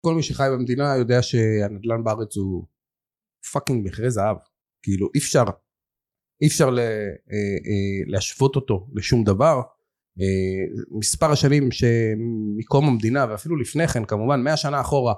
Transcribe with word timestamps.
כל 0.00 0.14
מי 0.14 0.22
שחי 0.22 0.48
במדינה 0.52 0.96
יודע 0.96 1.22
שהנדל"ן 1.22 2.04
בארץ 2.04 2.36
הוא 2.36 2.64
fucking 3.52 3.86
מחירי 3.86 4.10
זהב 4.10 4.36
כאילו 4.82 5.08
אי 5.14 5.18
אפשר 5.18 5.44
אי 6.42 6.46
אפשר 6.46 6.70
לה, 6.70 6.82
אה, 6.82 7.36
אה, 7.66 8.02
להשוות 8.06 8.56
אותו 8.56 8.86
לשום 8.94 9.24
דבר 9.24 9.60
אה, 10.20 10.26
מספר 10.90 11.30
השנים 11.32 11.68
שמקום 11.70 12.88
המדינה 12.88 13.26
ואפילו 13.30 13.56
לפני 13.56 13.88
כן 13.88 14.04
כמובן 14.04 14.40
מאה 14.42 14.56
שנה 14.56 14.80
אחורה 14.80 15.14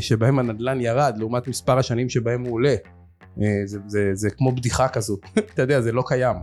שבהם 0.00 0.38
הנדל"ן 0.38 0.80
ירד 0.80 1.14
לעומת 1.18 1.48
מספר 1.48 1.78
השנים 1.78 2.08
שבהם 2.08 2.44
הוא 2.44 2.54
עולה 2.54 2.74
זה, 3.64 3.78
זה, 3.86 4.10
זה 4.14 4.30
כמו 4.30 4.52
בדיחה 4.52 4.88
כזאת 4.88 5.20
אתה 5.54 5.62
יודע 5.62 5.80
זה 5.80 5.92
לא 5.92 6.04
קיים 6.06 6.36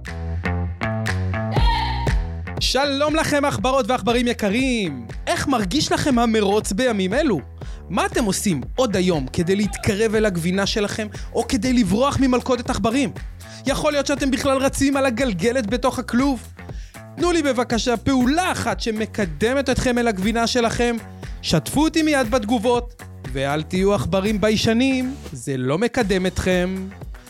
שלום 2.59 3.15
לכם 3.15 3.45
עכברות 3.45 3.89
ועכברים 3.89 4.27
יקרים! 4.27 5.07
איך 5.27 5.47
מרגיש 5.47 5.91
לכם 5.91 6.19
המרוץ 6.19 6.71
בימים 6.71 7.13
אלו? 7.13 7.50
מה 7.91 8.05
אתם 8.05 8.23
עושים 8.23 8.61
עוד 8.75 8.95
היום 8.95 9.27
כדי 9.33 9.55
להתקרב 9.55 10.15
אל 10.15 10.25
הגבינה 10.25 10.65
שלכם, 10.65 11.07
או 11.33 11.47
כדי 11.47 11.73
לברוח 11.73 12.17
ממלכודת 12.19 12.69
עכברים? 12.69 13.11
יכול 13.65 13.91
להיות 13.91 14.07
שאתם 14.07 14.31
בכלל 14.31 14.57
רצים 14.57 14.97
על 14.97 15.05
הגלגלת 15.05 15.67
בתוך 15.67 15.99
הכלוב? 15.99 16.47
תנו 17.17 17.31
לי 17.31 17.41
בבקשה 17.41 17.97
פעולה 17.97 18.51
אחת 18.51 18.79
שמקדמת 18.79 19.69
אתכם 19.69 19.97
אל 19.97 20.07
הגבינה 20.07 20.47
שלכם, 20.47 20.95
שתפו 21.41 21.83
אותי 21.83 22.01
מיד 22.01 22.31
בתגובות, 22.31 23.03
ואל 23.33 23.61
תהיו 23.61 23.93
עכברים 23.93 24.41
ביישנים, 24.41 25.15
זה 25.33 25.57
לא 25.57 25.77
מקדם 25.77 26.25
אתכם. 26.25 26.75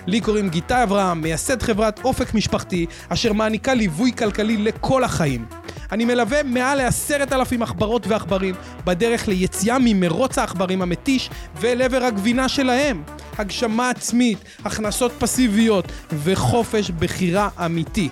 לי 0.07 0.21
קוראים 0.21 0.49
גיטה 0.49 0.83
אברהם, 0.83 1.21
מייסד 1.21 1.61
חברת 1.61 1.99
אופק 2.03 2.33
משפחתי, 2.33 2.85
אשר 3.09 3.33
מעניקה 3.33 3.73
ליווי 3.73 4.11
כלכלי 4.11 4.57
לכל 4.57 5.03
החיים. 5.03 5.45
אני 5.91 6.05
מלווה 6.05 6.43
מעל 6.43 6.77
לעשרת 6.77 7.33
אלפים 7.33 7.63
עכברות 7.63 8.07
ועכברים 8.07 8.55
בדרך 8.85 9.27
ליציאה 9.27 9.77
ממרוץ 9.79 10.37
העכברים 10.37 10.81
המתיש 10.81 11.29
ואל 11.55 11.81
עבר 11.81 12.03
הגבינה 12.03 12.49
שלהם. 12.49 13.03
הגשמה 13.37 13.89
עצמית, 13.89 14.37
הכנסות 14.65 15.11
פסיביות 15.19 15.91
וחופש 16.23 16.91
בחירה 16.91 17.49
אמיתי. 17.65 18.09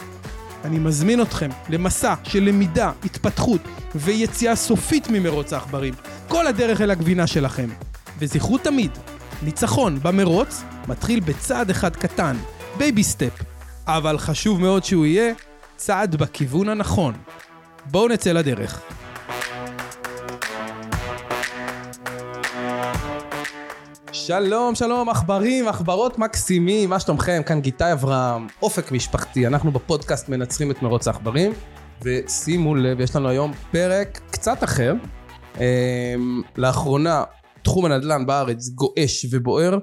אני 0.66 0.80
מזמין 0.80 1.22
אתכם 1.22 1.50
למסע 1.70 2.14
של 2.24 2.44
למידה, 2.44 2.92
התפתחות 3.06 3.62
ויציאה 3.96 4.56
סופית 4.56 5.10
ממרוץ 5.10 5.54
העכברים. 5.54 5.94
כל 6.28 6.48
הדרך 6.48 6.82
אל 6.82 6.92
הגבינה 6.92 7.28
שלכם. 7.28 7.70
וזכרו 8.20 8.58
תמיד, 8.58 8.92
ניצחון 9.44 10.00
במרוץ 10.00 10.64
מתחיל 10.88 11.20
בצעד 11.20 11.70
אחד 11.70 11.96
קטן, 11.96 12.36
baby 12.78 13.04
step, 13.04 13.44
אבל 13.88 14.18
חשוב 14.18 14.62
מאוד 14.62 14.84
שהוא 14.84 15.06
יהיה 15.06 15.34
צעד 15.76 16.16
בכיוון 16.16 16.70
הנכון. 16.70 17.14
בואו 17.86 18.08
נצא 18.08 18.32
לדרך. 18.32 18.82
שלום 24.12 24.76
שלום 24.76 25.10
עכברים 25.10 25.68
עכברות 25.68 26.20
מקסימים. 26.20 26.90
מה 26.90 27.00
שלומכם? 27.00 27.42
כאן 27.46 27.62
גיטאי 27.62 27.94
אברהם 27.94 28.48
אופק 28.62 28.92
משפחתי. 28.92 29.48
אנחנו 29.48 29.72
בפודקאסט 29.72 30.30
מנצחים 30.30 30.72
את 30.72 30.82
מרוץ 30.82 31.08
העכברים. 31.08 31.52
ושימו 32.02 32.76
לב 32.76 33.00
יש 33.00 33.16
לנו 33.16 33.30
היום 33.30 33.54
פרק 33.72 34.20
קצת 34.32 34.64
אחר. 34.64 34.94
אמ, 35.58 36.42
לאחרונה 36.58 37.24
תחום 37.64 37.86
הנדל"ן 37.86 38.26
בארץ 38.26 38.70
גועש 38.70 39.26
ובוער 39.32 39.78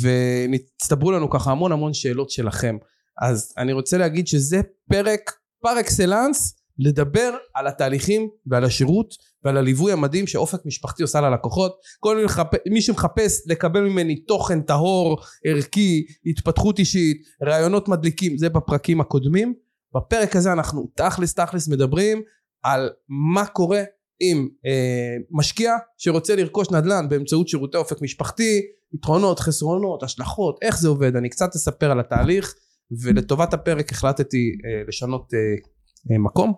ונצטברו 0.00 1.12
לנו 1.12 1.30
ככה 1.30 1.50
המון 1.50 1.72
המון 1.72 1.94
שאלות 1.94 2.30
שלכם. 2.30 2.76
אז 3.22 3.54
אני 3.58 3.72
רוצה 3.72 3.98
להגיד 3.98 4.26
שזה 4.26 4.60
פרק 4.88 5.30
פר 5.62 5.80
אקסלנס 5.80 6.64
לדבר 6.78 7.36
על 7.54 7.66
התהליכים 7.66 8.28
ועל 8.46 8.64
השירות 8.64 9.14
ועל 9.44 9.56
הליווי 9.56 9.92
המדהים 9.92 10.26
שאופק 10.26 10.66
משפחתי 10.66 11.02
עושה 11.02 11.20
ללקוחות. 11.20 11.76
כל 12.00 12.16
מי, 12.16 12.24
מחפ... 12.24 12.46
מי 12.70 12.82
שמחפש 12.82 13.42
לקבל 13.46 13.80
ממני 13.80 14.16
תוכן 14.16 14.60
טהור 14.60 15.18
ערכי 15.44 16.06
התפתחות 16.26 16.78
אישית 16.78 17.22
רעיונות 17.42 17.88
מדליקים 17.88 18.38
זה 18.38 18.48
בפרקים 18.48 19.00
הקודמים. 19.00 19.54
בפרק 19.94 20.36
הזה 20.36 20.52
אנחנו 20.52 20.88
תכלס 20.94 21.34
תכלס 21.34 21.68
מדברים 21.68 22.22
על 22.62 22.90
מה 23.08 23.46
קורה 23.46 23.82
עם 24.30 24.48
אה, 24.66 25.16
משקיע 25.30 25.72
שרוצה 25.98 26.36
לרכוש 26.36 26.70
נדל"ן 26.70 27.08
באמצעות 27.08 27.48
שירותי 27.48 27.76
אופק 27.76 28.02
משפחתי 28.02 28.60
יתרונות 28.94 29.38
חסרונות 29.38 30.02
השלכות 30.02 30.58
איך 30.62 30.78
זה 30.78 30.88
עובד 30.88 31.16
אני 31.16 31.28
קצת 31.28 31.54
אספר 31.54 31.90
על 31.90 32.00
התהליך 32.00 32.54
ולטובת 33.02 33.54
הפרק 33.54 33.92
החלטתי 33.92 34.52
אה, 34.64 34.82
לשנות 34.88 35.34
אה, 35.34 35.38
אה, 36.10 36.18
מקום. 36.18 36.52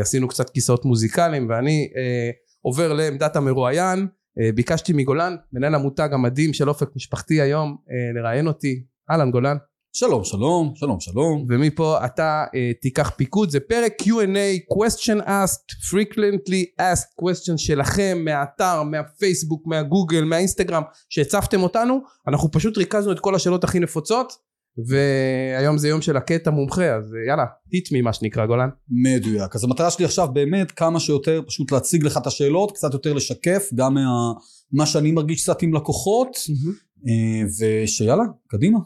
עשינו 0.00 0.28
קצת 0.28 0.50
כיסאות 0.50 0.84
מוזיקליים 0.84 1.48
ואני 1.48 1.88
אה, 1.96 2.30
עובר 2.60 2.92
לעמדת 2.92 3.36
המרואיין. 3.36 4.06
אה, 4.40 4.52
ביקשתי 4.52 4.92
מגולן 4.92 5.36
מנהל 5.52 5.74
המותג 5.74 6.08
המדהים 6.12 6.52
של 6.52 6.68
אופק 6.68 6.88
משפחתי 6.96 7.40
היום 7.40 7.76
אה, 7.90 8.20
לראיין 8.20 8.46
אותי. 8.46 8.84
אהלן 9.10 9.30
גולן 9.30 9.56
שלום 9.94 10.24
שלום 10.24 10.72
שלום 10.74 11.00
שלום. 11.00 11.46
ומפה 11.48 12.04
אתה 12.04 12.44
אה, 12.54 12.70
תיקח 12.80 13.10
פיקוד. 13.16 13.50
זה 13.50 13.60
פרק 13.60 13.92
Q&A 14.02 14.74
question 14.74 15.26
asked 15.26 15.90
frequently 15.90 16.80
asked 16.80 17.24
question 17.24 17.56
שלכם 17.56 18.18
מהאתר 18.24 18.82
מהפייסבוק 18.82 19.66
מהגוגל 19.66 20.24
מהאינסטגרם 20.24 20.82
שהצפתם 21.08 21.62
אותנו. 21.62 22.00
אנחנו 22.28 22.50
פשוט 22.50 22.78
ריכזנו 22.78 23.12
את 23.12 23.20
כל 23.20 23.34
השאלות 23.34 23.64
הכי 23.64 23.78
נפוצות 23.80 24.32
והיום 24.86 25.78
זה 25.78 25.88
יום 25.88 26.02
של 26.02 26.16
הקטע 26.16 26.50
מומחה 26.50 26.94
אז 26.94 27.14
יאללה 27.28 27.44
hit 27.44 27.88
me 27.88 28.02
מה 28.02 28.12
שנקרא 28.12 28.46
גולן. 28.46 28.68
מדויק. 28.88 29.56
אז 29.56 29.64
המטרה 29.64 29.90
שלי 29.90 30.04
עכשיו 30.04 30.28
באמת 30.32 30.70
כמה 30.70 31.00
שיותר 31.00 31.42
פשוט 31.46 31.72
להציג 31.72 32.04
לך 32.04 32.16
את 32.16 32.26
השאלות 32.26 32.72
קצת 32.72 32.92
יותר 32.92 33.12
לשקף 33.12 33.68
גם 33.74 33.94
מה, 33.94 34.32
מה 34.72 34.86
שאני 34.86 35.12
מרגיש 35.12 35.42
קצת 35.42 35.62
עם 35.62 35.74
לקוחות. 35.74 36.36
mm-hmm. 36.36 36.92
ושיאללה 37.60 38.24
קדימה 38.46 38.78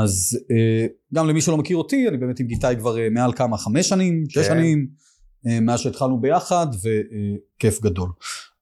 אז 0.00 0.38
אה, 0.50 0.86
גם 1.14 1.28
למי 1.28 1.40
שלא 1.40 1.56
מכיר 1.56 1.76
אותי 1.76 2.08
אני 2.08 2.16
באמת 2.16 2.40
עם 2.40 2.46
גיטאי 2.46 2.76
כבר 2.78 2.98
אה, 2.98 3.10
מעל 3.10 3.32
כמה 3.32 3.58
חמש 3.58 3.88
שנים 3.88 4.24
שש 4.28 4.38
כן. 4.38 4.44
שנים 4.44 4.86
מאז 5.62 5.80
שהתחלנו 5.80 6.20
ביחד 6.20 6.66
וכיף 6.74 7.80
גדול. 7.80 8.10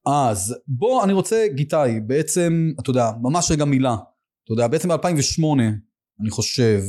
אז 0.05 0.55
בוא 0.67 1.03
אני 1.03 1.13
רוצה 1.13 1.47
גיטאי 1.55 1.99
בעצם 1.99 2.71
אתה 2.79 2.89
יודע 2.89 3.11
ממש 3.21 3.51
רגע 3.51 3.65
מילה. 3.65 3.95
אתה 4.43 4.53
יודע 4.53 4.67
בעצם 4.67 4.89
ב-2008 4.89 5.43
אני 6.21 6.29
חושב 6.29 6.81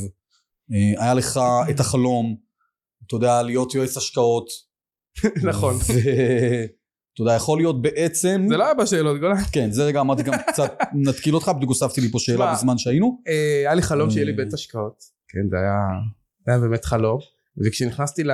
אה, 0.71 1.03
היה 1.03 1.13
לך 1.13 1.39
את 1.69 1.79
החלום 1.79 2.35
אתה 3.07 3.15
יודע 3.15 3.41
להיות 3.41 3.75
יועץ 3.75 3.97
השקעות. 3.97 4.47
נכון 5.49 5.77
אתה 7.13 7.21
יודע 7.21 7.33
יכול 7.33 7.59
להיות 7.59 7.81
בעצם 7.81 8.45
זה 8.49 8.57
לא 8.57 8.63
היה 8.65 8.73
בשאלות 8.73 9.19
גולן. 9.19 9.35
כן 9.51 9.71
זה 9.71 9.83
רגע 9.83 10.01
אמרתי 10.01 10.23
גם 10.23 10.33
קצת 10.47 10.77
נתקיל 11.07 11.35
אותך 11.35 11.51
בדיוק 11.55 11.69
הוספתי 11.69 12.01
לי 12.01 12.09
פה 12.11 12.19
שאלה 12.19 12.53
בזמן 12.53 12.77
שהיינו. 12.77 13.21
אה, 13.27 13.59
היה 13.59 13.73
לי 13.73 13.81
חלום 13.81 14.09
שיהיה 14.09 14.25
לי 14.25 14.31
אה, 14.31 14.37
בית 14.37 14.53
השקעות 14.53 15.03
כן 15.27 15.49
זה 15.49 15.57
היה 16.47 16.59
באמת 16.59 16.85
חלום. 16.85 17.19
וכשנכנסתי 17.65 18.23
ל... 18.23 18.31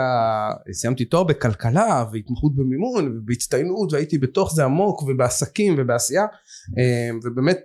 סיימתי 0.72 1.06
תואר 1.06 1.24
בכלכלה 1.24 2.06
והתמחות 2.14 2.56
במימון 2.56 3.18
ובהצטיינות 3.18 3.94
והייתי 3.94 4.18
בתוך 4.18 4.56
זה 4.56 4.66
עמוק 4.66 5.04
ובעסקים 5.04 5.76
ובעשייה 5.78 6.26
ובאמת 7.24 7.60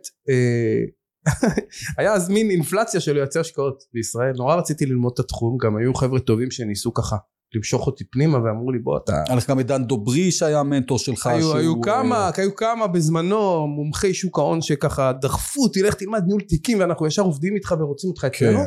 היה 1.98 2.12
אז 2.12 2.28
מין 2.28 2.50
אינפלציה 2.50 3.00
של 3.00 3.16
יועצי 3.16 3.38
השקעות 3.38 3.84
בישראל. 3.92 4.32
נורא 4.36 4.56
רציתי 4.56 4.86
ללמוד 4.86 5.12
את 5.14 5.18
התחום 5.18 5.56
גם 5.58 5.76
היו 5.76 5.94
חבר'ה 5.94 6.20
טובים 6.20 6.50
שניסו 6.50 6.94
ככה 6.94 7.16
למשוך 7.54 7.86
אותי 7.86 8.04
פנימה 8.04 8.38
ואמרו 8.38 8.72
לי 8.72 8.78
בוא 8.78 8.98
אתה... 9.04 9.22
היה 9.28 9.36
לך 9.36 9.50
גם 9.50 9.60
את 9.60 9.66
דן 9.66 9.84
דוברי 9.84 10.30
שהיה 10.30 10.60
המנטור 10.60 10.98
שלך 10.98 11.26
היו, 11.26 11.42
שהוא... 11.42 11.56
היו 11.56 11.80
כמה, 11.80 12.30
היו 12.36 12.56
כמה 12.56 12.86
בזמנו 12.86 13.66
מומחי 13.66 14.14
שוק 14.14 14.38
ההון 14.38 14.60
שככה 14.60 15.12
דחפו 15.12 15.62
אותי 15.62 15.82
לך 15.82 15.94
תלמד 15.94 16.22
ניהול 16.26 16.40
תיקים 16.40 16.80
ואנחנו 16.80 17.06
ישר 17.06 17.22
עובדים 17.22 17.54
איתך 17.54 17.74
ורוצים 17.78 18.10
אותך 18.10 18.24
אצלנו 18.24 18.58
כן. 18.58 18.64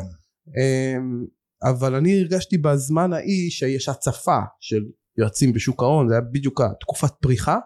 אמ, 0.60 1.24
אבל 1.62 1.94
אני 1.94 2.20
הרגשתי 2.20 2.58
בזמן 2.58 3.12
ההיא 3.12 3.50
שיש 3.50 3.88
הצפה 3.88 4.38
של 4.60 4.84
יועצים 5.18 5.52
בשוק 5.52 5.82
ההון 5.82 6.08
זה 6.08 6.14
היה 6.14 6.22
בדיוק 6.32 6.60
התקופת 6.60 7.12
פריחה 7.20 7.58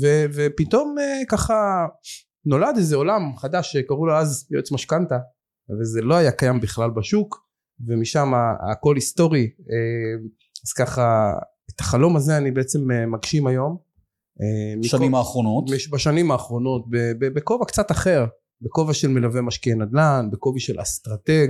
ו, 0.00 0.06
ופתאום 0.34 0.96
אה, 0.98 1.20
ככה 1.28 1.86
נולד 2.46 2.74
איזה 2.76 2.96
עולם 2.96 3.36
חדש 3.36 3.72
שקראו 3.72 4.06
לו 4.06 4.16
אז 4.16 4.46
יועץ 4.50 4.72
משכנתה 4.72 5.18
וזה 5.80 6.00
לא 6.02 6.14
היה 6.14 6.32
קיים 6.32 6.60
בכלל 6.60 6.90
בשוק 6.90 7.46
ומשם 7.86 8.32
הכל 8.72 8.94
היסטורי 8.94 9.42
אה, 9.42 10.28
אז 10.66 10.72
ככה 10.72 11.32
את 11.74 11.80
החלום 11.80 12.16
הזה 12.16 12.36
אני 12.36 12.50
בעצם 12.50 12.90
אה, 12.90 13.06
מגשים 13.06 13.46
היום 13.46 13.76
בשנים 14.84 15.14
האחרונות? 15.14 15.70
בשנים 15.90 16.30
האחרונות 16.30 16.84
בכובע 17.18 17.64
קצת 17.64 17.90
אחר. 17.90 18.26
בכובע 18.62 18.94
של 18.94 19.08
מלווה 19.08 19.42
משקיעי 19.42 19.76
נדל"ן 19.76 20.28
בכובע 20.32 20.60
של 20.60 20.82
אסטרטג 20.82 21.48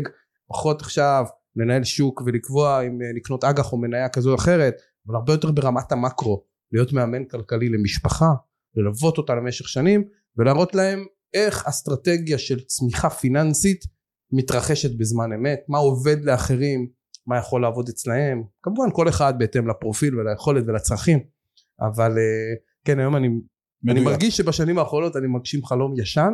פחות 0.49 0.81
עכשיו 0.81 1.25
לנהל 1.56 1.85
שוק 1.85 2.23
ולקבוע 2.26 2.82
אם 2.87 2.99
לקנות 3.17 3.44
אג"ח 3.44 3.73
או 3.73 3.79
מניה 3.79 4.09
כזו 4.09 4.31
או 4.31 4.35
אחרת 4.35 4.75
אבל 5.06 5.17
הרבה 5.17 5.32
יותר 5.32 5.50
ברמת 5.50 5.93
המקרו 5.93 6.44
להיות 6.73 6.93
מאמן 6.93 7.25
כלכלי 7.25 7.69
למשפחה 7.69 8.31
ללוות 8.76 9.19
אותה 9.19 9.35
למשך 9.35 9.69
שנים 9.69 10.05
ולהראות 10.37 10.75
להם 10.75 11.05
איך 11.35 11.67
אסטרטגיה 11.67 12.38
של 12.38 12.61
צמיחה 12.61 13.11
פיננסית 13.11 13.85
מתרחשת 14.32 14.99
בזמן 14.99 15.32
אמת, 15.32 15.61
מה 15.69 15.79
עובד 15.79 16.25
לאחרים, 16.25 16.88
מה 17.26 17.38
יכול 17.38 17.62
לעבוד 17.62 17.88
אצלהם, 17.88 18.42
כמובן 18.62 18.88
כל 18.92 19.08
אחד 19.08 19.38
בהתאם 19.38 19.69
לפרופיל 19.69 20.19
וליכולת 20.19 20.64
ולצרכים, 20.66 21.19
אבל 21.80 22.19
אה, 22.19 22.54
כן 22.84 22.98
היום 22.98 23.16
אני 23.16 23.28
אני. 23.90 24.00
מרגיש 24.00 24.36
שבשנים 24.36 24.78
האחרונות 24.78 25.16
אני 25.16 25.26
מגשים 25.26 25.64
חלום 25.64 26.00
ישן, 26.00 26.32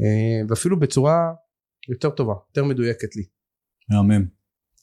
אה, 0.00 0.46
ואפילו 0.48 0.80
בצורה 0.80 1.32
יותר 1.88 2.10
טובה, 2.10 2.34
יותר 2.48 2.64
מדויקת 2.64 3.16
לי. 3.16 3.22
מהמם. 3.90 4.26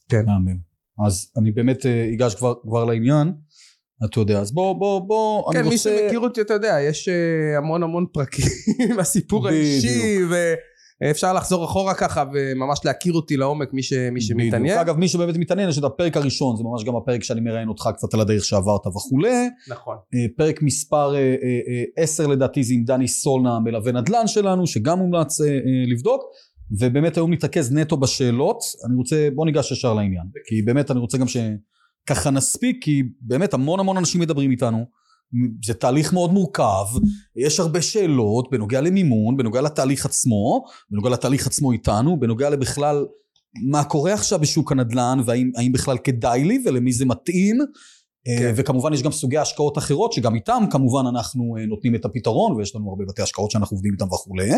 כן. 0.08 0.26
מהמם. 0.26 0.58
אז 1.06 1.32
אני 1.38 1.50
באמת 1.50 1.86
אה, 1.86 2.10
אגש 2.14 2.34
כבר, 2.34 2.54
כבר 2.62 2.84
לעניין, 2.84 3.32
אתה 4.04 4.20
יודע, 4.20 4.40
אז 4.40 4.52
בוא, 4.52 4.78
בוא, 4.78 5.00
בוא, 5.08 5.52
כן, 5.52 5.58
אני 5.58 5.68
מי 5.68 5.74
רוצה... 5.74 5.98
שמכיר 6.00 6.20
אותי, 6.20 6.40
אתה 6.40 6.54
יודע, 6.54 6.76
יש 6.80 7.08
המון 7.58 7.82
המון 7.82 8.06
פרקים, 8.12 8.44
הסיפור. 9.00 9.48
האישי, 9.48 10.18
ואפשר 11.00 11.32
לחזור 11.32 11.64
אחורה 11.64 11.94
ככה 11.94 12.24
וממש 12.34 12.78
להכיר 12.84 13.12
אותי 13.12 13.36
לעומק, 13.36 13.72
מי 13.72 13.82
ש- 13.82 13.92
מי 14.12 14.20
שמתעניין. 14.20 14.78
אגב, 14.78 14.96
מי 14.96 15.08
שבאמת 15.08 15.36
מתעניין, 15.36 15.68
יש 15.68 15.78
את 15.78 15.84
הפרק 15.84 16.16
הראשון, 16.16 16.56
זה 16.56 16.64
ממש 16.64 16.84
גם 16.84 16.96
הפרק 16.96 17.22
שאני 17.22 17.40
מראיין 17.40 17.68
אותך 17.68 17.88
קצת 17.94 18.14
על 18.14 18.20
הדרך 18.20 18.44
שעברת 18.44 18.86
וכולי. 18.86 19.48
נכון. 19.68 19.96
אה, 20.14 20.20
פרק 20.36 20.62
מספר 20.62 21.14
אה, 21.14 21.20
אה, 21.20 21.24
אה, 21.98 22.02
10 22.02 22.26
לדעתי 22.26 22.64
זה 22.64 22.74
עם 22.74 22.84
דני 22.84 23.08
סולנה, 23.08 23.60
מלווה 23.60 23.92
נדל"ן 23.92 24.26
שלנו, 24.26 24.66
שגם 24.66 24.98
מומלץ 24.98 25.40
לבדוק. 25.92 26.22
ובאמת 26.80 27.16
היום 27.16 27.32
נתרכז 27.32 27.72
נטו 27.72 27.96
בשאלות. 27.96 28.58
אני 28.86 28.94
רוצה, 28.96 29.28
בוא 29.34 29.46
ניגש 29.46 29.72
ישר 29.72 29.94
לעניין. 29.94 30.24
כי 30.48 30.62
באמת 30.62 30.90
אני 30.90 31.00
רוצה 31.00 31.18
גם 31.18 31.26
שככה 31.28 32.30
נספיק, 32.30 32.76
כי 32.84 33.02
באמת 33.20 33.54
המון 33.54 33.80
המון 33.80 33.96
אנשים 33.96 34.20
מדברים 34.20 34.50
איתנו. 34.50 34.84
זה 35.64 35.74
תהליך 35.74 36.12
מאוד 36.12 36.32
מורכב, 36.32 36.84
יש 37.36 37.60
הרבה 37.60 37.82
שאלות 37.82 38.50
בנוגע 38.50 38.80
למימון, 38.80 39.36
בנוגע 39.36 39.60
לתהליך 39.60 40.06
עצמו, 40.06 40.64
בנוגע 40.90 41.10
לתהליך 41.10 41.46
עצמו 41.46 41.72
איתנו, 41.72 42.20
בנוגע 42.20 42.50
לבכלל 42.50 43.06
מה 43.70 43.84
קורה 43.84 44.14
עכשיו 44.14 44.38
בשוק 44.38 44.72
הנדל"ן, 44.72 45.18
והאם 45.24 45.50
האם 45.56 45.72
בכלל 45.72 45.98
כדאי 45.98 46.44
לי 46.44 46.62
ולמי 46.66 46.92
זה 46.92 47.04
מתאים. 47.04 47.58
כן. 48.26 48.38
כן. 48.38 48.52
וכמובן 48.56 48.92
יש 48.92 49.02
גם 49.02 49.12
סוגי 49.12 49.38
השקעות 49.38 49.78
אחרות 49.78 50.12
שגם 50.12 50.34
איתם 50.34 50.64
כמובן 50.70 51.06
אנחנו 51.06 51.56
אה, 51.58 51.66
נותנים 51.66 51.94
את 51.94 52.04
הפתרון 52.04 52.56
ויש 52.56 52.76
לנו 52.76 52.88
הרבה 52.90 53.04
בתי 53.08 53.22
השקעות 53.22 53.50
שאנחנו 53.50 53.74
עובדים 53.74 53.92
איתם 53.92 54.06
וכולי 54.06 54.50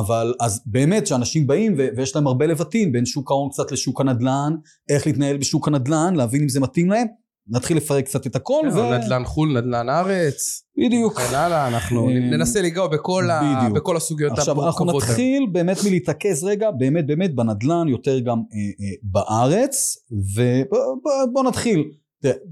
אבל 0.00 0.34
אז 0.40 0.62
באמת 0.66 1.06
שאנשים 1.06 1.46
באים 1.46 1.74
ו- 1.78 1.88
ויש 1.96 2.16
להם 2.16 2.26
הרבה 2.26 2.46
לבטים 2.46 2.92
בין 2.92 3.06
שוק 3.06 3.30
ההון 3.30 3.48
קצת 3.50 3.72
לשוק 3.72 4.00
הנדל"ן 4.00 4.52
איך 4.88 5.06
להתנהל 5.06 5.36
בשוק 5.36 5.68
הנדל"ן 5.68 6.14
להבין 6.14 6.42
אם 6.42 6.48
זה 6.48 6.60
מתאים 6.60 6.90
להם 6.90 7.06
נתחיל 7.48 7.76
לפרק 7.76 8.04
קצת 8.04 8.26
את 8.26 8.36
הכל 8.36 8.68
ו... 8.74 8.92
נדל"ן 8.92 9.24
חו"ל, 9.24 9.60
נדל"ן 9.60 9.88
ארץ, 9.88 10.62
בדיוק. 10.86 11.12
וכן 11.12 11.34
הלאה, 11.34 11.68
אנחנו 11.68 12.08
אה, 12.08 12.14
ננסה 12.14 12.62
לגעת 12.62 12.90
בכל 12.90 13.30
ה- 13.30 13.56
בדיוק. 13.58 13.76
בכל 13.76 13.96
הסוגיות 13.96 14.32
עכשיו 14.38 14.66
אנחנו. 14.66 14.84
נתחיל 14.84 15.46
באמת 15.52 15.76
מלהתרכז 15.86 16.44
רגע 16.44 16.70
באמת 16.70 17.06
באמת 17.06 17.34
בנדל"ן 17.34 17.88
יותר 17.88 18.18
גם 18.18 18.38
אה, 18.38 18.42
אה, 18.58 18.94
בארץ 19.02 19.96
ובוא 20.12 21.44
נתחיל. 21.44 21.84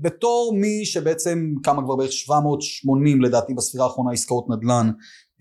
בתור 0.00 0.54
מי 0.60 0.84
שבעצם 0.84 1.54
כמה 1.62 1.82
כבר 1.82 1.96
בערך 1.96 2.12
780 2.12 3.22
לדעתי 3.22 3.54
בספירה 3.54 3.84
האחרונה 3.84 4.12
עסקאות 4.12 4.46
נדל"ן 4.50 4.90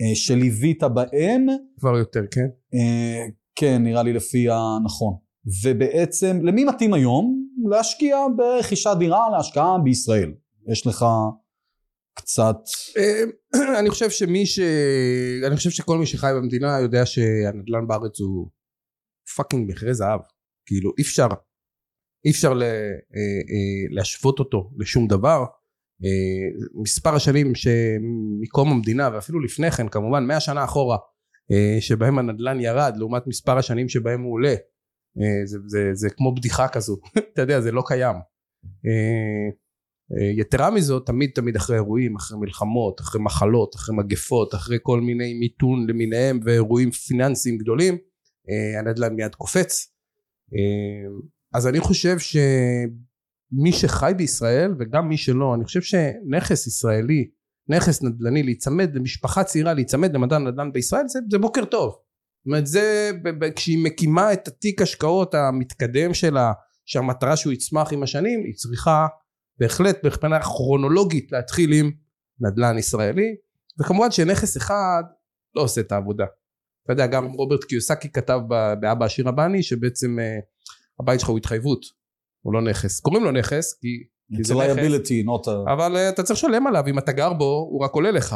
אה, 0.01 0.15
שליווית 0.15 0.83
בהם 0.83 1.45
כבר 1.79 1.97
יותר, 1.97 2.21
כן? 2.31 2.47
אה, 2.73 3.25
כן 3.55 3.83
נראה 3.83 4.03
לי 4.03 4.13
לפי 4.13 4.45
הנכון 4.49 5.13
ובעצם 5.63 6.39
למי 6.43 6.63
מתאים 6.63 6.93
היום 6.93 7.42
להשקיע 7.69 8.17
ברכישת 8.35 8.95
דירה 8.99 9.29
להשקעה 9.29 9.77
בישראל 9.83 10.33
יש 10.71 10.87
לך 10.87 11.05
קצת 12.13 12.57
אה, 12.97 13.23
אני 13.79 13.89
חושב 13.89 14.09
שמי 14.09 14.45
ש... 14.45 14.59
אני 15.47 15.55
חושב 15.55 15.69
שכל 15.69 15.97
מי 15.97 16.05
שחי 16.05 16.31
במדינה 16.35 16.79
יודע 16.79 17.05
שהנדל"ן 17.05 17.87
בארץ 17.87 18.19
הוא 18.19 18.49
fucking 19.35 19.71
מכרה 19.71 19.93
זהב. 19.93 20.19
כאילו 20.65 20.91
אי 20.97 21.03
אפשר, 21.03 21.27
אי 22.25 22.31
אפשר. 22.31 22.51
אה, 22.61 22.67
אה, 23.15 23.95
להשוות 23.95 24.39
אותו 24.39 24.71
לשום 24.77 25.07
דבר. 25.07 25.45
אה, 26.03 26.63
מספר 26.81 27.15
השנים 27.15 27.55
שמקום 27.55 28.71
המדינה 28.71 29.09
ואפילו 29.13 29.39
לפני 29.39 29.71
כן 29.71 29.89
כמובן 29.89 30.25
מאה 30.25 30.39
שנה 30.39 30.63
אחורה 30.63 30.97
שבהם 31.79 32.19
הנדל"ן 32.19 32.59
ירד 32.59 32.93
לעומת 32.97 33.27
מספר 33.27 33.57
השנים 33.57 33.89
שבהם 33.89 34.21
הוא 34.21 34.33
עולה 34.33 34.55
זה, 35.45 35.57
זה, 35.65 35.89
זה 35.93 36.09
כמו 36.09 36.35
בדיחה 36.35 36.67
כזו 36.67 36.97
אתה 37.33 37.41
יודע 37.41 37.61
זה 37.61 37.71
לא 37.71 37.83
קיים. 37.85 38.15
אה, 38.85 39.49
אה, 40.11 40.31
יתרה 40.37 40.71
מזאת 40.71 41.05
תמיד 41.05 41.29
תמיד 41.35 41.55
אחרי 41.55 41.75
אירועים 41.75 42.15
אחרי 42.15 42.37
מלחמות 42.37 43.01
אחרי 43.01 43.21
מחלות 43.21 43.75
אחרי 43.75 43.95
מגפות 43.95 44.55
אחרי 44.55 44.77
כל 44.81 45.01
מיני 45.01 45.33
מיתון 45.33 45.87
למיניהם 45.89 46.39
ואירועים 46.43 46.91
פיננסיים 46.91 47.57
גדולים 47.57 47.97
אה, 48.49 48.79
הנדל"ן 48.79 49.13
מיד 49.13 49.35
קופץ. 49.35 49.93
אה, 50.53 51.09
אז 51.53 51.67
אני 51.67 51.79
חושב 51.79 52.19
שמי 52.19 53.71
שחי 53.71 54.11
בישראל 54.17 54.75
וגם 54.79 55.09
מי 55.09 55.17
שלא 55.17 55.55
אני 55.55 55.65
חושב 55.65 55.81
שנכס 55.81 56.67
ישראלי 56.67 57.29
נכס 57.69 58.03
נדל"ני 58.03 58.43
להיצמד 58.43 58.95
למשפחה 58.95 59.43
צעירה 59.43 59.73
להיצמד 59.73 60.15
למדען 60.15 60.47
נדל"ן 60.47 60.71
בישראל 60.71 61.07
זה, 61.07 61.19
זה 61.31 61.37
בוקר 61.37 61.65
טוב 61.65 61.95
זאת 62.43 62.47
אומרת 62.47 62.67
זה 62.67 63.11
כשהיא 63.55 63.83
מקימה 63.83 64.33
את 64.33 64.47
התיק 64.47 64.81
השקעות 64.81 65.35
המתקדם 65.35 66.13
שלה 66.13 66.53
שהמטרה 66.85 67.35
שהוא 67.37 67.53
יצמח 67.53 67.93
עם 67.93 68.03
השנים 68.03 68.43
היא 68.45 68.55
צריכה 68.55 69.07
בהחלט 69.59 70.05
מבחינה 70.05 70.41
כרונולוגית 70.41 71.31
להתחיל 71.31 71.73
עם 71.73 71.91
נדל"ן 72.39 72.77
ישראלי 72.77 73.35
וכמובן 73.79 74.11
שנכס 74.11 74.57
אחד 74.57 75.03
לא 75.55 75.61
עושה 75.61 75.81
את 75.81 75.91
העבודה. 75.91 76.25
אתה 76.83 76.93
יודע 76.93 77.07
גם 77.07 77.25
רוברט 77.31 77.63
קיוסקי 77.63 78.09
כתב 78.11 78.39
באבא 78.81 79.05
עשיר 79.05 79.29
הבאני 79.29 79.63
שבעצם 79.63 80.19
אה, 80.19 80.39
הבית 80.99 81.19
שלך 81.19 81.29
הוא 81.29 81.37
התחייבות 81.37 81.85
הוא 82.41 82.53
לא 82.53 82.61
נכס. 82.61 82.99
קוראים 82.99 83.23
לו 83.23 83.31
נכס 83.31 83.73
כי, 83.73 83.87
it's 84.33 84.47
זה 84.47 84.53
a 84.53 84.57
נכס 84.57 84.77
liability 84.77 85.25
not 85.25 85.47
a... 85.47 85.73
אבל 85.73 85.97
אה, 85.97 86.09
אתה 86.09 86.23
צריך 86.23 86.39
לשלם 86.39 86.67
עליו 86.67 86.83
אם 86.87 86.99
אתה 86.99 87.11
גר 87.11 87.33
בו 87.33 87.67
הוא 87.71 87.83
רק 87.83 87.91
עולה 87.91 88.11
לך 88.11 88.35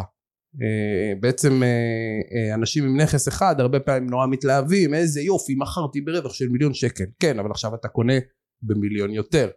בעצם 1.20 1.64
אה, 1.64 1.68
אה, 1.68 2.56
אנשים 2.56 2.84
עם 2.84 3.02
נכס 3.02 3.28
אחד 3.28 3.60
הרבה 3.60 3.80
פעמים 3.80 4.10
נורא 4.10 4.28
מתלהבים 4.28 4.94
איזה 4.94 5.22
יופי 5.22 5.56
מכרתי 5.58 6.02
ברווח 6.02 6.34
של 6.34 6.48
מיליון 6.50 6.74
שקל. 6.74 7.04
כן 7.20 7.40
אבל 7.40 7.52
עכשיו 7.52 7.76
אתה 7.76 7.88
קונה 7.88 8.14
במיליון 8.62 9.12
יותר 9.12 9.50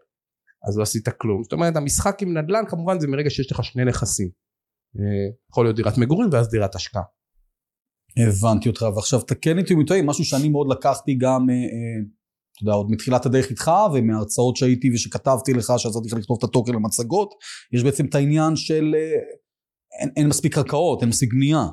אז 0.69 0.79
לא 0.79 0.83
עשית 0.83 1.09
כלום. 1.09 1.43
זאת 1.43 1.53
אומרת 1.53 1.77
המשחק 1.77 2.23
עם 2.23 2.39
נדל"ן 2.39 2.65
כמובן 2.69 3.01
זה 3.01 3.09
מרגע 3.09 3.31
שיש 3.31 3.53
לך 3.53 3.65
שני 3.65 3.85
נכסים. 3.85 4.29
אה, 4.99 5.31
יכול 5.51 5.65
להיות 5.65 5.77
דירת 5.77 5.99
מגורים 5.99 6.29
ואז 6.33 6.49
דירת 6.49 6.75
השקעה. 6.75 7.03
הבנתי 8.17 8.69
אותך, 8.69 8.83
ועכשיו 8.97 9.21
תקן 9.21 9.59
אותי 9.59 9.75
אם 9.75 9.79
אני 9.79 9.87
טועה, 9.87 10.03
משהו 10.03 10.25
שאני 10.25 10.49
מאוד 10.49 10.67
לקחתי 10.71 11.15
גם, 11.15 11.51
אה, 11.51 11.55
אה, 11.55 12.01
אתה 12.55 12.63
יודע, 12.63 12.73
עוד 12.73 12.91
מתחילת 12.91 13.27
הדרך 13.27 13.51
איתך, 13.51 13.71
ומההרצאות 13.95 14.57
שהייתי 14.57 14.91
ושכתבתי 14.95 15.53
לך, 15.53 15.73
שעזרתי 15.77 16.09
לך 16.09 16.15
לכתוב 16.15 16.37
את 16.39 16.45
הטוקן 16.45 16.73
למצגות, 16.73 17.35
יש 17.73 17.83
בעצם 17.83 18.07
את 18.07 18.15
העניין 18.15 18.57
של 18.57 18.95
אה, 18.95 19.21
אין, 19.99 20.11
אין 20.17 20.29
מספיק 20.29 20.55
קרקעות, 20.55 21.01
אין 21.01 21.09
מספיק 21.09 21.33
בנייה. 21.33 21.67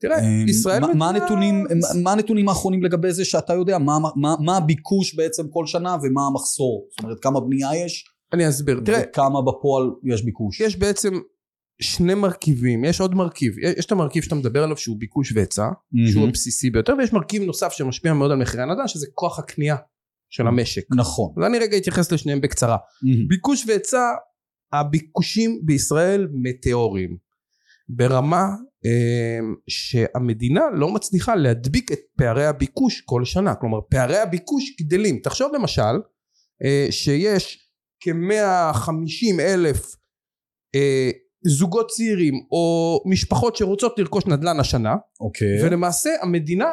תראה 0.00 0.18
אה, 0.18 0.44
ישראל 0.48 0.80
מה, 0.80 0.94
מה, 0.94 1.08
הנתונים, 1.08 1.66
מה 2.02 2.12
הנתונים 2.12 2.48
האחרונים 2.48 2.82
לגבי 2.82 3.12
זה 3.12 3.24
שאתה 3.24 3.54
יודע, 3.54 3.78
מה, 3.78 3.98
מה, 4.16 4.34
מה 4.40 4.56
הביקוש 4.56 5.14
בעצם 5.14 5.48
כל 5.48 5.66
שנה 5.66 5.96
ומה 6.02 6.26
המחסור? 6.26 6.86
זאת 6.90 7.04
אומרת, 7.04 7.20
כמה 7.20 7.40
בנייה 7.40 7.68
יש, 7.84 8.04
אני 8.32 8.48
אסביר 8.48 8.80
תראה 8.84 9.00
וכמה 9.10 9.42
בפועל 9.42 9.90
יש 10.04 10.24
ביקוש. 10.24 10.60
יש 10.60 10.76
בעצם 10.76 11.12
שני 11.80 12.14
מרכיבים 12.14 12.84
יש 12.84 13.00
עוד 13.00 13.14
מרכיב 13.14 13.58
יש 13.58 13.86
את 13.86 13.92
המרכיב 13.92 14.22
שאתה 14.22 14.34
מדבר 14.34 14.62
עליו 14.62 14.76
שהוא 14.76 14.96
ביקוש 14.98 15.32
והיצע 15.32 15.68
שהוא 16.06 16.14
מהמם. 16.14 16.28
הבסיסי 16.28 16.70
ביותר 16.70 16.94
ויש 16.98 17.12
מרכיב 17.12 17.42
נוסף 17.42 17.72
שמשפיע 17.72 18.12
מאוד 18.12 18.30
על 18.30 18.38
מחירי 18.38 18.62
הנדל"ן 18.62 18.88
שזה 18.88 19.06
כוח 19.14 19.38
הקנייה 19.38 19.76
של 20.30 20.46
המשק 20.46 20.82
נכון. 20.96 21.34
אז 21.36 21.44
אני 21.46 21.58
רגע 21.58 21.76
אתייחס 21.76 22.12
לשניהם 22.12 22.40
בקצרה 22.40 22.76
מהמם. 23.02 23.28
ביקוש 23.28 23.64
והיצע 23.66 24.08
הביקושים 24.72 25.60
בישראל 25.62 26.28
מטאוריים 26.32 27.16
ברמה 27.88 28.46
אה, 28.86 29.38
שהמדינה 29.68 30.60
לא 30.74 30.88
מצליחה 30.88 31.34
להדביק 31.34 31.92
את 31.92 31.98
פערי 32.16 32.46
הביקוש 32.46 33.00
כל 33.00 33.24
שנה. 33.24 33.54
כלומר 33.54 33.78
פערי 33.90 34.18
הביקוש 34.18 34.76
גדלים. 34.80 35.18
תחשוב 35.22 35.52
למשל 35.54 35.82
אה, 36.64 36.86
שיש 36.90 37.68
כ-150 38.00 39.40
אלף 39.40 39.96
אה, 40.74 41.10
זוגות 41.44 41.90
צעירים 41.90 42.34
או 42.52 42.98
משפחות 43.06 43.56
שרוצות 43.56 43.98
לרכוש 43.98 44.26
נדל"ן 44.26 44.60
השנה 44.60 44.94
אוקיי. 45.20 45.64
ולמעשה 45.64 46.10
המדינה 46.22 46.66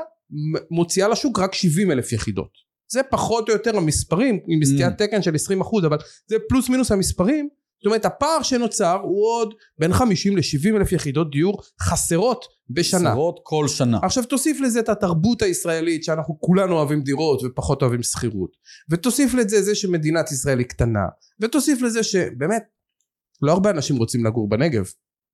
מוציאה 0.72 1.08
לשוק 1.08 1.40
רק 1.40 1.54
70 1.54 1.92
אלף 1.92 2.12
יחידות. 2.12 2.70
זה 2.92 3.04
פחות 3.04 3.50
או 3.50 3.54
יותר 3.54 3.78
המספרים 3.78 4.40
עם 4.48 4.66
סטיית 4.66 4.98
תקן 4.98 5.22
של 5.22 5.36
20 5.36 5.62
אחוז 5.62 5.86
אבל 5.86 5.98
זה 6.28 6.36
פלוס 6.50 6.70
מינוס 6.70 6.92
המספרים 6.92 7.50
זאת 7.80 7.86
אומרת 7.86 8.06
הפער 8.06 8.42
שנוצר 8.42 9.00
הוא 9.04 9.26
עוד 9.28 9.54
בין 9.80 9.94
50 9.94 10.38
ל-70 10.38 10.78
אלף 10.78 10.92
יחידות 10.92 11.32
דיור 11.32 11.62
חסרות 11.82 12.46
בשנה. 12.70 13.12
עשרות 13.12 13.40
כל 13.44 13.68
שנה. 13.68 14.00
עכשיו 14.04 14.24
תוסיף 14.24 14.60
לזה 14.62 14.80
את 14.80 14.90
התרבות 14.90 15.42
הישראלית 15.42 16.04
שאנחנו 16.04 16.40
כולנו 16.40 16.76
אוהבים 16.76 17.02
דירות 17.02 17.44
ופחות 17.44 17.82
אוהבים 17.82 18.04
שכירות. 18.04 18.52
ותוסיף 18.90 19.34
לזה 19.34 19.62
זה 19.62 19.76
שמדינת 19.76 20.32
ישראל 20.32 20.60
היא 20.60 20.68
קטנה. 20.68 21.06
ותוסיף 21.40 21.82
לזה 21.82 22.04
שבאמת 22.04 22.64
לא 23.42 23.52
הרבה 23.52 23.70
אנשים 23.70 23.98
רוצים 23.98 24.26
לגור 24.26 24.50
בנגב 24.50 24.86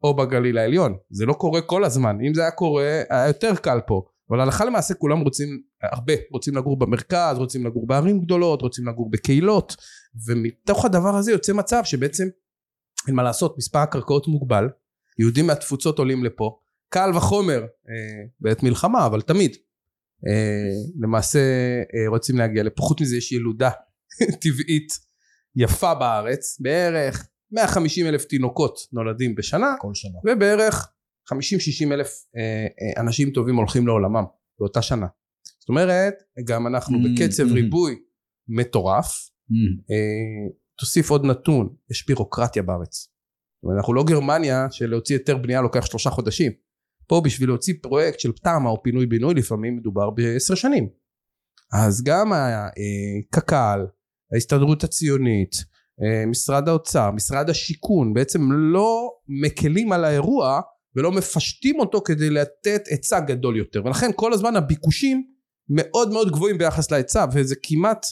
או 0.03 0.15
בגליל 0.15 0.57
העליון. 0.57 0.95
זה 1.09 1.25
לא 1.25 1.33
קורה 1.33 1.61
כל 1.61 1.83
הזמן. 1.83 2.17
אם 2.27 2.33
זה 2.33 2.41
היה 2.41 2.51
קורה 2.51 3.01
היה 3.09 3.27
יותר 3.27 3.55
קל 3.55 3.79
פה. 3.87 4.01
אבל 4.29 4.39
הלכה 4.39 4.65
למעשה 4.65 4.93
כולם 4.93 5.21
רוצים 5.21 5.61
הרבה 5.83 6.13
רוצים 6.31 6.55
לגור 6.55 6.79
במרכז 6.79 7.37
רוצים 7.37 7.65
לגור 7.65 7.87
בערים 7.87 8.19
גדולות 8.19 8.61
רוצים 8.61 8.87
לגור 8.87 9.11
בקהילות 9.11 9.75
ומתוך 10.27 10.85
הדבר 10.85 11.15
הזה 11.15 11.31
יוצא 11.31 11.53
מצב 11.53 11.81
שבעצם 11.83 12.27
אין 13.07 13.15
מה 13.15 13.23
לעשות 13.23 13.57
מספר 13.57 13.79
הקרקעות 13.79 14.27
מוגבל 14.27 14.69
יהודים 15.19 15.47
מהתפוצות 15.47 15.99
עולים 15.99 16.23
לפה, 16.23 16.59
קל 16.89 17.11
וחומר 17.15 17.61
אה, 17.61 18.25
בעת 18.39 18.63
מלחמה, 18.63 19.05
אבל 19.05 19.21
תמיד. 19.21 19.55
אה, 20.27 20.91
למעשה 21.01 21.39
אה, 21.39 22.07
רוצים 22.07 22.37
להגיע 22.37 22.63
לפה, 22.63 22.81
חוץ 22.83 23.01
מזה 23.01 23.17
יש 23.17 23.31
ילודה 23.31 23.69
טבעית 24.41 24.99
יפה 25.55 25.95
בארץ, 25.95 26.59
בערך 26.59 27.27
150 27.51 28.07
אלף 28.07 28.25
תינוקות 28.25 28.79
נולדים 28.93 29.35
בשנה, 29.35 29.75
כל 29.79 29.93
שנה. 29.93 30.19
ובערך 30.25 30.91
50-60 31.33 31.93
אלף 31.93 32.25
אה, 32.37 32.41
אה, 32.41 33.01
אנשים 33.01 33.31
טובים 33.31 33.55
הולכים 33.55 33.87
לעולמם 33.87 34.23
באותה 34.59 34.81
שנה. 34.81 35.07
זאת 35.59 35.69
אומרת, 35.69 36.13
גם 36.43 36.67
אנחנו 36.67 36.97
Mm, 36.97 37.01
בקצב 37.15 37.43
mm. 37.47 37.53
ריבוי 37.53 37.95
מטורף. 38.47 39.29
אה, 39.91 40.55
תוסיף 40.77 41.09
עוד 41.09 41.25
נתון, 41.25 41.75
יש 41.91 42.07
בירוקרטיה 42.07 42.63
בארץ. 42.63 43.07
אנחנו 43.77 43.93
לא 43.93 44.03
גרמניה 44.03 44.67
שלהוציא 44.71 45.15
היתר 45.15 45.37
בנייה 45.37 45.61
לוקח 45.61 45.85
שלושה 45.85 46.09
חודשים. 46.09 46.51
פה 47.07 47.21
בשביל 47.25 47.49
להוציא 47.49 47.73
פרויקט 47.81 48.19
של 48.19 48.31
תמ"א 48.31 48.69
או 48.69 48.83
פינוי 48.83 49.05
בינוי 49.05 49.33
לפעמים 49.33 49.75
מדובר 49.75 50.09
בעשר 50.09 50.55
שנים. 50.55 50.89
אז 51.73 52.03
גם 52.03 52.31
הקק"ל, 52.33 53.85
ההסתדרות 54.33 54.83
הציונית, 54.83 55.55
אה, 56.03 56.25
משרד 56.25 56.69
האוצר, 56.69 57.11
משרד 57.11 57.49
השיכון, 57.49 58.13
בעצם 58.13 58.51
לא 58.51 59.09
מקלים 59.27 59.91
על 59.91 60.05
האירוע 60.05 60.61
ולא 60.95 61.11
מפשטים 61.11 61.79
אותו 61.79 62.01
כדי 62.01 62.29
לתת 62.29 62.87
היצע 62.87 63.19
גדול 63.19 63.57
יותר. 63.57 63.85
ולכן 63.85 64.11
כל 64.15 64.33
הזמן 64.33 64.55
הביקושים 64.55 65.23
מאוד 65.69 66.11
מאוד 66.11 66.31
גבוהים 66.31 66.57
ביחס 66.57 66.91
להיצע, 66.91 67.25
וזה 67.33 67.55
כמעט 67.63 68.05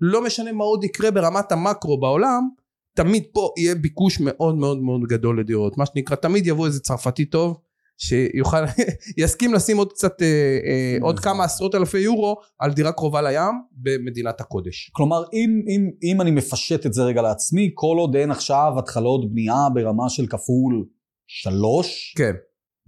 לא 0.00 0.24
משנה 0.24 0.52
מה 0.52 0.64
עוד 0.64 0.84
יקרה 0.84 1.10
ברמת 1.10 1.52
המקרו 1.52 2.00
בעולם, 2.00 2.48
תמיד 2.96 3.24
פה 3.32 3.50
יהיה 3.58 3.74
ביקוש 3.74 4.20
מאוד 4.20 4.56
מאוד 4.56 4.82
מאוד 4.82 5.00
גדול 5.08 5.40
לדירות. 5.40 5.78
מה 5.78 5.86
שנקרא, 5.86 6.16
תמיד 6.16 6.46
יבוא 6.46 6.66
איזה 6.66 6.80
צרפתי 6.80 7.24
טוב, 7.24 7.60
שיוכל, 7.98 8.56
יסכים 9.18 9.54
לשים 9.54 9.76
עוד 9.76 9.92
קצת, 9.92 10.22
אה, 10.22 10.58
אה, 10.66 10.96
עוד 11.00 11.20
כמה 11.20 11.44
עשרות 11.44 11.74
אלפי 11.74 11.98
יורו 11.98 12.36
על 12.58 12.72
דירה 12.72 12.92
קרובה 12.92 13.22
לים 13.22 13.54
במדינת 13.72 14.40
הקודש. 14.40 14.90
כלומר, 14.92 15.22
אם, 15.32 15.62
אם, 15.68 15.90
אם 16.02 16.20
אני 16.20 16.30
מפשט 16.30 16.86
את 16.86 16.92
זה 16.92 17.02
רגע 17.02 17.22
לעצמי, 17.22 17.70
כל 17.74 17.96
עוד 17.98 18.16
אין 18.16 18.30
עכשיו 18.30 18.72
התחלות 18.78 19.30
בנייה 19.30 19.66
ברמה 19.74 20.08
של 20.08 20.26
כפול 20.26 20.84
שלוש 21.26 22.14
כן. 22.16 22.32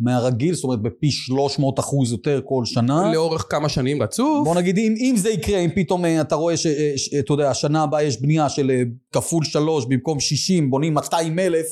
מהרגיל, 0.00 0.54
זאת 0.54 0.64
אומרת 0.64 0.82
בפי 0.82 1.10
300 1.10 1.78
אחוז 1.78 2.12
יותר 2.12 2.40
כל 2.44 2.64
שנה. 2.64 3.12
לאורך 3.12 3.46
כמה 3.48 3.68
שנים 3.68 4.02
רצוף. 4.02 4.44
בוא 4.44 4.54
נגיד, 4.54 4.78
אם, 4.78 4.94
אם 4.98 5.14
זה 5.16 5.30
יקרה, 5.30 5.58
אם 5.58 5.70
פתאום 5.74 6.04
אה, 6.04 6.20
אתה 6.20 6.34
רואה 6.34 6.56
שאתה 6.56 7.32
יודע, 7.32 7.50
השנה 7.50 7.82
הבאה 7.82 8.02
יש 8.02 8.22
בנייה 8.22 8.48
של 8.48 8.70
אה, 8.70 8.82
כפול 9.12 9.44
שלוש, 9.44 9.84
במקום 9.88 10.20
60 10.20 10.70
בונים 10.70 10.94
200 10.94 11.38
אלף, 11.38 11.66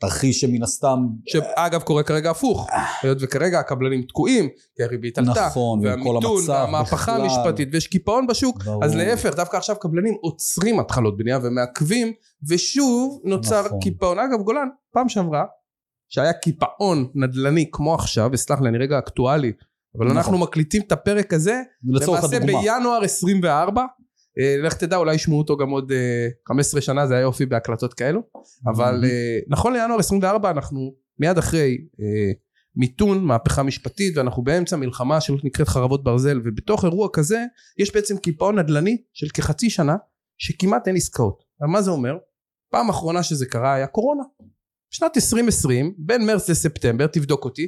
תרחיש 0.00 0.40
שמן 0.40 0.62
הסתם... 0.62 1.06
שאגב 1.26 1.82
קורה 1.82 2.02
כרגע 2.02 2.30
הפוך, 2.30 2.66
היות 3.02 3.18
וכרגע 3.20 3.58
הקבלנים 3.58 4.02
תקועים, 4.02 4.48
כי 4.76 4.82
הריבית 4.82 5.18
עלתה, 5.18 5.46
נכון, 5.46 5.78
וכל 5.78 5.88
והמיתון, 5.88 6.36
המצב 6.36 6.50
והמהפכה 6.50 6.96
בכלל. 6.96 7.20
המשפטית, 7.20 7.68
ויש 7.72 7.86
קיפאון 7.86 8.26
בשוק, 8.26 8.62
ברור. 8.64 8.84
אז 8.84 8.96
להפך, 8.96 9.36
דווקא 9.36 9.56
עכשיו 9.56 9.76
קבלנים 9.76 10.14
עוצרים 10.20 10.80
התחלות 10.80 11.16
בנייה 11.16 11.38
ומעכבים, 11.42 12.12
ושוב 12.48 13.20
נוצר 13.24 13.66
נכון. 13.66 13.80
קיפאון. 13.80 14.18
אגב 14.18 14.42
גולן, 14.42 14.68
פעם 14.92 15.08
שעברה, 15.08 15.44
שהיה 16.10 16.32
קיפאון 16.32 17.10
נדל"ני 17.14 17.70
כמו 17.72 17.94
עכשיו, 17.94 18.30
וסלח 18.32 18.60
לי, 18.60 18.68
אני 18.68 18.78
רגע 18.78 18.98
אקטואלי, 18.98 19.52
אבל 19.96 20.06
נכון. 20.06 20.16
אנחנו 20.16 20.38
מקליטים 20.38 20.82
את 20.86 20.92
הפרק 20.92 21.32
הזה, 21.32 21.62
למעשה 21.84 22.36
הדוגמה. 22.36 22.60
בינואר 22.60 23.04
24, 23.04 23.84
אה, 24.38 24.56
לך 24.62 24.74
תדע 24.74 24.96
אולי 24.96 25.14
ישמעו 25.14 25.38
אותו 25.38 25.56
גם 25.56 25.70
עוד 25.70 25.92
אה, 25.92 26.28
15 26.48 26.80
שנה 26.80 27.06
זה 27.06 27.14
היה 27.14 27.22
יופי 27.22 27.46
בהקלטות 27.46 27.94
כאלו 27.94 28.22
אבל 28.66 29.04
אה, 29.04 29.38
נכון 29.48 29.72
לינואר 29.72 29.98
24 29.98 30.50
אנחנו 30.50 30.94
מיד 31.18 31.38
אחרי 31.38 31.78
אה, 32.00 32.32
מיתון 32.76 33.24
מהפכה 33.24 33.62
משפטית 33.62 34.16
ואנחנו 34.16 34.42
באמצע 34.42 34.76
מלחמה 34.76 35.20
שנקראת 35.20 35.68
חרבות 35.68 36.04
ברזל 36.04 36.40
ובתוך 36.44 36.84
אירוע 36.84 37.08
כזה 37.12 37.44
יש 37.78 37.94
בעצם 37.94 38.16
קיפאון 38.16 38.58
נדל"ני 38.58 39.02
של 39.12 39.26
כחצי 39.34 39.70
שנה 39.70 39.96
שכמעט 40.38 40.88
אין 40.88 40.96
עסקאות. 40.96 41.42
מה 41.72 41.82
זה 41.82 41.90
אומר? 41.90 42.18
פעם 42.70 42.88
אחרונה 42.88 43.22
שזה 43.22 43.46
קרה 43.46 43.74
היה 43.74 43.86
קורונה. 43.86 44.22
בשנת 44.92 45.16
2020 45.16 45.94
בין 45.98 46.26
מרץ 46.26 46.50
לספטמבר 46.50 47.06
תבדוק 47.06 47.44
אותי 47.44 47.66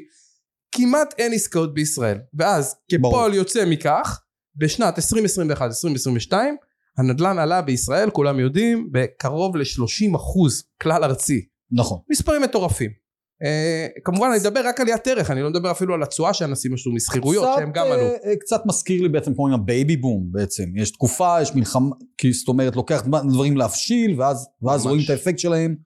כמעט 0.73 1.15
אין 1.19 1.33
עסקאות 1.33 1.75
בישראל 1.75 2.19
ואז 2.35 2.77
כפועל 2.91 3.35
יוצא 3.35 3.65
מכך 3.67 4.21
בשנת 4.57 4.99
2021-2022 4.99 6.33
הנדל"ן 6.99 7.39
עלה 7.39 7.63
בישראל 7.63 8.11
כולם 8.11 8.41
יודעים 8.41 8.89
בקרוב 8.93 9.57
ל-30 9.57 10.17
אחוז 10.17 10.65
כלל 10.83 11.05
ארצי 11.05 11.47
נכון. 11.71 11.99
מספרים 12.11 12.43
מטורפים 12.43 12.91
אה, 13.45 13.87
כמובן 14.05 14.29
אני 14.31 14.39
מדבר 14.39 14.61
רק 14.65 14.81
עליית 14.81 15.07
ערך 15.07 15.31
אני 15.31 15.43
לא 15.43 15.51
מדבר 15.51 15.71
אפילו 15.71 15.95
על 15.95 16.03
התשואה 16.03 16.35
שאנשים 16.35 16.75
עשו 16.75 16.93
משכירויות 16.93 17.45
קצת, 17.45 17.59
שהם 17.59 17.73
גם 17.73 17.87
אה, 17.87 17.93
עלו 17.93 18.05
אה, 18.05 18.37
קצת 18.41 18.61
מזכיר 18.67 19.03
לי 19.03 19.09
בעצם 19.09 19.35
כמו 19.35 19.49
עם 19.49 19.55
ה 19.55 19.63
baby 19.63 19.97
boom 19.97 20.29
בעצם. 20.31 20.65
יש 20.77 20.91
תקופה, 20.91 21.43
יש 21.43 21.55
מלחמה, 21.55 21.97
כי 22.19 22.33
זאת 22.33 22.49
אומרת 22.49 22.77
לוקח 22.77 23.05
דברים 23.29 23.57
להבשיל 23.57 24.21
ואז, 24.21 24.49
ואז. 24.63 24.87
רואים 24.87 25.01
את 25.05 25.11
האפקט 25.11 25.39
שלהם 25.39 25.77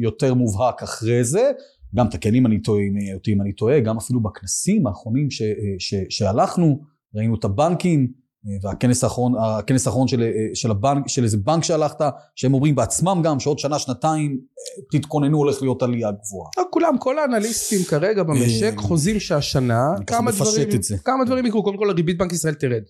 יותר 0.00 0.34
מובהק 0.34 0.82
אחרי 0.82 1.24
זה. 1.24 1.50
גם 1.94 2.08
תקן 2.08 2.34
אם 2.34 2.46
אני 2.46 2.62
טועה, 2.62 2.82
אם- 2.82 3.14
אותי 3.14 3.32
אם 3.32 3.42
אני 3.42 3.52
טועה, 3.52 3.80
גם 3.80 3.96
אפילו 3.96 4.22
בכנסים 4.22 4.86
האחרונים 4.86 5.30
ש, 5.30 5.42
אה, 5.42 5.48
ש, 5.78 5.94
שהלכנו, 6.08 6.80
ראינו 7.14 7.34
את 7.34 7.44
הבנקים 7.44 8.12
אה, 8.46 8.68
והכנס 8.68 9.04
האחרון, 9.04 9.32
הכנס 9.40 9.86
האחרון 9.86 10.08
של, 10.08 10.22
אה, 10.22 10.28
של 10.54 10.70
הבנק, 10.70 11.08
של 11.08 11.24
איזה 11.24 11.36
בנק 11.36 11.64
שהלכת, 11.64 12.00
שהם 12.34 12.54
אומרים 12.54 12.74
בעצמם 12.74 13.20
גם 13.24 13.40
שעוד 13.40 13.58
שנה, 13.58 13.78
שנתיים, 13.78 14.32
אה, 14.32 14.98
תתכוננו, 14.98 15.38
הולך 15.38 15.62
להיות 15.62 15.82
עלייה 15.82 16.10
גבוהה. 16.10 16.50
לא 16.58 16.64
כולם 16.70 16.94
כל 16.98 17.18
האנליסטים 17.18 17.78
כרגע 17.88 18.22
במשק 18.22 18.72
אה, 18.76 18.82
חוזים 18.82 19.20
שהשנה 19.20 19.82
כמה 20.06 20.30
דברים. 20.32 20.68
כמה 21.04 21.24
דברים 21.24 21.46
יקרו 21.46 21.62
קודם 21.62 21.76
כל 21.78 21.90
הריבית 21.90 22.18
בנק 22.18 22.32
ישראל 22.32 22.54
תרד 22.54 22.82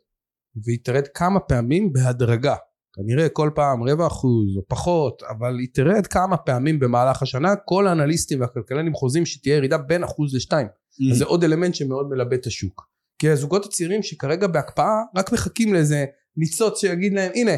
והיא 0.65 0.79
תרד 0.85 1.05
כמה 1.15 1.41
פעמים 1.41 1.93
בהדרגה 1.93 2.55
כנראה 2.99 3.29
כל 3.29 3.51
פעם 3.55 3.83
רבע 3.83 4.07
אחוז 4.07 4.57
או 4.57 4.63
פחות 4.69 5.23
אבל 5.23 5.59
היא 5.59 5.69
תרד 5.73 6.07
כמה 6.07 6.37
פעמים 6.37 6.79
במהלך 6.79 7.23
השנה 7.23 7.57
כל 7.57 7.87
האנליסטים 7.87 8.41
והכלכלנים 8.41 8.95
חוזים 8.95 9.27
שתהיה 9.27 9.57
ירידה 9.57 9.79
בין 9.79 10.05
אחוז 10.05 10.35
לשתיים. 10.35 10.67
אז 11.13 11.19
זה 11.19 11.25
עוד 11.25 11.45
אלמנט 11.45 11.75
שמאוד 11.75 12.09
מלבה 12.11 12.37
את 12.37 12.47
השוק. 12.47 12.89
כי 13.19 13.31
הזוגות 13.31 13.65
הצעירים 13.65 14.03
שכרגע 14.03 14.47
בהקפאה 14.47 15.03
רק 15.17 15.33
מחכים 15.33 15.75
לאיזה 15.75 16.05
ניצוץ 16.37 16.81
שיגיד 16.81 17.13
להם 17.13 17.33
הנה 17.35 17.53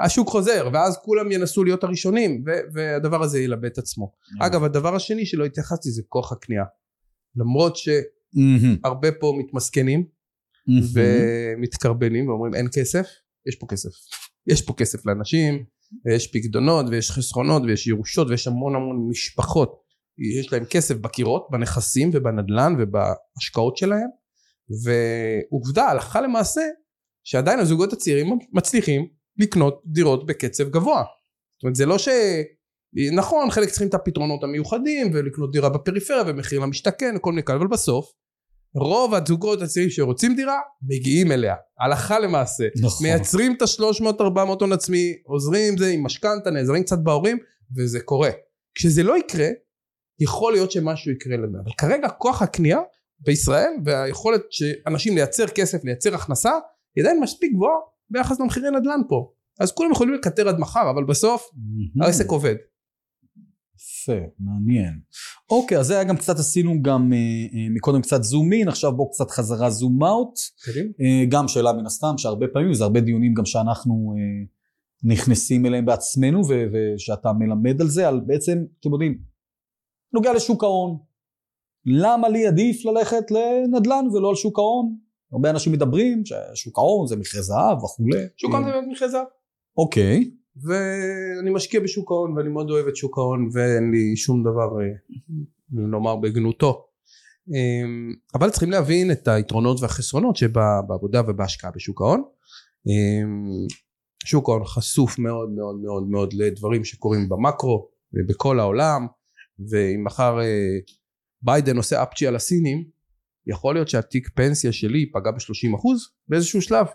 השוק 0.00 0.28
חוזר 0.28 0.68
ואז 0.72 0.98
כולם 1.04 1.32
ינסו 1.32 1.64
להיות 1.64 1.84
הראשונים 1.84 2.44
והדבר 2.74 3.22
הזה 3.22 3.40
ילבה 3.40 3.66
את 3.68 3.78
עצמו. 3.78 4.12
אגב 4.40 4.64
הדבר 4.64 4.94
השני 4.94 5.26
שלא 5.26 5.44
התייחסתי 5.44 5.90
זה 5.90 6.02
כוח 6.08 6.32
הקנייה. 6.32 6.64
למרות. 7.36 7.76
שהרבה 7.76 9.12
פה 9.12 9.34
מתמסכנים 9.38 10.04
מהמם. 10.66 10.82
ומתקרבנים 10.92 12.28
ואומרים 12.28 12.54
אין 12.54 12.68
כסף 12.72 13.06
יש 13.46 13.56
פה 13.56 13.66
כסף 13.66 13.90
יש 14.46 14.62
פה 14.62 14.74
כסף 14.74 15.06
לאנשים 15.06 15.64
ויש 16.06 16.26
פקדונות 16.26 16.86
ויש 16.90 17.10
חסכונות 17.10 17.62
ויש 17.66 17.86
ירושות 17.86 18.28
ויש 18.30 18.46
המון 18.46 18.74
המון 18.74 19.08
משפחות. 19.10 19.82
יש 20.38 20.52
להם 20.52 20.64
כסף 20.64 20.94
בקירות 20.94 21.46
בנכסים 21.50 22.10
ובנדלן 22.12 22.74
ובהשקעות 22.78 23.76
שלהם. 23.76 24.08
ועובדה 24.84 25.84
הלכה 25.84 26.20
למעשה 26.20 26.62
שעדיין 27.24 27.58
הזוגות 27.58 27.92
הצעירים 27.92 28.38
מצליחים 28.52 29.06
לקנות 29.38 29.82
דירות 29.86 30.26
בקצב 30.26 30.68
גבוה. 30.68 31.02
זאת 31.02 31.62
אומרת 31.62 31.76
זה 31.76 31.86
לא 31.86 31.98
ש... 31.98 32.08
נכון 33.16 33.50
חלק 33.50 33.68
צריכים 33.68 33.88
את 33.88 33.94
הפתרונות 33.94 34.44
המיוחדים 34.44 35.10
ולקנות 35.14 35.52
דירה 35.52 35.68
בפריפריה 35.68 36.22
ומחיר 36.26 36.60
למשתכן 36.60 37.14
וכל 37.16 37.30
מיני 37.30 37.42
כאלה 37.42 37.58
אבל 37.58 37.66
בסוף 37.66 38.12
רוב 38.74 39.14
הזוגות 39.14 39.62
הצעירים 39.62 39.90
שרוצים 39.90 40.36
דירה 40.36 40.58
מגיעים 40.82 41.32
אליה. 41.32 41.54
הלכה 41.80 42.18
למעשה. 42.18 42.64
נכון. 42.82 43.06
מייצרים 43.06 43.54
את 43.56 43.62
ה-300-400 43.62 44.60
הון 44.60 44.72
עצמי 44.72 45.14
עוזרים 45.24 45.72
עם 45.72 45.78
זה 45.78 45.88
עם 45.88 46.04
משכנתה 46.04 46.50
נעזרים 46.50 46.82
קצת 46.82 46.98
בהורים 46.98 47.38
וזה 47.76 48.00
קורה. 48.00 48.30
כשזה 48.74 49.02
לא 49.02 49.18
יקרה 49.18 49.48
יכול 50.20 50.52
להיות 50.52 50.70
שמשהו 50.70 51.12
יקרה 51.12 51.36
לנו. 51.36 51.58
אבל 51.64 51.70
כרגע 51.78 52.08
כוח 52.08 52.42
הקנייה 52.42 52.78
בישראל 53.20 53.72
והיכולת 53.84 54.40
שאנשים 54.50 55.14
לייצר 55.14 55.46
כסף 55.46 55.84
לייצר 55.84 56.14
הכנסה 56.14 56.50
היא 56.96 57.04
עדיין 57.04 57.20
מספיק 57.20 57.52
גבוהה 57.52 57.76
ביחס 58.10 58.40
למחירי 58.40 58.70
נדל"ן 58.70 59.00
פה. 59.08 59.32
אז 59.60 59.72
כולם 59.72 59.92
יכולים 59.92 60.14
לקטר 60.14 60.48
עד 60.48 60.58
מחר 60.58 60.90
אבל 60.90 61.04
בסוף. 61.04 61.50
העסק 62.02 62.28
עובד 62.28 62.54
יפה, 63.76 64.26
מעניין. 64.38 65.00
אוקיי, 65.50 65.78
אז 65.78 65.86
זה 65.86 65.94
היה 65.94 66.04
גם 66.04 66.16
קצת 66.16 66.38
עשינו 66.38 66.82
גם 66.82 67.12
אה, 67.12 67.18
אה, 67.18 67.68
מקודם 67.74 68.02
קצת 68.02 68.22
זום 68.22 68.52
אין, 68.52 68.68
עכשיו 68.68 68.92
בואו 68.92 69.10
קצת 69.10 69.30
חזרה 69.30 69.70
זום 69.70 70.04
אאוט. 70.04 70.38
אה, 71.00 71.24
גם 71.28 71.48
שאלה 71.48 71.72
מן 71.72 71.86
הסתם, 71.86 72.18
שהרבה 72.18 72.46
פעמים, 72.52 72.74
זה 72.74 72.84
הרבה 72.84 73.00
דיונים 73.00 73.34
גם 73.34 73.44
שאנחנו 73.44 74.14
אה, 74.16 74.46
נכנסים 75.12 75.66
אליהם 75.66 75.84
בעצמנו, 75.84 76.42
ו- 76.48 76.64
ושאתה 76.72 77.32
מלמד 77.32 77.80
על 77.80 77.88
זה, 77.88 78.08
על 78.08 78.20
בעצם, 78.20 78.64
אתם 78.80 78.92
יודעים, 78.92 79.18
נוגע 80.12 80.32
לשוק 80.32 80.64
ההון. 80.64 80.98
למה 81.86 82.28
לי 82.28 82.46
עדיף 82.46 82.84
ללכת 82.84 83.30
לנדל"ן 83.30 84.06
ולא 84.12 84.28
על 84.28 84.34
שוק 84.34 84.58
ההון? 84.58 84.96
הרבה 85.32 85.50
אנשים 85.50 85.72
מדברים 85.72 86.22
ששוק 86.24 86.78
ההון 86.78 87.06
זה 87.06 87.16
מכרה 87.16 87.42
זהב 87.42 87.84
וכולי. 87.84 88.18
שוק 88.36 88.54
ההון 88.54 88.64
זה 88.64 88.70
באמת 88.72 88.88
מכרה 88.90 89.08
זהב 89.08 89.26
אוקיי. 89.76 90.30
ואני 90.56 91.50
משקיע 91.50 91.80
בשוק 91.80 92.10
ההון 92.10 92.36
ואני 92.36 92.48
מאוד 92.48 92.70
אוהב 92.70 92.86
את 92.86 92.96
שוק 92.96 93.18
ההון 93.18 93.48
ואין 93.52 93.90
לי 93.90 94.16
שום 94.16 94.42
דבר 94.42 94.80
אה, 94.80 94.86
לומר 95.72 96.16
בגנותו. 96.16 96.86
אמ, 97.48 98.14
אבל 98.34 98.50
צריכים 98.50 98.70
להבין 98.70 99.10
את 99.10 99.28
היתרונות 99.28 99.80
והחסרונות 99.80 100.36
שבעבודה 100.36 101.22
ובהשקעה 101.28 101.70
בשוק 101.70 102.00
ההון. 102.00 102.22
אמ, 102.86 103.66
שוק 104.24 104.48
ההון 104.48 104.64
חשוף 104.64 105.18
מאוד 105.18 105.50
מאוד 105.50 105.76
מאוד 105.76 106.08
מאוד 106.08 106.32
לדברים 106.32 106.84
שקורים 106.84 107.28
במקרו 107.28 107.88
ובכל 108.12 108.60
העולם 108.60 109.06
ואם 109.70 110.04
מחר 110.04 110.40
אה, 110.40 110.78
ביידן 111.42 111.76
עושה 111.76 112.02
אפצ'י 112.02 112.26
על 112.26 112.36
הסינים 112.36 112.84
יכול 113.46 113.74
להיות 113.74 113.88
שהתיק 113.88 114.28
פנסיה 114.34 114.72
שלי 114.72 114.98
ייפגע 114.98 115.30
ב-30% 115.30 115.88
באיזשהו 116.28 116.62
שלב 116.62 116.86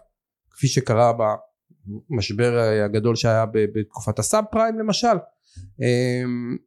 כפי 0.51 0.67
שקרה 0.67 1.13
במשבר 2.09 2.59
הגדול 2.85 3.15
שהיה 3.15 3.45
בתקופת 3.53 4.19
הסאב 4.19 4.43
פריים 4.51 4.79
למשל. 4.79 5.17
אמ, 5.81 6.57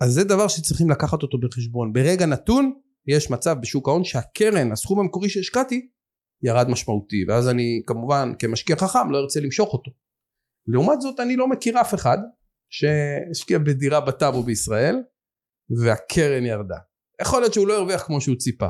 אז 0.00 0.12
זה 0.12 0.24
דבר 0.24 0.48
שצריכים 0.48 0.90
לקחת 0.90 1.22
אותו 1.22 1.38
בחשבון. 1.38 1.92
ברגע 1.92 2.26
נתון 2.26 2.72
יש 3.06 3.30
מצב 3.30 3.56
בשוק 3.60 3.88
ההון 3.88 4.04
שהקרן 4.04 4.72
הסכום 4.72 5.00
המקורי 5.00 5.28
שהשקעתי 5.28 5.88
ירד 6.42 6.68
משמעותי 6.68 7.24
ואז 7.28 7.48
אני 7.48 7.82
כמובן 7.86 8.32
כמשקיע 8.38 8.76
חכם 8.76 9.10
לא 9.10 9.18
ארצה 9.18 9.40
למשוך 9.40 9.72
אותו. 9.72 9.90
לעומת 10.66 11.00
זאת 11.00 11.20
אני 11.20 11.36
לא 11.36 11.48
מכיר 11.48 11.80
אף 11.80 11.94
אחד 11.94 12.18
שהשקיע 12.70 13.58
בדירה 13.58 14.00
בטאבו 14.00 14.42
בישראל 14.42 14.96
והקרן 15.84 16.46
ירדה. 16.46 16.78
יכול 17.20 17.40
להיות 17.40 17.54
שהוא 17.54 17.68
לא 17.68 17.78
הרוויח 17.78 18.02
כמו 18.02 18.20
שהוא 18.20 18.36
ציפה 18.36 18.68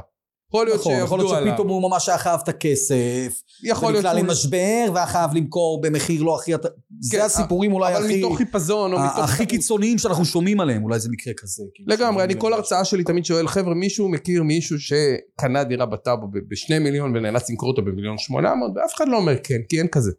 יכול 0.51 0.67
להיות 0.67 0.81
נכון, 0.81 0.93
יכול 0.93 1.07
שיעבדו 1.09 1.25
להיות 1.25 1.37
עליו 1.39 1.53
שפתאום 1.53 1.69
הוא 1.69 1.83
ממש 1.83 2.09
היה 2.09 2.19
חייב 2.19 2.41
את 2.45 2.49
הכסף. 2.49 3.43
יכול 3.65 3.93
להיות 3.93 4.05
ונקלע 4.05 4.19
שהוא- 4.19 4.29
למשבר 4.29 4.93
והיה 4.95 5.07
חייב 5.07 5.35
למכור 5.35 5.81
במחיר 5.81 6.23
לא 6.23 6.35
הכי... 6.37 6.53
זה 7.01 7.17
כן, 7.17 7.23
הסיפורים 7.23 7.73
אולי 7.73 7.97
אבל 7.97 8.05
הכי... 8.05 8.19
מתוך 8.19 8.37
חיפזון 8.37 8.93
או 8.93 8.99
מתוך 8.99 9.19
הכי 9.25 9.47
קיצוניים 9.47 9.99
שאנחנו 9.99 10.25
שומעים 10.25 10.61
עליהם, 10.61 10.83
אולי 10.85 11.01
זה 11.01 11.09
מקרה 11.13 11.35
כזה. 11.37 11.63
כאילו, 11.75 11.89
לגמרי 11.93 12.25
אני 12.25 12.35
כל 12.39 12.53
הרצאה 12.53 12.85
שלי 12.85 13.05
תמיד 13.05 13.25
שואל 13.25 13.49
חבר'ה 13.49 13.75
מישהו 13.75 14.09
מכיר 14.09 14.43
מישהו 14.43 14.77
שקנה 14.81 15.65
דירה 15.65 15.87
בטאבו 15.87 16.27
בשני 16.49 16.79
מיליון 16.79 17.17
ונאלץ 17.17 17.51
למכור 17.51 17.69
אותו 17.69 17.83
במיליון 17.83 18.19
שמונה 18.19 18.55
מאות 18.55 18.71
ואף 18.77 18.95
אחד 18.95 19.09
לא 19.09 19.17
אומר 19.17 19.35
כן 19.45 19.59
כי 19.69 19.79
אין 19.79 19.89
כזה 19.89 20.13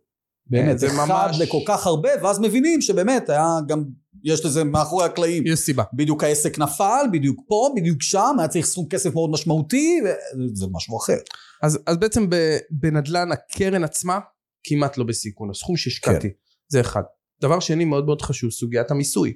באמת, 0.48 0.80
זה 0.80 0.88
אחד 0.88 0.96
ממש- 1.08 1.40
לכל 1.42 1.58
כך 1.68 1.88
הרבה, 1.88 2.10
ואז 2.24 2.40
מבינים 2.40 2.82
שבאמת 2.82 3.30
היה 3.30 3.46
גם, 3.68 3.84
יש 4.24 4.46
לזה 4.46 4.64
מאחורי 4.64 5.06
הקלעים. 5.06 5.48
יש 5.48 5.60
סיבה. 5.60 5.84
בדיוק 5.94 6.24
העסק 6.24 6.60
נפל, 6.60 7.06
בדיוק 7.12 7.42
פה, 7.48 7.70
בדיוק 7.76 8.02
שם, 8.02 8.36
היה 8.40 8.48
צריך 8.48 8.66
סכום 8.66 8.88
כסף 8.90 9.14
מאוד 9.14 9.30
משמעותי, 9.30 10.00
וזה 10.40 10.66
משהו 10.72 10.98
אחר. 10.98 11.18
אז, 11.64 11.80
אז 11.88 11.98
בעצם 11.98 12.28
בנדל"ן 12.72 13.32
הקרן 13.32 13.84
עצמה 13.84 14.20
כמעט 14.64 14.98
לא 14.98 15.04
בסיכון. 15.04 15.50
הסכום 15.50 15.78
שהשקעתי 15.78 16.30
כן. 16.30 16.36
זה 16.68 16.82
אחד. 16.82 17.04
דבר 17.42 17.60
שני 17.60 17.86
מאוד 17.86 18.06
מאוד 18.06 18.22
חשוב 18.22 18.52
סוגיית 18.52 18.92
המיסוי. 18.92 19.34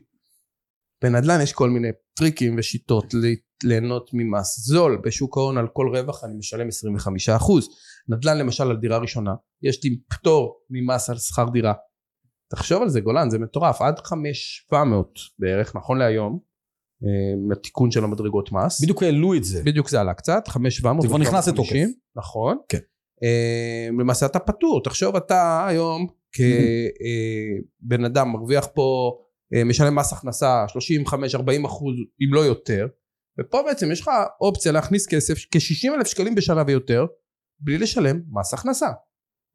בנדל"ן 1.02 1.42
יש 1.42 1.54
כל 1.54 1.70
מיני 1.70 1.88
טריקים 2.14 2.56
ושיטות 2.58 3.14
ליהנות 3.64 4.10
ממס 4.14 4.60
זול. 4.60 5.02
בשוק 5.04 5.38
ההון 5.38 5.58
על 5.58 5.68
כל 5.74 5.88
רווח 5.96 6.24
אני 6.24 6.34
משלם 6.38 6.68
25% 6.68 7.52
נדל"ן 8.10 8.38
למשל 8.38 8.64
על 8.64 8.78
דירה 8.78 8.98
ראשונה 8.98 9.32
יש 9.62 9.84
לי 9.84 10.00
פטור 10.10 10.60
ממס 10.70 11.10
על 11.10 11.18
שכר 11.18 11.46
דירה 11.54 11.74
תחשוב 12.56 12.82
על 12.82 12.90
זה 12.90 13.02
גולן 13.02 13.30
זה 13.30 13.40
מטורף 13.40 13.82
עד 13.82 14.00
5,700 14.00 15.20
בערך 15.40 15.76
נכון 15.76 15.98
להיום 15.98 16.40
אה, 17.04 17.54
התיקון 17.58 17.92
של 17.92 18.04
המדרגות 18.04 18.52
מס 18.52 18.82
בדיוק 18.82 19.04
העלו 19.04 19.36
את 19.36 19.44
זה. 19.44 19.64
בדיוק 19.64 19.90
זה 19.90 20.02
עלה 20.02 20.14
קצת 20.14 20.48
5,700 20.48 21.02
זה 21.02 21.08
כבר 21.08 21.18
נכנס 21.18 21.48
לתוקף. 21.48 21.70
750, 21.70 21.94
נכון 22.16 22.58
כן. 22.70 22.80
אה, 23.24 23.88
למעשה 24.00 24.26
אתה 24.26 24.40
פטור 24.40 24.84
תחשוב 24.84 25.16
אתה 25.16 25.68
היום 25.68 26.08
כבן 26.32 28.06
אדם 28.06 28.32
מרוויח 28.32 28.68
פה 28.74 29.18
אה, 29.54 29.64
משלם 29.64 29.96
מס 29.96 30.14
הכנסה 30.14 30.66
35-40 31.08 31.66
אחוז 31.66 31.96
אם 32.22 32.34
לא 32.34 32.40
יותר 32.40 32.88
ופה 33.40 33.62
בעצם 33.66 33.92
יש 33.92 34.02
לך 34.02 34.10
אופציה 34.42 34.72
להכניס 34.72 35.08
כסף 35.08 35.34
כ-60 35.52 35.96
אלף 35.98 36.08
שקלים 36.08 36.36
בשנה 36.36 36.64
ויותר 36.68 37.06
בלי 37.60 37.78
לשלם 37.78 38.22
מס 38.32 38.54
הכנסה 38.54 38.88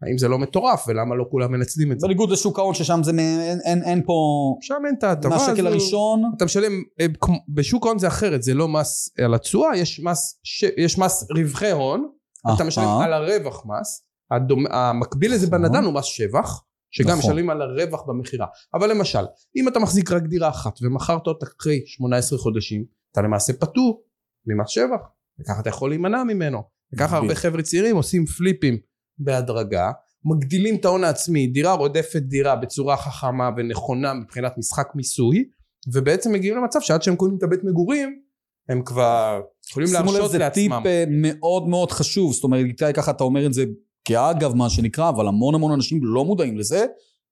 האם 0.02 0.18
זה 0.18 0.28
לא 0.28 0.38
מטורף 0.38 0.84
ולמה 0.88 1.14
לא 1.14 1.24
כולם 1.30 1.52
מנצלים 1.52 1.92
את 1.92 2.00
זה 2.00 2.06
בניגוד 2.06 2.30
לשוק 2.30 2.58
ההון 2.58 2.74
ששם 2.74 3.00
זה, 3.02 3.10
אין, 3.10 3.60
אין, 3.64 3.82
אין 3.82 4.02
פה, 4.06 4.12
שם 4.60 4.82
אין 4.86 4.94
את 4.98 5.04
ההטבה 5.04 5.28
מהשקל. 5.28 5.66
הראשון, 5.66 6.22
אתה 6.36 6.44
משלם 6.44 6.72
אה, 7.00 7.06
בשוק 7.48 7.86
ההון 7.86 7.98
זה 7.98 8.08
אחרת 8.08 8.42
זה 8.42 8.54
לא 8.54 8.68
מס 8.68 9.10
על 9.24 9.34
התשואה 9.34 9.76
יש 9.76 10.00
מס 10.00 10.40
ש- 10.42 10.64
יש 10.76 10.98
מס 10.98 11.26
רווחי 11.36 11.70
הון 11.70 12.08
אתה 12.40 12.62
אה, 12.62 12.66
משלם 12.68 12.84
אה. 12.84 13.04
על 13.04 13.12
הרווח 13.12 13.66
מס 13.66 14.06
הדומ... 14.30 14.64
המקביל 14.70 15.34
לזה 15.34 15.46
נכון. 15.46 15.62
בנדל"ן 15.62 15.84
הוא 15.84 15.94
מס 15.94 16.04
שבח 16.04 16.62
שגם 16.90 17.08
נכון. 17.08 17.18
משלמים 17.18 17.50
על 17.50 17.62
הרווח 17.62 18.02
במכירה 18.08 18.46
אבל 18.74 18.90
למשל 18.90 19.24
אם 19.56 19.68
אתה 19.68 19.78
מחזיק 19.78 20.12
רק 20.12 20.22
דירה 20.22 20.48
אחת 20.48 20.78
ומכרת 20.82 21.26
אותה 21.26 21.46
אחרי 21.46 21.82
18 21.86 22.38
חודשים 22.38 22.84
אתה 23.12 23.22
למעשה 23.22 23.52
פטור 23.52 24.02
ממס 24.46 24.68
שבח 24.68 25.00
וככה 25.40 25.60
אתה 25.60 25.68
יכול 25.68 25.90
להימנע 25.90 26.24
ממנו 26.24 26.62
וככה 26.94 27.16
הרבה. 27.16 27.34
חבר'ה 27.34 27.62
צעירים 27.62 27.96
עושים 27.96 28.26
פליפים 28.26 28.78
בהדרגה 29.20 29.90
מגדילים 30.24 30.76
את 30.76 30.84
ההון 30.84 31.04
העצמי 31.04 31.46
דירה 31.46 31.72
רודפת 31.72 32.22
דירה 32.22 32.56
בצורה 32.56 32.96
חכמה 32.96 33.50
ונכונה 33.56 34.14
מבחינת 34.14 34.58
משחק 34.58 34.88
מיסוי 34.94 35.44
ובעצם 35.92 36.32
מגיעים 36.32 36.56
למצב 36.56 36.80
שעד 36.80 37.02
שהם 37.02 37.16
קונים 37.16 37.38
את 37.38 37.42
הבית 37.42 37.64
מגורים 37.64 38.20
הם 38.68 38.82
כבר 38.82 39.40
יכולים 39.70 39.88
שימו 39.88 40.04
לב 40.04 40.12
להרשות 40.12 40.30
זה 40.30 40.48
טיפ 40.52 40.72
לעצמם. 40.72 40.86
אה, 40.86 41.04
מאוד 41.08 41.68
מאוד 41.68 41.92
חשוב, 41.92 42.32
זאת 42.32 42.44
אומרת 42.44 42.66
איתי 42.66 42.92
ככה 42.94 43.10
אתה 43.10 43.24
אומר 43.24 43.46
את 43.46 43.52
זה 43.52 43.64
כאגב 44.04 44.54
מה 44.54 44.70
שנקרא, 44.70 45.08
אבל 45.08 45.28
המון 45.28 45.54
המון 45.54 45.72
אנשים 45.72 46.00
לא 46.02 46.24
מודעים 46.24 46.58
לזה, 46.58 46.86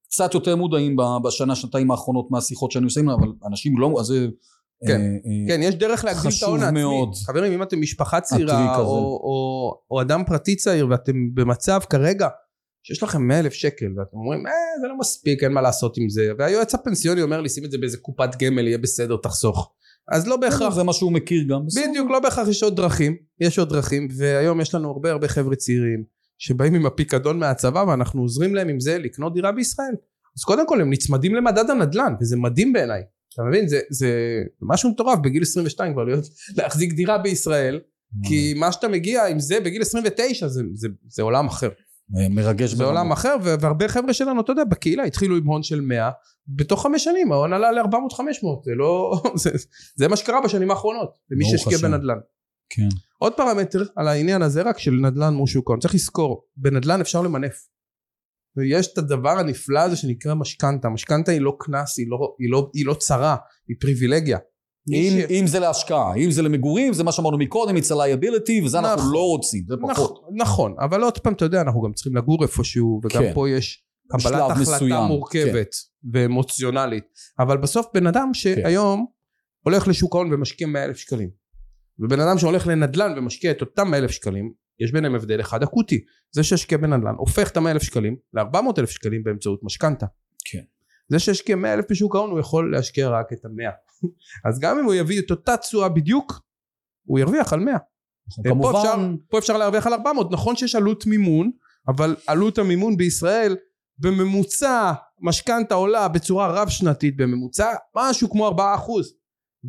קצת 0.09 0.35
יותר 0.35 0.57
מודעים 0.57 0.97
בשנה 1.25 1.55
שנתיים 1.55 1.91
האחרונות 1.91 2.31
מהשיחות 2.31 2.73
שאני 2.73 2.85
עושה, 2.85 3.01
אבל 3.01 3.29
אנשים 3.47 3.79
לא, 3.79 3.95
אז 4.01 4.07
זה... 4.07 4.27
כן. 4.87 5.01
אה, 5.01 5.07
אה, 5.07 5.49
כן, 5.49 5.63
יש 5.63 5.75
דרך 5.75 6.05
להגדיל 6.05 6.31
את 6.39 6.43
ההון 6.43 6.63
העצמי. 6.63 6.81
חברים, 7.27 7.53
אם 7.53 7.63
אתם 7.63 7.81
משפחה 7.81 8.21
צעירה. 8.21 8.79
או, 8.79 8.83
או, 8.85 9.81
או 9.91 10.01
אדם 10.01 10.23
פרטי 10.27 10.57
צעיר, 10.57 10.87
ואתם 10.91 11.35
במצב 11.35 11.81
כרגע 11.91 12.29
שיש 12.83 13.03
לכם 13.03 13.23
100 13.23 13.41
אלף 13.41 13.53
שקל, 13.53 13.87
ואתם 13.87 14.17
אומרים, 14.17 14.47
אה, 14.47 14.53
זה 14.81 14.89
לא 14.89 14.99
מספיק, 14.99 15.43
אין 15.43 15.53
מה 15.53 15.61
לעשות 15.61 15.97
עם 15.97 16.09
זה, 16.09 16.31
והיועץ 16.39 16.75
הפנסיוני 16.75 17.23
אומר 17.23 17.41
לי, 17.41 17.49
שים 17.49 17.65
את 17.65 17.71
זה 17.71 17.79
באיזה 17.79 17.97
קופת 17.97 18.31
גמל, 18.43 18.67
יהיה 18.67 18.79
בסדר, 18.79 19.17
תחסוך. 19.17 19.73
אז 20.13 20.27
לא 20.27 20.37
בהכרח, 20.37 20.75
זה 20.75 20.83
מה 20.83 20.93
שהוא 20.93 21.13
מכיר 21.13 21.45
גם. 21.49 21.61
בדיוק, 21.77 22.11
לא 22.11 22.21
בהכרח 22.21 22.49
יש 22.49 22.63
עוד 22.63 22.77
דרכים, 22.77 23.17
יש 23.41 23.59
עוד 23.59 23.69
דרכים, 23.69 24.09
והיום 24.17 24.61
יש 24.61 24.75
לנו 24.75 24.91
הרבה 24.91 25.11
הרבה 25.11 25.29
חבר'ה 25.29 25.57
צעירים, 25.57 26.05
שבאים 26.39 26.75
עם 26.75 26.87
הפיקדון 26.87 27.39
מהצבא, 27.39 27.85
ואנחנו 27.89 28.23
עוזרים 28.23 28.55
להם 28.55 28.69
עם 28.69 28.81
זה 28.81 28.99
לקנות 28.99 29.35
דירה 29.35 29.53
בישראל. 29.53 29.95
אז 30.37 30.45
קודם 30.45 30.67
כל 30.67 30.81
הם 30.81 30.91
נצמדים 30.91 31.35
למדד 31.35 31.71
הנדל"ן, 31.71 32.15
וזה 32.21 32.37
מדהים 32.37 32.73
בעיניי. 32.73 33.03
אתה 33.39 33.47
מבין? 33.47 33.69
זה, 33.69 33.81
זה 33.91 34.43
משהו 34.63 34.91
מטורף 34.91 35.19
בגיל 35.19 35.43
22 35.43 35.93
כבר 35.93 36.05
להיות, 36.05 36.25
להחזיק 36.57 36.93
דירה 36.93 37.19
בישראל, 37.19 37.81
כי 38.29 38.55
מה 38.55 38.73
שאתה 38.73 38.89
מגיע 38.89 39.27
עם 39.27 39.41
זה 39.41 39.61
בגיל 39.61 39.83
29 39.83 40.49
זה, 40.49 40.63
זה, 40.75 40.89
זה 41.09 41.23
עולם 41.23 41.47
אחר. 41.47 41.69
אה, 42.17 42.29
מרגש. 42.29 42.71
זה 42.71 42.77
ברמות. 42.77 42.97
עולם 42.97 43.13
אחר, 43.13 43.37
והרבה 43.43 43.89
חבר'ה 43.89 44.13
שלנו, 44.13 44.41
אתה 44.41 44.53
יודע, 44.53 44.65
בקהילה 44.65 45.05
התחילו 45.05 45.37
עם 45.37 45.47
הון 45.47 45.63
של 45.63 45.81
100, 45.81 46.11
בתוך 46.49 46.83
חמש 46.83 47.05
שנים 47.05 47.33
ההון 47.33 47.53
עלה 47.53 47.73
ל-400-500, 47.73 48.65
זה 48.65 48.75
לא... 48.75 49.23
זה, 49.43 49.51
זה 49.97 50.09
מה 50.09 50.17
שקרה 50.17 50.41
בשנים 50.45 50.71
האחרונות, 50.71 51.15
למי 51.31 51.45
שהשקיע. 51.45 51.79
בנדל"ן. 51.79 52.19
כן. 52.71 52.89
עוד 53.19 53.33
פרמטר 53.37 53.83
על 53.97 54.09
העניין 54.09 54.43
הזה 54.43 54.63
רק 54.63 54.79
של 54.79 54.91
נדל"ן 54.91 55.35
מול 55.35 55.47
שוק 55.47 55.71
ההון, 55.71 55.81
צריך 55.81 55.95
לזכור, 55.95 56.45
בנדל"ן 56.57 57.01
אפשר 57.01 57.23
למנף. 57.23 57.67
ויש 58.57 58.93
את 58.93 58.99
הדבר 58.99 59.39
הנפלא 59.39 59.79
הזה 59.79 59.97
שנקרא 59.97 60.35
משכנתה, 60.35 60.89
משכנתה 60.89 61.33
היא 61.33 61.41
לא 61.41 61.57
קנס, 61.61 61.99
היא 61.99 62.07
לא, 62.11 62.35
היא, 62.39 62.51
לא, 62.51 62.71
היא 62.75 62.87
לא 62.87 62.95
צרה, 62.95 63.37
היא 63.69 63.77
פריבילגיה. 63.81 64.39
אם, 64.93 65.19
ש- 65.21 65.31
אם 65.31 65.47
זה 65.47 65.59
להשקעה, 65.59 66.15
אם 66.15 66.31
זה 66.31 66.43
למגורים, 66.43 66.93
זה 66.93 67.05
מה 67.05 67.13
שאמרנו 67.13 67.39
מקודם, 67.39 67.77
it's 67.77 67.91
a 67.91 67.95
liability, 67.95 68.65
וזה 68.65 68.79
אנחנו 68.79 68.97
נכון. 69.03 69.13
לא 69.13 69.19
רוצים, 69.19 69.65
זה 69.69 69.75
פחות. 69.77 69.91
נכון, 69.91 70.35
נכון, 70.37 70.75
אבל 70.81 71.03
עוד 71.03 71.19
פעם 71.19 71.33
אתה 71.33 71.45
יודע 71.45 71.61
אנחנו 71.61 71.83
גם 71.83 71.93
צריכים 71.93 72.17
לגור 72.17 72.43
איפשהו 72.43 73.01
וגם 73.05 73.23
כן. 73.23 73.35
פה 73.35 73.51
יש 73.51 73.85
קבלת 74.09 74.41
החלטה 74.41 74.61
מסוים, 74.61 75.03
מורכבת 75.03 75.75
ואמוציונלית 76.13 77.05
אבל 77.39 77.57
בסוף 77.57 77.87
בן 77.95 78.07
אדם 78.07 78.35
שהיום 78.35 79.07
הולך 79.65 79.89
לשוק 79.89 80.15
ההון 80.15 80.35
ומשקיע 80.35 80.67
100 80.67 80.85
אלף 80.85 80.97
שקלים 80.97 81.31
ובן 81.99 82.21
אדם 82.21 82.39
שהולך 82.39 82.67
לנדל"ן 82.67 83.19
ומשקיע 83.19 83.51
את 83.51 83.61
אותם 83.61 83.91
100 83.91 84.01
אלף 84.01 84.11
שקלים 84.11 84.53
יש 84.81 84.93
ביניהם 84.93 85.15
הבדל 85.15 85.41
אחד 85.41 85.63
אקוטי. 85.63 86.05
זה 86.31 86.43
שהשקיע 86.43 86.79
בנדל"ן 86.79 87.15
הופך 87.19 87.51
את 87.51 87.57
ה-100 87.57 87.71
אלף 87.71 87.83
שקלים 87.83 88.17
ל-400 88.35 88.79
אלף 88.79 88.91
שקלים 88.91 89.23
באמצעות 89.25 89.61
משכנתה. 89.63 90.07
כן. 90.45 90.63
זה 91.09 91.19
שהשקיע 91.19 91.57
100 91.57 91.75
אלף 91.75 91.85
בשוק 91.91 92.15
ההון 92.15 92.31
הוא 92.31 92.41
יכול 92.41 92.73
להשקיע 92.73 93.09
רק 93.09 93.33
את 93.33 93.45
ה-100 93.45 93.73
אז 94.49 94.61
גם 94.61 94.79
אם 94.79 94.85
הוא 94.85 94.95
יביא 94.95 95.21
את 95.21 95.31
אותה 95.31 95.57
תשואה 95.57 95.89
בדיוק 95.89 96.41
הוא 97.05 97.19
ירוויח 97.19 97.53
על 97.53 97.61
100 97.61 97.77
פה 97.79 98.41
אפשר, 98.41 98.51
כמובן, 98.51 99.17
פה 99.29 99.39
אפשר 99.39 99.57
להרוויח 99.57 99.87
על 99.87 99.93
400 99.93 100.31
נכון 100.31 100.57
שיש 100.57 100.75
עלות 100.75 101.07
מימון 101.07 101.51
אבל 101.89 102.17
עלות 102.27 102.59
המימון 102.59 102.97
בישראל 102.97 103.57
בממוצע 103.99 104.93
משכנתה 105.21 105.75
עולה 105.75 106.09
בצורה 106.09 106.49
רב 106.49 106.69
שנתית 106.69 107.17
בממוצע 107.17 107.73
משהו 107.97 108.31
כמו 108.31 108.51
4% 108.51 108.53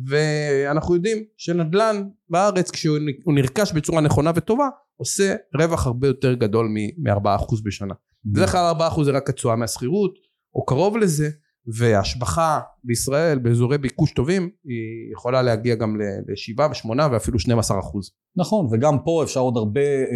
ואנחנו 0.06 0.94
יודעים 0.94 1.24
שנדל"ן 1.36 2.08
בארץ 2.28 2.70
כשהוא 2.70 2.98
הוא 3.24 3.34
נרכש 3.34 3.72
בצורה 3.72 4.00
נכונה 4.00 4.30
וטובה 4.34 4.68
עושה 5.00 5.34
רווח 5.60 5.86
הרבה 5.86 6.06
יותר 6.06 6.34
גדול 6.34 6.68
מ-4% 6.68 7.54
בשנה 7.64 7.94
בדרך 8.24 8.52
כלל 8.52 8.74
4% 8.98 9.04
זה 9.04 9.10
רק 9.10 9.28
התשואה 9.28 9.56
מהשכירות 9.56 10.14
או 10.54 10.64
קרוב 10.66 10.96
לזה, 10.96 11.30
והשבחה 11.66 12.60
בישראל 12.84 13.38
באזורי 13.38 13.78
ביקוש 13.78 14.12
טובים 14.12 14.50
היא 14.64 15.12
יכולה 15.12 15.42
להגיע 15.42 15.74
גם 15.74 15.96
ל-7 16.00 16.60
ו-8 16.60 17.12
ואפילו 17.12 17.38
12 17.38 17.80
אחוז. 17.80 18.10
נכון, 18.36 18.68
וגם 18.70 18.98
פה 19.04 19.22
אפשר 19.24 19.40
עוד 19.40 19.56
הרבה, 19.56 19.80
אה, 19.80 20.06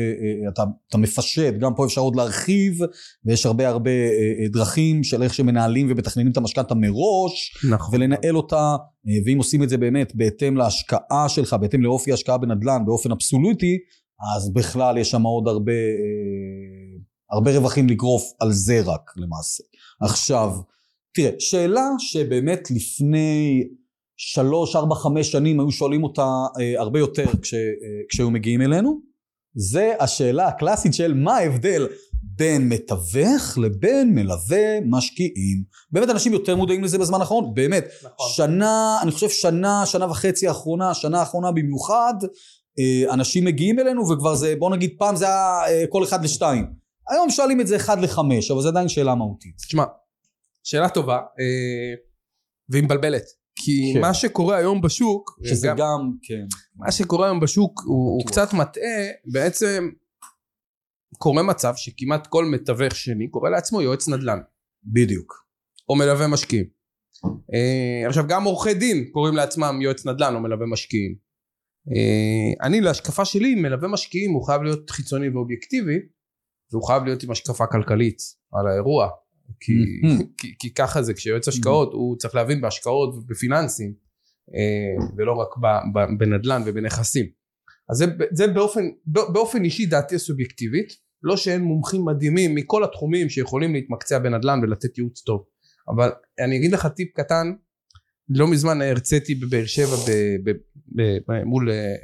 אה, 0.45 0.49
אתה, 0.53 0.63
אתה 0.89 0.99
מפשט, 0.99 1.55
גם 1.59 1.75
פה 1.75 1.85
אפשר 1.85 2.01
עוד 2.01 2.17
להרחיב, 2.17 2.79
ויש 3.25 3.47
הרבה 3.47 3.69
הרבה 3.69 3.91
אה, 3.91 4.49
דרכים 4.53 5.05
של 5.05 5.23
איך 5.23 5.35
שמנהלים 5.35 5.87
ומתכננים 5.91 6.33
את 6.33 6.37
המשכנתה 6.37 6.75
מראש, 6.75 7.65
נכון. 7.71 7.95
ולנהל 7.95 8.37
אותה, 8.37 8.77
ואם 9.27 9.39
עושים 9.39 9.63
את 9.63 9.69
זה 9.69 9.79
באמת 9.79 10.13
בהתאם 10.15 10.57
להשקעה 10.57 11.29
שלך, 11.29 11.57
בהתאם 11.61 11.83
לאופי 11.83 12.11
ההשקעה 12.11 12.39
בנדל"ן 12.39 12.83
באופן 12.87 13.11
אבסולוטי, 13.11 13.79
אז 14.37 14.53
בכלל 14.53 14.99
יש 14.99 15.11
שם 15.11 15.23
עוד 15.23 15.49
הרבה, 15.49 15.73
הרבה 17.31 17.57
רווחים 17.57 17.89
לגרוף 17.89 18.23
על 18.41 18.53
זה 18.53 18.81
רק 18.81 19.11
למעשה. 19.17 19.65
עכשיו, 20.01 20.51
תראה, 21.15 21.31
שאלה 21.39 21.89
שבאמת 21.99 22.71
לפני 22.71 23.63
שלוש, 24.17 24.77
ארבע, 24.77 24.95
חמש 24.95 25.33
שנים 25.33 25.61
היו 25.61 25.71
שואלים 25.71 26.05
אותה 26.05 26.27
אה, 26.61 26.81
הרבה 26.81 26.99
יותר 26.99 27.27
כש, 27.43 27.55
אה, 27.55 27.61
כשהיו 28.09 28.31
מגיעים 28.31 28.63
אלינו, 28.63 29.01
זה 29.55 29.95
השאלה 30.01 30.49
הקלאסית 30.49 30.95
של 30.95 31.15
מה 31.15 31.37
ההבדל 31.37 31.87
בין 32.23 32.69
מתווך 32.69 33.59
לבין 33.59 34.15
מלווה 34.15 34.81
משקיעים. 34.87 35.63
באמת 35.91 36.11
אנשים 36.11 36.33
יותר 36.33 36.57
מודעים 36.57 36.85
לזה 36.85 36.99
בזמן 36.99 37.21
האחרון, 37.21 37.55
באמת. 37.55 37.85
נכון. 38.03 38.31
שנה, 38.35 38.99
אני 39.03 39.11
חושב 39.11 39.29
שנה, 39.29 39.87
שנה 39.87 40.11
וחצי 40.11 40.49
האחרונה, 40.49 40.95
שנה 40.95 41.21
האחרונה 41.21 41.53
במיוחד, 41.53 42.15
אה, 42.23 42.29
אנשים 43.11 43.45
מגיעים 43.45 43.79
אלינו 43.79 44.11
וכבר 44.11 44.35
זה, 44.35 44.55
בוא 44.59 44.71
נגיד 44.71 44.95
פעם 44.99 45.17
זה 45.17 45.27
היה 45.27 45.63
אה, 45.69 45.85
כל 45.89 46.05
אחד 46.05 46.25
לשתיים. 46.25 46.67
היום 47.11 47.31
שואלים 47.31 47.61
את 47.61 47.67
זה 47.67 47.77
אחד 47.77 48.01
לחמש, 48.01 48.51
אבל 48.51 48.63
זה 48.63 48.69
עדיין 48.69 48.89
שאלה 48.89 49.15
מהותית. 49.15 49.57
תשמע, 49.57 49.85
שאלה 50.65 50.89
טובה, 50.89 51.17
אה, 51.17 51.95
והיא 52.69 52.85
מבלבלת. 52.85 53.25
כי 53.57 53.91
כן. 53.95 54.01
מה 54.01 54.15
שקורה 54.15 54.57
היום 54.57 54.81
בשוק, 54.81 55.39
שזה 55.45 55.69
גם, 55.69 55.77
גם 55.77 56.11
כן. 56.23 56.45
מה 56.77 56.93
שקורה 56.93 57.27
היום 57.27 57.41
בשוק 57.41 57.83
הוא, 57.87 58.13
הוא 58.13 58.27
קצת 58.27 58.53
מטעה, 58.53 59.05
בעצם 59.33 59.91
קורה 61.19 61.43
מצב 61.43 61.73
שכמעט 61.77 62.27
כל 62.27 62.45
מתווך 62.45 62.97
שני 62.97 63.29
קורא 63.29 63.51
לעצמו 63.51 63.83
יועץ 63.83 64.09
נדל"ן. 64.09 64.39
בדיוק. 64.85 65.45
או 65.89 65.97
מלווה 65.97 66.29
משקיעים. 66.29 66.65
אה, 67.25 68.09
עכשיו 68.09 68.25
גם 68.29 68.45
עורכי 68.45 68.75
דין 68.75 69.05
קוראים 69.13 69.35
לעצמם 69.35 69.79
יועץ 69.83 70.07
נדל"ן 70.07 70.35
או 70.35 70.41
מלווה 70.41 70.67
משקיעים. 70.67 71.24
אה, 71.93 72.67
אני 72.67 72.81
להשקפה 72.81 73.25
שלי 73.25 73.55
מלווה 73.55 73.89
משקיעים 73.89 74.31
הוא 74.31 74.47
חייב 74.47 74.63
להיות 74.63 74.91
חיצוני 74.91 75.29
ואובייקטיבי 75.29 75.99
והוא 76.73 76.87
חייב 76.87 77.05
להיות 77.05 77.23
עם 77.23 77.31
השקפה 77.31 77.67
כלכלית 77.67 78.19
על 78.53 78.67
האירוע 78.67 79.09
כי, 79.61 79.73
mm-hmm. 79.73 80.25
כי, 80.39 80.55
כי 80.59 80.75
ככה 80.75 81.03
זה 81.03 81.15
כשיועץ 81.15 81.49
השקעות 81.49 81.93
mm-hmm. 81.93 81.97
הוא 81.97 82.17
צריך 82.17 82.35
להבין 82.35 82.61
בהשקעות 82.61 83.15
ובפיננסים 83.15 83.95
אה, 84.55 85.07
ולא 85.17 85.33
רק 85.33 85.49
בנדל"ן 86.19 86.63
ובנכסים 86.67 87.27
אז 87.91 87.97
זה, 87.97 88.05
זה 88.33 88.47
באופן, 88.47 88.85
באופן 89.07 89.65
אישי 89.65 89.87
דעתי 89.87 90.15
הסובייקטיבית 90.15 90.89
לא 91.23 91.37
שאין 91.37 91.63
מומחים 91.63 92.05
מדהימים 92.05 92.55
מכל 92.55 92.85
התחומים 92.85 93.29
שיכולים 93.29 93.75
להתמקצע 93.75 94.19
בנדל"ן 94.19 94.61
ולתת 94.63 94.99
ייעוץ 94.99 95.21
טוב 95.21 95.45
אבל 95.89 96.11
אני 96.45 96.57
אגיד 96.57 96.73
לך 96.73 96.87
טיפ 96.87 97.09
קטן 97.15 97.53
לא 98.29 98.47
מזמן 98.51 98.83
הרציתי 98.83 99.35
בבאר 99.35 99.67
שבע 99.67 99.97
ב, 99.97 100.11
ב, 100.45 100.53
ב, 100.97 101.03
ב, 101.29 101.45
מול 101.45 101.71
אה, 101.71 101.95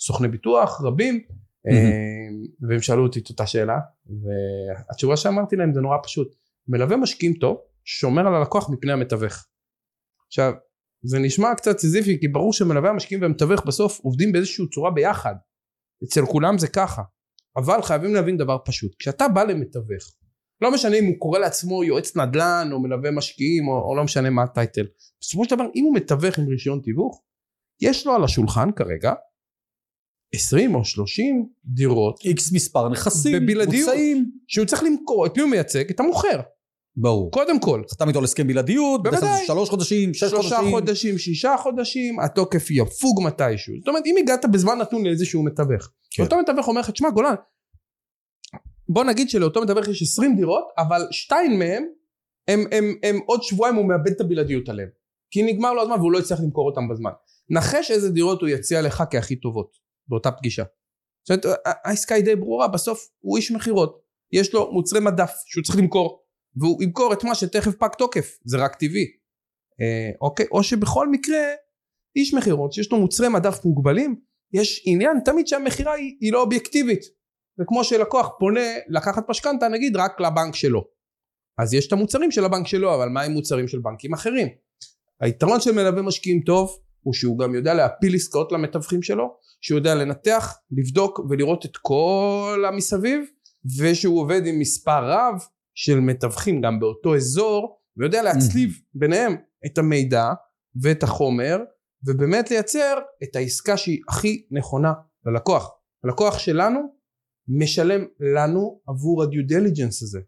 סוכני 0.00 0.28
ביטוח 0.28 0.80
רבים 0.84 1.24
mm-hmm. 1.28 2.66
והם 2.68 2.80
שאלו 2.80 3.02
אותי 3.02 3.20
את 3.20 3.30
אותה 3.30 3.46
שאלה 3.46 3.78
והתשובה 4.06 5.16
שאמרתי 5.16 5.56
להם 5.56 5.74
זה 5.74 5.80
נורא 5.80 5.96
פשוט 6.02 6.34
מלווה 6.68 6.96
משקיעים 6.96 7.34
טוב 7.34 7.58
שומר 7.84 8.26
על 8.26 8.34
הלקוח 8.34 8.70
מפני 8.70 8.92
המתווך. 8.92 9.46
עכשיו 10.26 10.52
זה 11.02 11.18
נשמע 11.18 11.54
קצת 11.54 11.78
סיזיפי 11.78 12.20
כי 12.20 12.28
ברור 12.28 12.52
שמלווה 12.52 12.90
המשקיעים 12.90 13.22
והמתווך 13.22 13.66
בסוף 13.66 14.00
עובדים 14.00 14.32
באיזושהי 14.32 14.64
צורה 14.74 14.90
ביחד 14.90 15.34
אצל 16.04 16.26
כולם 16.26 16.58
זה 16.58 16.68
ככה 16.68 17.02
אבל 17.56 17.82
חייבים 17.82 18.14
להבין 18.14 18.36
דבר 18.36 18.58
פשוט 18.64 18.94
כשאתה 18.98 19.28
בא 19.28 19.42
למתווך 19.42 20.16
לא 20.60 20.70
משנה 20.72 20.96
אם 20.96 21.04
הוא 21.04 21.14
קורא 21.18 21.38
לעצמו 21.38 21.84
יועץ 21.84 22.16
נדל"ן 22.16 22.68
או 22.72 22.80
מלווה 22.80 23.10
משקיעים 23.10 23.68
או, 23.68 23.88
או 23.88 23.96
לא 23.96 24.04
משנה 24.04 24.30
מה 24.30 24.42
הטייטל 24.42 24.86
בסופו 25.20 25.44
של 25.44 25.54
דבר 25.56 25.64
אם 25.74 25.84
הוא 25.84 25.94
מתווך 25.94 26.38
עם 26.38 26.48
רישיון 26.48 26.80
תיווך 26.80 27.22
יש 27.80 28.06
לו 28.06 28.14
על 28.14 28.24
השולחן 28.24 28.72
כרגע 28.72 29.12
20 30.34 30.74
או 30.74 30.84
30 30.84 31.48
דירות 31.64 32.20
איקס 32.24 32.52
מספר 32.52 32.88
נכסים 32.88 33.42
בבלעדיות 33.42 33.94
שהוא 34.48 34.66
צריך 34.66 34.82
למכור 34.82 35.26
את 35.26 35.36
מי 35.36 35.42
הוא 35.42 35.50
מייצג? 35.50 35.90
את 35.90 36.00
המוכר 36.00 36.40
ברור. 36.96 37.30
קודם 37.30 37.60
כל. 37.60 37.82
חתם 37.90 38.08
איתו 38.08 38.18
על 38.18 38.24
הסכם 38.24 38.46
בלעדיות, 38.46 39.02
בוודאי. 39.02 39.46
שלוש 39.46 39.70
חודשים, 39.70 40.14
שש 40.14 40.22
חודשים. 40.22 40.42
שלושה 40.42 40.70
חודשים, 40.70 41.18
שישה 41.18 41.56
חודשים, 41.58 42.20
התוקף 42.20 42.70
יפוג 42.70 43.22
מתישהו. 43.24 43.74
זאת 43.78 43.88
אומרת, 43.88 44.06
אם 44.06 44.14
הגעת 44.18 44.44
בזמן 44.50 44.78
נתון 44.78 45.06
לאיזשהו 45.06 45.44
מתווך, 45.44 45.90
כן. 46.10 46.22
אותו 46.22 46.36
מתווך 46.38 46.68
אומר 46.68 46.80
לך, 46.80 46.90
תשמע 46.90 47.10
גולן, 47.10 47.34
בוא 48.88 49.04
נגיד 49.04 49.30
שלאותו 49.30 49.62
מתווך 49.62 49.88
יש 49.88 50.02
20 50.02 50.36
דירות, 50.36 50.64
אבל 50.78 51.06
שתיים 51.10 51.58
מהם, 51.58 51.84
הם, 52.48 52.60
הם, 52.60 52.66
הם, 52.72 52.94
הם 53.02 53.20
עוד 53.26 53.42
שבועיים 53.42 53.76
הוא 53.76 53.88
מאבד 53.88 54.10
את 54.10 54.20
הבלעדיות 54.20 54.68
עליהם. 54.68 54.88
כי 55.30 55.42
נגמר 55.42 55.72
לו 55.72 55.82
הזמן 55.82 55.96
והוא 56.00 56.12
לא 56.12 56.18
יצטרך 56.18 56.40
למכור 56.40 56.70
אותם 56.70 56.88
בזמן. 56.88 57.10
נחש 57.50 57.90
איזה 57.90 58.10
דירות 58.10 58.40
הוא 58.40 58.48
יציע 58.48 58.82
לך 58.82 59.04
כהכי 59.10 59.36
טובות 59.36 59.76
באותה 60.08 60.30
פגישה. 60.30 60.64
זאת 61.28 61.44
אומרת, 61.44 61.58
העסקה 61.84 62.14
היא 62.14 62.24
די 62.24 62.36
ברורה, 62.36 62.68
בסוף 62.68 63.08
הוא 63.20 63.36
איש 63.36 63.50
מכירות. 63.50 64.02
יש 64.32 64.54
לו 64.54 64.72
מוצרי 64.72 65.00
מדף 65.00 65.32
שהוא 65.46 65.64
צריך 65.64 65.78
למכור. 65.78 66.26
והוא 66.56 66.82
ימכור 66.82 67.12
את 67.12 67.24
מה 67.24 67.34
שתכף 67.34 67.74
פג 67.74 67.88
תוקף 67.98 68.38
זה 68.44 68.56
רק 68.56 68.74
טבעי 68.74 69.06
אה, 69.80 70.10
אוקיי 70.20 70.46
או 70.50 70.62
שבכל 70.62 71.08
מקרה 71.08 71.38
איש 72.16 72.34
מכירות 72.34 72.72
שיש 72.72 72.92
לו 72.92 72.98
מוצרי 72.98 73.28
מדף 73.28 73.64
מוגבלים 73.64 74.20
יש 74.52 74.82
עניין 74.86 75.20
תמיד 75.24 75.46
שהמכירה 75.46 75.92
היא, 75.92 76.16
היא 76.20 76.32
לא 76.32 76.42
אובייקטיבית 76.42 77.02
זה 77.58 77.64
כמו 77.66 77.84
שלקוח 77.84 78.28
פונה 78.38 78.60
לקחת 78.88 79.30
משכנתה 79.30 79.68
נגיד 79.68 79.96
רק 79.96 80.20
לבנק 80.20 80.54
שלו 80.54 80.84
אז 81.58 81.74
יש 81.74 81.86
את 81.86 81.92
המוצרים 81.92 82.30
של 82.30 82.44
הבנק 82.44 82.66
שלו 82.66 82.94
אבל 82.94 83.08
מה 83.08 83.22
עם 83.22 83.32
מוצרים 83.32 83.68
של 83.68 83.78
בנקים 83.78 84.14
אחרים 84.14 84.48
היתרון 85.20 85.60
של 85.60 85.72
מלווה 85.72 86.02
משקיעים 86.02 86.40
טוב 86.40 86.78
הוא 87.00 87.14
שהוא 87.14 87.38
גם 87.38 87.54
יודע 87.54 87.74
להפיל 87.74 88.14
עסקאות 88.14 88.52
למתווכים 88.52 89.02
שלו 89.02 89.36
שהוא 89.60 89.78
יודע 89.78 89.94
לנתח 89.94 90.54
לבדוק 90.70 91.20
ולראות 91.30 91.64
את 91.64 91.76
כל 91.76 92.64
המסביב 92.68 93.24
ושהוא 93.78 94.20
עובד 94.20 94.46
עם 94.46 94.58
מספר 94.58 95.10
רב 95.10 95.34
של 95.74 96.00
מתווכים 96.00 96.60
גם 96.60 96.80
באותו 96.80 97.16
אזור 97.16 97.78
ויודע 97.96 98.22
להצליב 98.22 98.70
mm-hmm. 98.70 98.90
ביניהם 98.94 99.36
את 99.66 99.78
המידע 99.78 100.32
ואת 100.82 101.02
החומר 101.02 101.58
ובאמת 102.06 102.50
לייצר 102.50 102.98
את 103.22 103.36
העסקה 103.36 103.76
שהיא 103.76 104.00
הכי 104.08 104.46
נכונה 104.50 104.92
ללקוח. 105.26 105.70
הלקוח 106.04 106.38
שלנו 106.38 106.95
משלם 107.48 108.04
לנו 108.20 108.80
עבור 108.86 109.22
הדיו 109.22 109.46
דיליג'נס 109.46 110.02
הזה, 110.02 110.20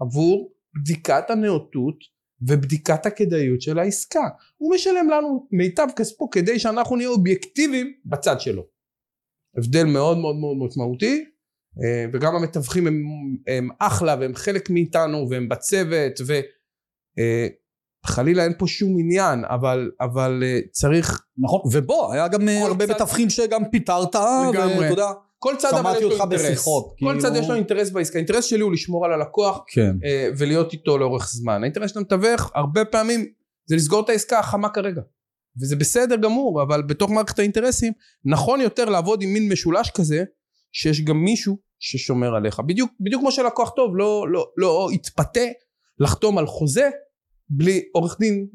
עבור 0.00 0.52
בדיקת 0.80 1.30
הנאותות 1.30 1.96
ובדיקת 2.40 3.06
הכדאיות 3.06 3.60
של 3.60 3.78
העסקה. 3.78 4.28
הוא 4.56 4.74
משלם 4.74 5.10
לנו 5.10 5.46
מיטב 5.52 5.86
כספו 5.96 6.30
כדי 6.30 6.58
שאנחנו 6.58 6.96
נהיה 6.96 7.08
אובייקטיביים 7.08 7.92
בצד 8.04 8.40
שלו. 8.40 8.66
הבדל 9.56 9.84
מאוד 9.84 10.18
מאוד 10.18 10.36
מאוד 10.36 10.56
משמעותי 10.58 11.24
אה, 11.84 12.04
וגם 12.12 12.34
המתווכים 12.34 12.86
הם, 12.86 13.02
הם 13.46 13.68
אחלה 13.78 14.16
והם 14.20 14.34
חלק 14.34 14.70
מאיתנו 14.70 15.26
והם 15.30 15.48
בצוות 15.48 16.20
וחלילה 18.06 18.42
אה, 18.42 18.46
אין 18.46 18.54
פה 18.58 18.66
שום 18.66 18.96
עניין 18.98 19.44
אבל 19.44 19.90
אבל 20.00 20.42
אה, 20.42 20.60
צריך 20.70 21.26
נכון 21.38 21.60
ובוא 21.72 22.12
היה 22.12 22.28
גם 22.28 22.48
הרבה 22.48 22.86
צד... 22.86 22.92
מתווכים 22.92 23.30
שגם 23.30 23.70
פיטרת 23.70 24.14
ואתה 24.14 24.88
יודע 24.90 25.12
כל 25.38 25.54
צד 25.58 25.74
אבל 25.74 25.96
יש 25.96 26.02
לו 26.02 26.10
אינטרס 26.10 26.42
בשיחות, 26.42 26.94
כל 27.00 27.06
כאילו... 27.06 27.20
צד 27.20 27.36
יש 27.36 27.48
לו 27.48 27.54
אינטרס 27.54 27.90
בעסקה 27.90 28.18
האינטרס 28.18 28.44
שלי 28.44 28.60
הוא 28.60 28.72
לשמור 28.72 29.04
על 29.04 29.12
הלקוח 29.12 29.64
כן. 29.68 29.96
ולהיות 30.38 30.72
איתו 30.72 30.98
לאורך 30.98 31.28
זמן 31.28 31.62
האינטרס 31.62 31.90
של 31.90 31.98
המתווך 31.98 32.50
הרבה 32.54 32.84
פעמים 32.84 33.26
זה 33.66 33.76
לסגור 33.76 34.00
את 34.00 34.08
העסקה 34.08 34.38
החמה 34.38 34.68
כרגע 34.68 35.02
וזה 35.60 35.76
בסדר 35.76 36.16
גמור 36.16 36.62
אבל 36.62 36.82
בתוך 36.82 37.10
מערכת 37.10 37.38
האינטרסים 37.38 37.92
נכון 38.24 38.60
יותר 38.60 38.84
לעבוד 38.84 39.22
עם 39.22 39.32
מין 39.32 39.52
משולש 39.52 39.90
כזה 39.90 40.24
שיש 40.72 41.04
גם 41.04 41.24
מישהו 41.24 41.56
ששומר 41.78 42.34
עליך 42.34 42.60
בדיוק 42.60 42.92
בדיוק 43.00 43.20
כמו 43.20 43.32
שלקוח 43.32 43.70
טוב 43.70 43.96
לא 43.96 44.26
לא 44.28 44.50
לא 44.56 44.88
יתפתה 44.92 45.40
לחתום 45.98 46.38
על 46.38 46.46
חוזה 46.46 46.90
בלי 47.48 47.84
עורך 47.94 48.16
דין 48.20 48.46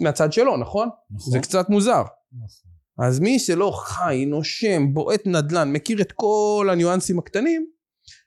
מהצד 0.00 0.32
שלו 0.32 0.56
נכון? 0.56 0.88
נכון. 1.10 1.32
זה 1.32 1.38
קצת 1.38 1.68
מוזר 1.68 2.02
נכון. 2.32 2.71
אז 2.98 3.20
מי 3.20 3.38
שלא 3.38 3.72
חי 3.84 4.24
נושם 4.26 4.94
בועט 4.94 5.26
נדל"ן 5.26 5.72
מכיר 5.72 6.00
את 6.00 6.12
כל 6.12 6.68
הניואנסים 6.72 7.18
הקטנים 7.18 7.66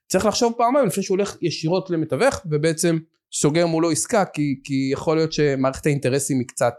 צריך 0.08 0.26
לחשוב 0.26 0.54
פעמיים 0.58 0.88
לפני 0.88 1.04
שהוא 1.04 1.18
הולך 1.18 1.38
ישירות 1.42 1.90
למתווך 1.90 2.42
ובעצם 2.46 2.98
סוגר 3.34 3.68
מולו 3.68 3.92
עסקה 3.92 4.26
כי, 4.26 4.62
כי 4.64 4.90
יכול 4.94 5.18
להיות 5.18 5.34
שמערכת 5.34 5.86
האינטרסים 5.86 6.40
היא 6.40 6.48
קצת 6.48 6.74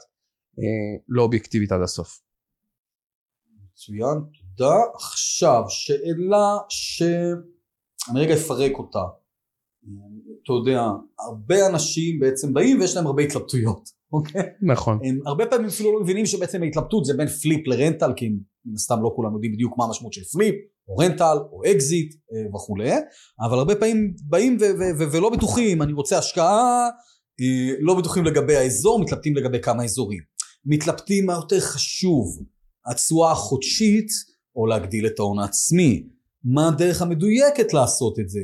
אה, 0.58 1.02
לא 1.08 1.22
אובייקטיבית 1.22 1.72
עד 1.72 1.82
הסוף. 1.82 2.20
מצוין 3.72 4.18
תודה 4.56 4.74
עכשיו 4.94 5.62
שאלה 5.68 6.56
ש... 6.68 7.02
אני 8.10 8.20
רגע 8.20 8.34
אפרק 8.34 8.72
אותה. 8.72 8.98
אתה 10.44 10.52
יודע, 10.52 10.88
הרבה 11.28 11.66
אנשים 11.66 12.20
בעצם 12.20 12.54
באים 12.54 12.80
ויש 12.80 12.96
להם 12.96 13.06
הרבה 13.06 13.22
התלבטויות, 13.22 13.90
אוקיי? 14.12 14.42
נכון. 14.62 14.98
הם 15.04 15.18
הרבה 15.26 15.46
פעמים 15.46 15.66
אפילו 15.66 15.92
לא 15.92 16.00
מבינים 16.00 16.26
שבעצם 16.26 16.62
ההתלבטות 16.62 17.04
זה 17.04 17.14
בין 17.14 17.28
פליפ 17.28 17.66
לרנטל, 17.66 18.12
כי 18.16 18.28
מן 18.64 18.74
הסתם 18.74 19.02
לא 19.02 19.12
כולם 19.16 19.34
יודעים 19.34 19.52
בדיוק 19.52 19.78
מה 19.78 19.84
המשמעות 19.84 20.12
של 20.12 20.24
flip, 20.24 20.54
או 20.88 20.96
rental, 20.96 21.36
או 21.52 21.62
אקזיט 21.70 22.14
אה, 22.14 22.54
וכולי, 22.54 22.92
אבל 23.40 23.58
הרבה 23.58 23.74
פעמים 23.74 24.14
באים 24.22 24.58
ולא 25.12 25.30
בטוחים, 25.30 25.82
אני 25.82 25.92
רוצה 25.92 26.18
השקעה, 26.18 26.88
אה, 27.40 27.74
לא 27.80 27.94
בטוחים 27.94 28.24
לגבי 28.24 28.56
האזור, 28.56 29.00
מתלבטים 29.00 29.36
לגבי 29.36 29.60
כמה 29.62 29.84
אזורים. 29.84 30.20
מתלבטים 30.66 31.26
מה 31.26 31.32
יותר 31.32 31.60
חשוב, 31.60 32.26
התשואה 32.86 33.32
החודשית, 33.32 34.08
או 34.56 34.66
להגדיל 34.66 35.06
את 35.06 35.18
ההון 35.18 35.38
העצמי. 35.38 36.06
מה 36.44 36.68
הדרך 36.68 37.02
המדויקת 37.02 37.72
לעשות 37.72 38.18
את 38.18 38.28
זה? 38.28 38.40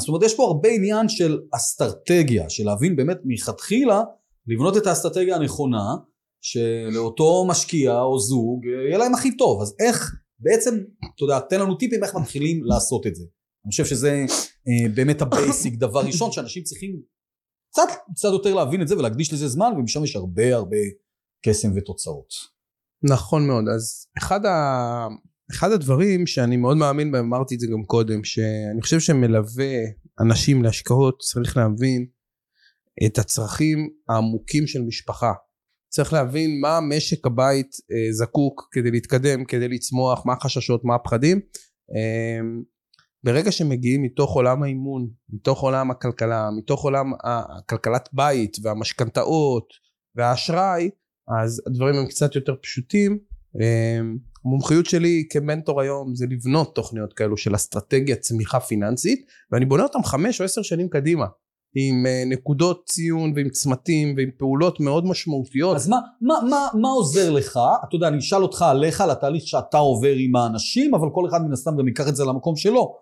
זאת 0.00 0.08
אומרת, 0.08 0.22
יש 0.22 0.36
פה 0.36 0.44
הרבה 0.44 0.68
עניין 0.68 1.08
של 1.08 1.40
אסטרטגיה, 1.56 2.50
של 2.50 2.64
להבין 2.64 2.96
באמת 2.96 3.18
מלכתחילה, 3.24 4.02
לבנות 4.46 4.76
את 4.76 4.86
האסטרטגיה 4.86 5.36
הנכונה, 5.36 5.94
שלאותו 6.44 7.46
משקיע 7.48 8.00
או 8.00 8.18
זוג 8.18 8.66
אה, 8.66 8.88
יהיה 8.88 8.98
להם 8.98 9.14
הכי 9.14 9.36
טוב. 9.36 9.62
אז 9.62 9.76
איך, 9.80 10.14
בעצם, 10.38 10.74
אתה 11.14 11.24
יודע, 11.24 11.40
תן 11.40 11.60
לנו 11.60 11.74
טיפים 11.74 12.04
איך 12.04 12.14
מתחילים 12.14 12.64
לעשות 12.64 13.06
את 13.06 13.14
זה. 13.14 13.24
אני 13.64 13.70
חושב 13.70 13.84
שזה 13.84 14.24
אה, 14.68 14.94
באמת 14.94 15.22
ה 15.22 15.29
basic, 15.29 15.74
דבר 15.74 16.00
ראשון 16.00 16.32
שאנשים 16.32 16.62
צריכים 16.62 17.00
קצת, 17.70 17.88
קצת 18.14 18.28
יותר 18.32 18.54
להבין 18.54 18.82
את 18.82 18.88
זה 18.88 18.98
ולהקדיש 18.98 19.32
לזה 19.32 19.48
זמן, 19.48 19.72
ומשם 19.78 20.04
יש 20.04 20.16
הרבה 20.16 20.54
הרבה 20.54 20.76
קסם 21.46 21.68
ותוצאות. 21.76 22.28
נכון 23.02 23.46
מאוד. 23.46 23.64
אז 23.74 24.06
אחד, 24.18 24.46
ה... 24.46 25.08
אחד 25.54 25.72
הדברים 25.72 26.26
שאני 26.26 26.56
מאוד 26.56 26.76
מאמין 26.76 27.12
בהם, 27.12 27.24
אמרתי 27.24 27.54
את 27.54 27.60
זה 27.60 27.66
גם 27.66 27.84
קודם, 27.84 28.24
שאני 28.24 28.82
חושב 28.82 29.00
שמלווה 29.00 29.74
אנשים 30.20 30.62
להשקעות, 30.62 31.18
צריך 31.18 31.56
להבין 31.56 32.06
את 33.06 33.18
הצרכים 33.18 33.88
העמוקים 34.08 34.66
של 34.66 34.82
משפחה. 34.82 35.32
צריך 35.88 36.12
להבין 36.12 36.60
מה 36.60 36.80
משק 36.80 37.26
הבית 37.26 37.70
אה, 37.92 38.12
זקוק 38.12 38.68
כדי 38.72 38.90
להתקדם, 38.90 39.44
כדי 39.44 39.68
לצמוח, 39.68 40.26
מה 40.26 40.32
החששות, 40.32 40.84
מה 40.84 40.94
הפחדים. 40.94 41.40
אה, 41.96 42.40
ברגע 43.24 43.52
שמגיעים 43.52 44.02
מתוך 44.02 44.34
עולם 44.34 44.62
האימון, 44.62 45.08
מתוך 45.28 45.60
עולם 45.60 45.90
הכלכלה, 45.90 46.48
מתוך 46.58 46.84
עולם 46.84 47.12
הכלכלת 47.24 48.08
בית 48.12 48.56
והמשכנתאות 48.62 49.68
והאשראי, 50.14 50.90
אז 51.42 51.62
הדברים 51.66 51.94
הם 51.94 52.06
קצת 52.06 52.34
יותר 52.34 52.54
פשוטים. 52.62 53.18
אמ, 53.60 54.18
המומחיות 54.44 54.86
שלי 54.86 55.24
כמנטור 55.30 55.80
היום 55.80 56.14
זה 56.14 56.26
לבנות 56.30 56.74
תוכניות 56.74 57.12
כאלו 57.12 57.36
של 57.36 57.54
אסטרטגיה 57.54 58.16
צמיחה 58.16 58.60
פיננסית, 58.60 59.26
ואני 59.52 59.64
בונה 59.64 59.82
אותם 59.82 60.02
חמש 60.04 60.40
או 60.40 60.44
עשר 60.44 60.62
שנים 60.62 60.88
קדימה. 60.88 61.26
עם 61.76 62.06
אה, 62.06 62.22
נקודות 62.26 62.82
ציון 62.86 63.32
ועם 63.36 63.48
צמתים 63.48 64.14
ועם 64.16 64.30
פעולות 64.38 64.80
מאוד 64.80 65.06
משמעותיות. 65.06 65.76
אז 65.76 65.88
מה, 65.88 65.98
מה, 66.20 66.34
מה, 66.50 66.68
מה 66.80 66.88
עוזר 66.88 67.30
לך? 67.30 67.58
אתה 67.88 67.96
יודע, 67.96 68.08
אני 68.08 68.18
אשאל 68.18 68.42
אותך 68.42 68.62
עליך, 68.62 69.00
על 69.00 69.10
התהליך 69.10 69.46
שאתה 69.46 69.78
עובר 69.78 70.14
עם 70.16 70.36
האנשים, 70.36 70.94
אבל 70.94 71.08
כל 71.14 71.28
אחד 71.28 71.42
מן 71.46 71.52
הסתם 71.52 71.76
גם 71.78 71.88
ייקח 71.88 72.08
את 72.08 72.16
זה 72.16 72.24
למקום 72.24 72.56
שלו. 72.56 72.94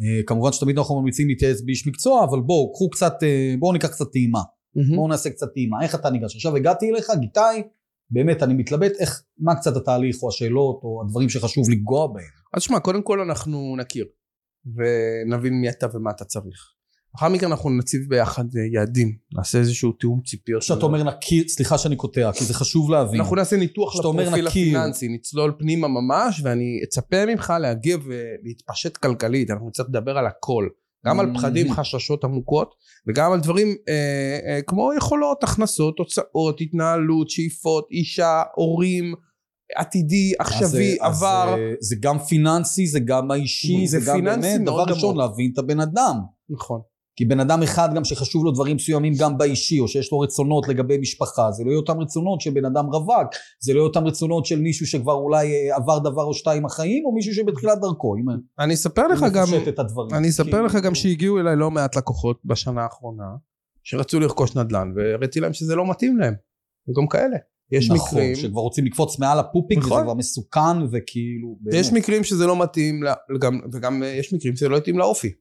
אה, 0.00 0.22
כמובן 0.26 0.52
שתמיד 0.52 0.78
אנחנו 0.78 1.00
ממליצים 1.00 1.28
להתייעץ 1.28 1.60
באיש 1.60 1.86
מקצוע, 1.86 2.24
אבל 2.24 2.40
בואו, 2.40 2.72
קחו 2.72 2.90
קצת, 2.90 3.22
אה, 3.22 3.54
בואו 3.58 3.72
ניקח 3.72 3.88
קצת 3.88 4.12
טעימה. 4.12 4.40
מהמם. 4.74 4.96
בואו 4.96 5.08
נעשה 5.08 5.30
קצת 5.30 5.46
טעימה. 5.54 5.82
איך 5.82 5.94
אתה 5.94 6.10
ניגש? 6.10 6.34
עכשיו 6.34 6.56
הגעתי 6.56 6.90
אליך, 6.90 7.10
גיטאי, 7.20 7.62
באמת 8.10 8.42
אני 8.42 8.54
מתלבט, 8.54 8.92
איך, 9.00 9.22
מה 9.38 9.54
קצת 9.54 9.76
התהליך 9.76 10.16
או 10.22 10.28
השאלות 10.28 10.80
או 10.82 11.02
הדברים 11.06 11.28
שחשוב 11.28 11.70
לגוע 11.70 12.06
בהם. 12.06 12.24
אז 12.54 12.62
שמע, 12.62 12.80
קודם 12.80 13.02
כל 13.02 13.20
אנחנו 13.20 13.76
נכיר 13.78 14.06
ונבין 14.66 15.60
מי 15.60 15.68
אתה 15.68 15.86
ומה 15.94 16.10
אתה 16.10 16.24
צריך. 16.24 16.72
לאחר 17.14 17.28
מכן 17.28 17.46
אנחנו 17.46 17.70
נציב 17.70 18.00
ביחד 18.08 18.44
יעדים, 18.72 19.16
נעשה 19.32 19.58
איזשהו 19.58 19.92
תיאום 19.92 20.20
ציפיות. 20.26 20.62
כשאתה 20.62 20.86
אומר 20.86 21.02
נכיר, 21.02 21.48
סליחה 21.48 21.78
שאני 21.78 21.96
קוטע, 21.96 22.32
כי 22.32 22.44
זה 22.44 22.54
חשוב 22.54 22.90
להבין. 22.90 23.20
אנחנו 23.20 23.36
נעשה 23.36 23.56
ניתוח 23.56 23.98
לפרופיל. 23.98 24.46
הפיננסי, 24.46 25.08
נצלול 25.08 25.52
פנימה 25.58 25.88
ממש, 25.88 26.40
ואני 26.44 26.80
אצפה 26.84 27.26
ממך 27.26 27.52
להגיב 27.60 28.00
ולהתפשט 28.06 28.96
כלכלית, 28.96 29.50
אנחנו 29.50 29.68
נצטרך 29.68 29.86
לדבר 29.88 30.18
על 30.18 30.26
הכל. 30.26 30.68
גם 31.06 31.20
על. 31.20 31.34
פחדים, 31.34 31.72
חששות 31.72 32.24
עמוקות, 32.24 32.74
וגם 33.08 33.32
על 33.32 33.40
דברים 33.40 33.68
אה, 33.88 33.94
אה, 34.54 34.62
כמו 34.62 34.90
יכולות, 34.96 35.44
הכנסות, 35.44 35.98
הוצאות, 35.98 36.60
התנהלות, 36.60 37.30
שאיפות, 37.30 37.86
אישה, 37.90 38.42
הורים, 38.56 39.14
עתידי, 39.76 40.32
עכשווי, 40.38 40.68
זה- 40.70 41.04
אז 41.06 41.16
עבר. 41.22 41.54
זה- 41.56 41.74
זה 41.80 41.96
גם 42.00 42.18
פיננסי, 42.18 42.86
זה 42.86 43.00
גם 43.00 43.30
האישי, 43.30 43.86
זה 43.86 44.00
זה 44.00 44.10
גם 44.10 44.24
באמת, 44.24 44.60
דבר 44.64 44.84
ראשון. 44.88 45.16
להבין 45.16 45.50
את 45.52 45.58
הבן 45.58 45.80
אדם. 45.80 46.14
נכון. 46.50 46.80
כי 47.18 47.24
בן 47.24 47.40
אדם 47.40 47.62
אחד 47.62 47.88
גם 47.94 48.04
שחשוב 48.04 48.44
לו 48.44 48.50
דברים 48.50 48.76
מסוימים 48.76 49.12
גם 49.20 49.38
באישי, 49.38 49.80
או 49.80 49.88
שיש 49.88 50.12
לו 50.12 50.20
רצונות 50.20 50.68
לגבי 50.68 50.98
משפחה, 50.98 51.52
זה 51.52 51.64
לא 51.64 51.70
יהיה 51.70 51.78
אותם 51.78 52.00
רצונות 52.00 52.40
של 52.40 52.50
בן 52.50 52.64
אדם 52.64 52.86
רווק, 52.86 53.28
זה 53.60 53.72
לא 53.72 53.78
יהיה 53.78 53.86
אותם 53.86 54.04
רצונות 54.04 54.46
של 54.46 54.60
מישהו 54.60 54.86
שכבר 54.86 55.12
אולי 55.12 55.52
אה, 55.52 55.76
עבר 55.76 55.98
דבר 55.98 56.24
או 56.24 56.34
שתיים 56.34 56.64
החיים, 56.66 57.04
או 57.04 57.12
מישהו 57.12 57.34
שבתחילת 57.34 57.80
דרכו, 57.80 58.16
אם 58.16 58.24
אני 58.58 58.74
אספר 58.74 59.08
לך 59.08 59.24
גם. 59.32 59.46
אני 60.12 60.28
אספר 60.28 60.50
כאילו, 60.50 60.66
לך 60.66 60.74
גם 60.76 60.94
שהגיעו 60.94 61.38
אליי 61.38 61.56
לא 61.56 61.70
מעט 61.70 61.96
לקוחות 61.96 62.40
בשנה 62.44 62.82
האחרונה, 62.82 63.24
שרצו 63.82 64.20
לרכוש 64.20 64.56
נדל"ן, 64.56 64.92
והראיתי 64.96 65.40
להם 65.40 65.52
שזה 65.52 65.74
לא 65.76 65.90
מתאים 65.90 66.18
להם. 66.18 66.34
וגם 66.88 67.06
כאלה. 67.06 67.36
יש 67.72 67.90
נכון, 67.90 68.08
מקרים, 68.08 68.34
שכבר 68.34 68.60
רוצים 68.60 68.84
לקפוץ 68.84 69.18
מעל 69.18 69.38
הפופיק, 69.38 69.78
וזה 69.78 69.86
נכון. 69.86 70.02
כבר 70.02 70.14
מסוכן, 70.14 70.82
וכאילו, 70.92 71.56
באמת. 71.60 71.76
יש 71.76 71.92
מקרים 71.92 72.24
שזה 72.24 72.46
לא 72.46 72.62
מתאים, 72.62 73.00
גם- 73.40 73.60
וגם 73.72 74.02
אה, 74.02 74.08
יש 74.08 74.34
מקרים 74.34 74.56
שזה 74.56 74.68
לא 74.68 74.76
מתאים 74.76 74.98
לאופי 74.98 75.32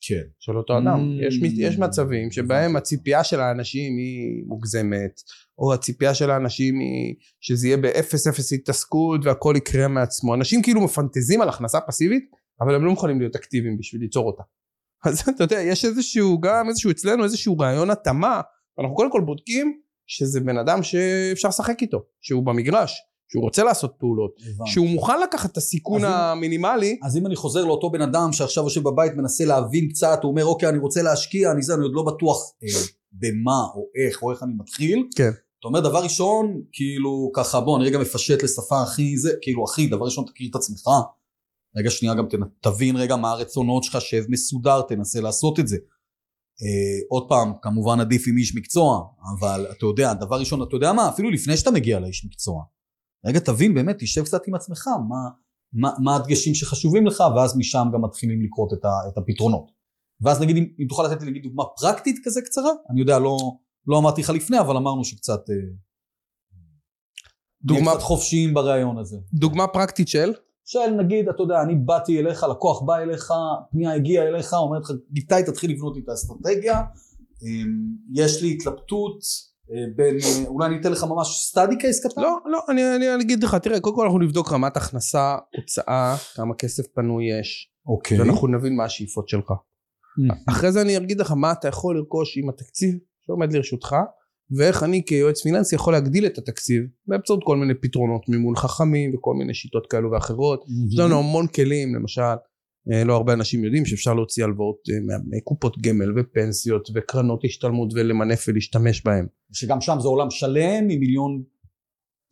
כן. 0.00 0.22
של 0.38 0.56
אותו 0.56 0.78
אדם. 0.78 1.18
Mm. 1.20 1.26
יש 1.26 1.38
יש 1.42 1.78
מצבים 1.78 2.30
שבהם 2.30 2.76
הציפייה 2.76 3.24
של 3.24 3.40
האנשים 3.40 3.96
היא 3.96 4.44
מוגזמת, 4.46 5.20
או 5.58 5.74
הציפייה 5.74 6.14
של 6.14 6.30
האנשים 6.30 6.78
היא 6.78 7.14
שזה 7.40 7.66
יהיה 7.66 7.76
באפס 7.76 8.26
אפס 8.26 8.52
התעסקות 8.52 9.20
והכל 9.24 9.54
יקרה 9.56 9.88
מעצמו. 9.88 10.34
אנשים 10.34 10.62
כאילו 10.62 10.80
מפנטזים 10.80 11.40
על 11.40 11.48
הכנסה 11.48 11.80
פסיבית, 11.80 12.30
אבל 12.60 12.74
הם 12.74 12.84
לא 12.84 12.90
מוכנים 12.90 13.18
להיות 13.18 13.36
אקטיביים 13.36 13.78
בשביל 13.78 14.02
ליצור 14.02 14.26
אותה. 14.26 14.42
אז 15.06 15.20
אתה 15.28 15.44
יודע, 15.44 15.60
יש 15.60 15.84
איזשהו, 15.84 16.40
גם 16.40 16.68
איזשהו 16.68 16.90
אצלנו 16.90 17.24
איזשהו 17.24 17.58
רעיון 17.58 17.90
התאמה, 17.90 18.40
אנחנו 18.78 18.94
קודם 18.94 19.12
כל 19.12 19.20
בודקים 19.26 19.80
שזה 20.06 20.40
בן 20.40 20.58
אדם 20.58 20.82
שאפשר 20.82 21.48
לשחק 21.48 21.82
איתו, 21.82 22.04
שהוא 22.20 22.46
במגרש, 22.46 23.00
שהוא 23.28 23.42
רוצה 23.42 23.64
לעשות 23.64 23.92
פעולות, 23.98 24.30
הבנתי. 24.40 24.70
שהוא 24.70 24.88
מוכן 24.88 25.20
לקחת 25.20 25.52
את 25.52 25.56
הסיכון 25.56 26.04
אז 26.04 26.10
אם- 26.10 26.16
המינימלי, 26.16 26.98
אז 27.02 27.16
אם 27.16 27.26
אני 27.26 27.36
חוזר 27.36 27.64
לאותו 27.64 27.90
בן 27.90 28.02
אדם 28.02 28.32
שעכשיו 28.32 28.64
יושב 28.64 28.82
בבית 28.82 29.12
מנסה 29.16 29.44
להבין 29.44 29.88
קצת, 29.88 30.18
הוא 30.22 30.30
אומר 30.30 30.44
אוקיי 30.44 30.68
אני 30.68 30.78
רוצה 30.78 31.02
להשקיע, 31.02 31.52
אני 31.52 31.62
זה, 31.62 31.74
אני 31.74 31.82
עוד 31.82 31.92
לא 31.94 32.02
בטוח 32.02 32.52
אה, 32.62 32.68
במה 33.12 33.62
או 33.74 33.86
איך 34.06 34.22
או 34.22 34.30
איך 34.32 34.42
אני 34.42 34.52
מתחיל. 34.58 35.06
כן. 35.16 35.30
אתה 35.60 35.68
אומר 35.68 35.80
דבר 35.80 36.02
ראשון, 36.02 36.60
כאילו 36.72 37.30
ככה 37.34 37.60
בוא 37.60 37.76
אני 37.78 37.84
רגע 37.86 37.98
מפשט 37.98 38.42
לשפה 38.42 38.82
הכי 38.82 39.16
זה, 39.18 39.30
כאילו 39.42 39.64
אחי 39.64 39.86
דבר 39.86 40.04
ראשון 40.04 40.24
תכיר 40.24 40.48
את 40.50 40.56
עצמך. 40.56 40.88
רגע 41.76 41.90
שנייה 41.90 42.14
גם 42.14 42.26
תבין 42.60 42.96
רגע 42.96 43.16
מה 43.16 43.30
הרצונות 43.30 43.84
שלך, 43.84 44.00
שב 44.00 44.24
מסודר, 44.28 44.82
תנסה 44.82 45.20
לעשות 45.20 45.60
את 45.60 45.68
זה. 45.68 45.76
אה, 46.62 47.00
עוד 47.08 47.26
פעם, 47.28 47.52
כמובן 47.62 48.00
עדיף 48.00 48.24
עם 48.28 48.36
איש 48.38 48.56
מקצוע, 48.56 49.00
אבל 49.38 49.66
אתה 49.76 49.86
יודע, 49.86 50.14
דבר 50.14 50.36
ראשון, 50.40 50.62
אתה 50.62 50.76
יודע 50.76 50.92
מה, 50.92 51.08
אפילו 51.08 51.30
לפני 51.30 51.56
שאתה 51.56 51.70
מגיע 51.70 51.98
לאיש 52.00 52.24
מקצוע, 52.24 52.62
רגע 53.26 53.40
תבין 53.40 53.74
באמת, 53.74 53.96
תשב 53.98 54.24
קצת 54.24 54.46
עם 54.46 54.54
עצמך, 54.54 54.86
מה, 55.08 55.28
מה, 55.72 55.90
מה 56.04 56.16
הדגשים 56.16 56.54
שחשובים 56.54 57.06
לך, 57.06 57.22
ואז 57.36 57.56
משם 57.56 57.86
גם 57.92 58.04
מתחילים 58.04 58.42
לקרות 58.42 58.72
את, 58.72 58.84
ה, 58.84 58.90
את 59.12 59.18
הפתרונות. 59.18 59.70
ואז 60.20 60.40
נגיד, 60.40 60.56
אם, 60.56 60.66
אם 60.80 60.86
תוכל 60.88 61.02
לתת 61.02 61.22
לי 61.22 61.30
נגיד 61.30 61.42
דוגמה 61.42 61.64
פרקטית 61.80 62.16
כזה 62.24 62.42
קצרה, 62.42 62.70
אני 62.90 63.00
יודע, 63.00 63.18
לא, 63.18 63.36
לא 63.86 63.98
אמרתי 63.98 64.20
לך 64.20 64.30
לפני, 64.30 64.60
אבל 64.60 64.76
אמרנו 64.76 65.04
שקצת... 65.04 65.50
אה, 65.50 65.54
דוגמה, 67.62 67.90
קצת 67.90 68.02
חופשיים 68.02 68.54
ברעיון 68.54 68.98
הזה. 68.98 69.16
דוגמה 69.32 69.66
פרקטית 69.66 70.08
של, 70.08 70.32
של 70.64 70.90
נגיד, 70.98 71.28
אתה 71.28 71.42
יודע, 71.42 71.62
אני 71.62 71.74
באתי 71.74 72.18
אליך, 72.18 72.46
לקוח 72.50 72.82
בא 72.82 72.96
אליך, 72.96 73.32
פנייה 73.70 73.94
הגיעה 73.94 74.28
אליך, 74.28 74.52
אומרת 74.52 74.82
לך, 74.82 74.90
גיטאי 75.12 75.42
תתחיל 75.44 75.70
לבנות 75.70 75.96
לי 75.96 76.02
את 76.02 76.08
האסטרטגיה, 76.08 76.82
אמ, 77.42 77.96
יש 78.14 78.42
לי 78.42 78.52
התלבטות 78.52 79.20
בין, 79.96 80.14
אה, 80.14 80.46
אולי 80.46 80.66
אני 80.66 80.80
אתן 80.80 80.92
לך 80.92 81.04
ממש 81.04 81.28
סטאדי 81.48 81.78
קייס 81.78 82.06
קטן? 82.06 82.20
לא, 82.20 82.38
לא, 82.46 82.60
אני, 82.68 82.96
אני, 82.96 83.14
אני 83.14 83.24
אגיד 83.24 83.44
לך, 83.44 83.54
תראה, 83.54 83.80
קודם 83.80 83.96
כל 83.96 84.04
אנחנו 84.04 84.18
נבדוק 84.18 84.52
רמת 84.52 84.76
הכנסה, 84.76 85.36
הוצאה, 85.56 86.16
כמה 86.34 86.54
כסף 86.54 86.86
פנוי 86.86 87.24
יש, 87.40 87.70
אוקיי. 87.86 88.20
ואנחנו 88.20 88.48
נבין 88.48 88.76
מה 88.76 88.84
השאיפות 88.84 89.28
שלך. 89.28 89.52
אחרי 90.48 90.72
זה 90.72 90.80
אני 90.80 90.96
אגיד 90.96 91.20
לך 91.20 91.32
מה 91.32 91.52
אתה 91.52 91.68
יכול 91.68 91.96
לרכוש 91.96 92.38
עם 92.38 92.48
התקציב 92.48 92.98
שעומד 93.26 93.52
לרשותך, 93.52 93.96
ואיך 94.56 94.82
אני 94.82 95.04
כיועץ 95.06 95.42
פיננסי 95.42 95.74
יכול 95.74 95.92
להגדיל 95.92 96.26
את 96.26 96.38
התקציב 96.38 96.82
באמצעות 97.06 97.40
כל 97.44 97.56
מיני 97.56 97.74
פתרונות 97.74 98.28
מימון 98.28 98.56
חכמים 98.56 99.14
וכל 99.14 99.34
מיני 99.34 99.54
שיטות 99.54 99.86
כאלו 99.86 100.10
ואחרות. 100.10 100.64
יש 100.92 100.98
לנו 100.98 101.18
המון 101.18 101.46
כלים, 101.46 101.94
למשל, 101.94 102.22
אה, 102.22 102.34
לא 103.04 103.16
הרבה 103.16 103.32
אנשים 103.32 103.64
יודעים 103.64 103.86
שאפשר 103.86 104.14
להוציא 104.14 104.44
הלוואות 104.44 104.78
אה, 104.90 105.16
מקופות 105.26 105.78
גמל 105.82 106.20
ופנסיות 106.20 106.88
וקרנות 106.94 107.44
השתלמות 107.44 107.92
ולמנף 107.94 108.44
ולהשתמש 108.48 109.04
בהם. 109.04 109.26
שגם 109.52 109.80
שם 109.80 109.96
זה 110.00 110.08
עולם 110.08 110.30
שלם 110.30 110.88
עם 110.90 111.00
מיליון 111.00 111.42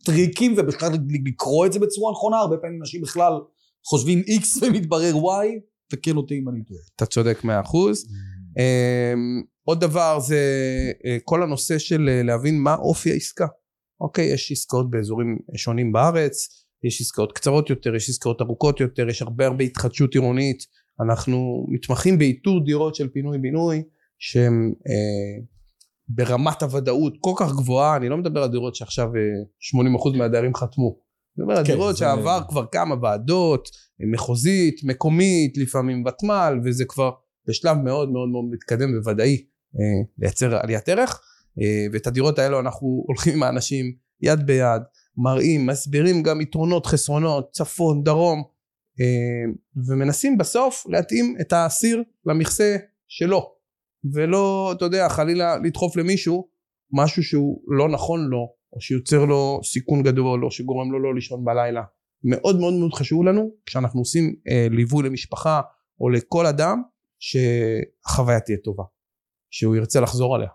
טריקים, 0.05 0.53
ובכלל 0.57 0.91
לקרוא 1.25 1.65
את 1.65 1.73
זה 1.73 1.79
בצורה 1.79 2.11
נכונה, 2.11 2.37
הרבה 2.37 2.57
פעמים 2.57 2.81
אנשים 2.81 3.01
בכלל 3.01 3.33
חושבים 3.85 4.19
X 4.19 4.45
ומתברר 4.61 5.13
Y, 5.13 5.47
תקן 5.89 6.17
אותי 6.17 6.39
אם 6.39 6.49
אני 6.49 6.63
טועה. 6.63 6.79
אתה 6.95 7.05
צודק 7.05 7.43
מאה 7.43 7.61
אחוז. 7.61 8.07
אמ, 8.57 9.41
עוד 9.63 9.81
דבר 9.81 10.19
זה 10.19 10.41
אה, 11.05 11.17
כל 11.23 11.43
הנושא 11.43 11.77
של 11.77 12.09
אה, 12.09 12.23
להבין 12.23 12.59
מה 12.59 12.75
אופי 12.75 13.11
העסקה. 13.11 13.47
אוקיי, 14.01 14.25
יש 14.25 14.51
עסקאות 14.51 14.89
באזורים 14.89 15.37
שונים 15.55 15.91
בארץ, 15.91 16.65
יש 16.83 17.01
עסקאות 17.01 17.31
קצרות 17.31 17.69
יותר, 17.69 17.95
יש 17.95 18.09
עסקאות 18.09 18.41
ארוכות 18.41 18.79
יותר, 18.79 19.09
יש 19.09 19.21
הרבה 19.21 19.45
הרבה 19.45 19.63
התחדשות 19.63 20.13
עירונית. 20.13 20.57
אנחנו 21.05 21.65
מתמחים 21.69 22.17
באיתור 22.17 22.65
דירות 22.65 22.95
של 22.95 23.07
פינוי 23.09 23.37
בינוי 23.37 23.83
שהן 24.19 24.73
אה, 24.87 25.43
ברמת 26.07 26.63
הוודאות 26.63 27.13
כל 27.21 27.31
כך 27.37 27.51
גבוהה, 27.51 27.97
אני 27.97 28.09
לא 28.09 28.17
מדבר 28.17 28.43
על 28.43 28.49
דירות 28.51 28.75
שעכשיו 28.75 29.07
אה, 29.15 30.11
80% 30.13 30.17
מהדיירים 30.17 30.55
חתמו. 30.55 30.95
אני 31.37 31.45
מדבר 31.45 31.57
על 31.57 31.65
כן, 31.65 31.71
דירות 31.73 31.93
זה- 31.95 31.99
שעבר 31.99 32.41
כבר 32.49 32.65
כמה 32.71 32.95
ועדות, 33.01 33.69
מחוזית, 34.13 34.75
מקומית, 34.83 35.57
לפעמים 35.57 36.03
ותמ"ל, 36.05 36.59
וזה 36.65 36.85
כבר 36.85 37.11
בשלב 37.47 37.77
מאוד 37.77 38.09
מאוד 38.11 38.29
מאוד 38.29 38.45
מתקדם 38.51 38.89
וודאי 39.05 39.45
אה, 39.75 39.81
לייצר 40.17 40.55
עליית 40.55 40.89
ערך. 40.89 41.21
אה, 41.61 41.85
ואת 41.93 42.07
הדירות 42.07 42.39
האלו 42.39 42.59
אנחנו 42.59 43.03
הולכים 43.07 43.33
עם 43.33 43.43
האנשים 43.43 43.85
יד 44.21 44.45
ביד, 44.45 44.81
מראים, 45.17 45.65
מסבירים 45.65 46.23
גם 46.23 46.41
יתרונות, 46.41 46.85
חסרונות, 46.85 47.49
צפון, 47.51 48.03
דרום, 48.03 48.43
אה, 48.99 49.53
ומנסים 49.87 50.37
בסוף 50.37 50.83
להתאים 50.89 51.35
את 51.41 51.53
האסיר 51.53 52.03
למכסה 52.25 52.77
שלו, 53.07 53.53
ולא, 54.13 54.73
אתה 54.77 54.85
יודע, 54.85 55.09
חלילה 55.09 55.57
לדחוף 55.57 55.95
למישהו 55.95 56.49
משהו 56.93 57.23
שהוא 57.23 57.61
לא 57.67 57.89
נכון 57.89 58.27
לו, 58.27 58.53
או 58.73 58.81
שיוצר 58.81 59.25
לו 59.25 59.59
סיכון 59.63 60.03
גדול, 60.03 60.45
או 60.45 60.51
שגורם 60.51 60.91
לו 60.91 60.99
לא 60.99 61.15
לישון 61.15 61.45
בלילה. 61.45 61.83
מאוד 62.23 62.59
מאוד 62.59 62.73
מאוד 62.73 62.93
חשוב 62.93 63.23
לנו, 63.23 63.51
כשאנחנו 63.65 64.01
עושים 64.01 64.35
אה, 64.49 64.67
ליווי 64.71 65.03
למשפחה, 65.03 65.61
או 66.01 66.09
לכל 66.09 66.45
אדם, 66.45 66.81
שהחוויה 67.19 68.39
תהיה 68.39 68.57
טובה. 68.63 68.83
שהוא 69.49 69.75
ירצה 69.75 69.99
לחזור 69.99 70.35
עליה. 70.35 70.49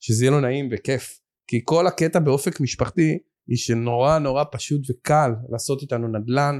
שזה 0.00 0.24
יהיה 0.24 0.30
לו 0.30 0.40
נעים 0.40 0.68
וכיף. 0.72 1.20
כי 1.48 1.60
כל 1.64 1.86
הקטע 1.86 2.18
באופק 2.18 2.60
משפחתי, 2.60 3.18
היא 3.48 3.56
שנורא 3.56 4.18
נורא 4.18 4.44
פשוט 4.52 4.80
וקל 4.90 5.30
לעשות 5.48 5.82
איתנו 5.82 6.08
נדל"ן 6.08 6.58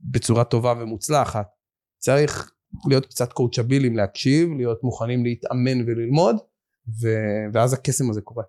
בצורה 0.00 0.44
טובה 0.44 0.74
ומוצלחת. 0.80 1.46
צריך 1.98 2.52
להיות 2.88 3.06
קצת 3.06 3.32
קואוצ'בילים 3.32 3.96
להקשיב, 3.96 4.48
להיות 4.56 4.84
מוכנים 4.84 5.24
להתאמן 5.24 5.80
וללמוד, 5.86 6.36
ו... 7.00 7.08
ואז 7.52 7.72
הקסם 7.72 8.10
הזה 8.10 8.20
קורה. 8.20 8.44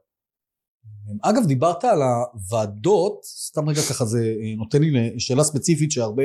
אגב, 1.21 1.45
דיברת 1.47 1.83
על 1.83 1.99
הוועדות, 2.01 3.23
סתם 3.23 3.69
רגע 3.69 3.81
ככה 3.89 4.05
זה 4.05 4.19
אה, 4.19 4.55
נותן 4.57 4.81
לי 4.81 5.19
שאלה 5.19 5.43
ספציפית 5.43 5.91
שהרבה 5.91 6.23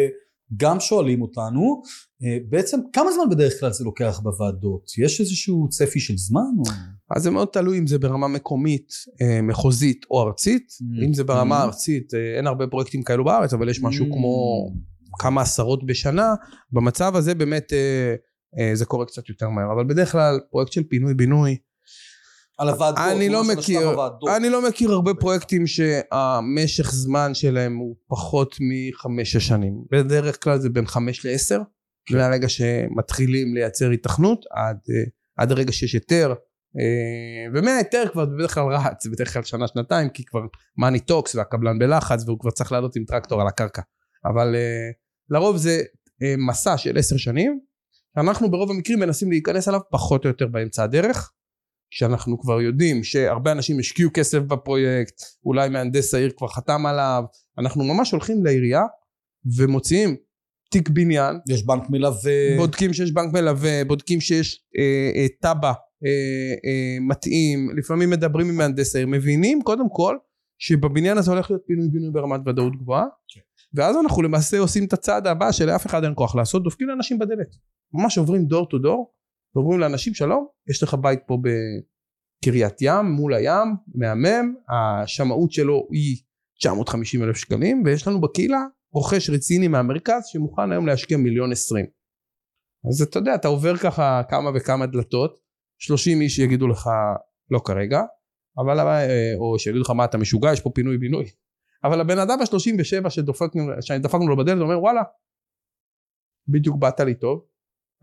גם 0.56 0.80
שואלים 0.80 1.22
אותנו, 1.22 1.82
אה, 2.24 2.38
בעצם 2.48 2.80
כמה 2.92 3.12
זמן 3.12 3.24
בדרך 3.30 3.60
כלל 3.60 3.72
זה 3.72 3.84
לוקח 3.84 4.20
בוועדות? 4.22 4.90
יש 4.98 5.20
איזשהו 5.20 5.68
צפי 5.68 6.00
של 6.00 6.16
זמן? 6.16 6.50
או... 6.58 6.62
אז 7.16 7.22
זה 7.22 7.30
מאוד 7.30 7.48
תלוי 7.52 7.78
אם 7.78 7.86
זה 7.86 7.98
ברמה 7.98 8.28
מקומית, 8.28 8.92
אה, 9.22 9.42
מחוזית 9.42 10.06
או 10.10 10.22
ארצית. 10.22 10.68
Mm. 10.70 11.04
אם 11.04 11.14
זה 11.14 11.24
ברמה 11.24 11.58
Mm. 11.58 11.60
הארצית, 11.60 12.14
אה, 12.14 12.36
אין 12.36 12.46
הרבה 12.46 12.66
פרויקטים 12.66 13.02
כאלו 13.02 13.24
בארץ, 13.24 13.54
אבל 13.54 13.68
יש 13.68 13.82
משהו 13.82 14.06
Mm. 14.06 14.08
כמו 14.12 14.66
כמה 15.18 15.42
עשרות 15.42 15.86
בשנה. 15.86 16.34
במצב 16.72 17.16
הזה 17.16 17.34
באמת 17.34 17.72
זה 18.74 18.84
קורה 18.84 19.06
קצת 19.06 19.28
יותר 19.28 19.48
מהר. 19.48 19.72
אבל 19.72 19.84
בדרך 19.84 20.12
כלל 20.12 20.40
פרויקט 20.50 20.72
של 20.72 20.82
פינוי-בינוי, 20.82 21.56
על 22.60 22.68
הוועדות. 22.68 22.98
אני 22.98 23.28
לא 23.28 23.44
מכיר. 23.44 23.96
אני 24.36 24.50
לא 24.50 24.68
מכיר 24.68 24.92
הרבה 24.92 25.14
פרויקטים 25.14 25.66
שהמשך 25.66 26.90
זמן 26.90 27.34
שלהם 27.34 27.76
הוא 27.76 27.96
פחות 28.08 28.56
מחמש-שש 28.60 29.48
שנים. 29.48 29.84
בדרך 29.90 30.42
כלל 30.44 30.58
זה 30.58 30.70
בין 30.70 30.86
חמש 30.86 31.26
לעשר, 31.26 31.60
מהרגע 32.10 32.48
שמתחילים 32.48 33.54
לייצר 33.54 33.90
התכנות 33.90 34.44
עד, 34.50 34.76
אה, 34.90 35.04
עד 35.36 35.52
הרגע 35.52 35.72
שיש 35.72 35.92
היתר. 35.92 36.34
אה, 36.78 37.52
ומההיתר 37.54 38.04
כבר 38.12 38.24
בדרך 38.24 38.54
כלל 38.54 38.64
רץ, 38.64 39.06
בדרך 39.06 39.32
כלל 39.32 39.42
שנה-שנתיים, 39.42 40.08
כי 40.08 40.24
כבר 40.24 40.40
money 40.78 41.00
talks 41.00 41.34
והקבלן 41.34 41.78
בלחץ 41.78 42.24
והוא 42.26 42.38
כבר 42.38 42.50
צריך 42.50 42.72
לעלות 42.72 42.96
עם 42.96 43.04
טרקטור 43.04 43.40
על 43.40 43.46
הקרקע. 43.46 43.82
אבל 44.24 44.54
אה, 44.54 44.90
לרוב 45.30 45.56
זה 45.56 45.82
מסע 46.48 46.78
של 46.78 46.98
עשר 46.98 47.16
שנים, 47.16 47.60
אנחנו 48.16 48.50
ברוב 48.50 48.70
המקרים 48.70 48.98
מנסים 48.98 49.30
להיכנס 49.30 49.68
אליו 49.68 49.80
פחות 49.90 50.24
או 50.24 50.28
יותר 50.28 50.46
באמצע 50.46 50.82
הדרך. 50.82 51.32
כשאנחנו 51.90 52.40
כבר 52.40 52.60
יודעים 52.60 53.04
שהרבה 53.04 53.52
אנשים 53.52 53.78
השקיעו 53.78 54.10
כסף 54.14 54.38
בפרויקט, 54.38 55.22
אולי 55.44 55.68
מהנדס 55.68 56.14
העיר 56.14 56.30
כבר 56.36 56.48
חתם 56.48 56.86
עליו, 56.86 57.24
אנחנו 57.58 57.84
ממש 57.84 58.10
הולכים 58.10 58.44
לעירייה 58.44 58.82
ומוציאים 59.56 60.16
תיק 60.70 60.88
בניין, 60.88 61.36
יש 61.48 61.66
בנק 61.66 61.90
מלווה. 61.90 62.56
בודקים 62.56 62.92
שיש 62.92 63.12
בנק 63.12 63.32
מלווה, 63.32 63.84
בודקים 63.86 64.20
שיש 64.20 64.64
אה, 64.78 65.10
אה, 65.16 65.26
תב"ע 65.40 65.72
אה, 66.04 66.12
אה, 66.64 66.98
מתאים, 67.00 67.70
לפעמים 67.76 68.10
מדברים 68.10 68.48
עם 68.48 68.56
מהנדס 68.56 68.96
העיר, 68.96 69.06
מבינים 69.06 69.62
קודם 69.62 69.88
כל 69.88 70.16
שבבניין 70.58 71.18
הזה 71.18 71.30
הולך 71.30 71.50
להיות 71.50 71.62
פינוי 71.66 71.88
בינוי 71.88 72.10
ברמת 72.10 72.40
ודאות 72.46 72.76
גבוהה, 72.76 73.04
כן. 73.28 73.40
ואז 73.74 73.96
אנחנו 73.96 74.22
למעשה 74.22 74.58
עושים 74.58 74.84
את 74.84 74.92
הצעד 74.92 75.26
הבא 75.26 75.52
שלאף 75.52 75.86
אחד 75.86 76.04
אין 76.04 76.12
כוח 76.16 76.36
לעשות, 76.36 76.62
דופקים 76.62 76.88
לאנשים 76.88 77.18
בדלת. 77.18 77.48
ממש 77.92 78.18
עוברים 78.18 78.44
דור 78.44 78.68
טו 78.68 78.78
דור, 78.78 79.12
ואומרים 79.54 79.80
לאנשים 79.80 80.14
שלום, 80.14 80.46
יש 80.70 80.82
לך 80.82 80.94
בית 80.94 81.20
פה 81.26 81.38
בקריית 81.42 82.76
ים, 82.80 83.06
מול 83.06 83.34
הים, 83.34 83.68
מהמם, 83.94 84.54
השמאות 84.68 85.52
שלו 85.52 85.88
היא 85.92 86.16
950 86.58 87.22
אלף 87.22 87.36
שקלים, 87.36 87.82
ויש 87.84 88.08
לנו 88.08 88.20
בקהילה 88.20 88.60
רוכש 88.92 89.30
רציני 89.30 89.68
מהמרכז 89.68 90.22
שמוכן 90.26 90.72
היום 90.72 90.86
להשקיע 90.86 91.16
מיליון 91.16 91.52
עשרים. 91.52 91.86
אז 92.88 93.02
אתה 93.02 93.18
יודע, 93.18 93.34
אתה 93.34 93.48
עובר 93.48 93.76
ככה 93.76 94.22
כמה 94.28 94.50
וכמה 94.54 94.86
דלתות, 94.86 95.40
30 95.78 96.20
איש 96.20 96.38
יגידו 96.38 96.68
לך 96.68 96.90
לא 97.50 97.60
כרגע, 97.64 98.00
אבל 98.58 98.80
אה, 98.80 99.32
או 99.36 99.58
שיגידו 99.58 99.80
לך 99.82 99.90
מה 99.90 100.04
אתה 100.04 100.18
משוגע, 100.18 100.52
יש 100.52 100.60
פה 100.60 100.70
פינוי 100.74 100.98
בינוי. 100.98 101.24
אבל 101.84 102.00
הבן 102.00 102.18
אדם 102.18 102.40
ה-37 102.40 103.10
שדפקנו, 103.10 103.62
שדפקנו 103.80 104.28
לו 104.28 104.36
בדלת 104.36 104.60
אומר 104.60 104.80
וואלה, 104.80 105.02
בדיוק 106.48 106.76
באת 106.76 107.00
לי 107.00 107.14
טוב, 107.14 107.46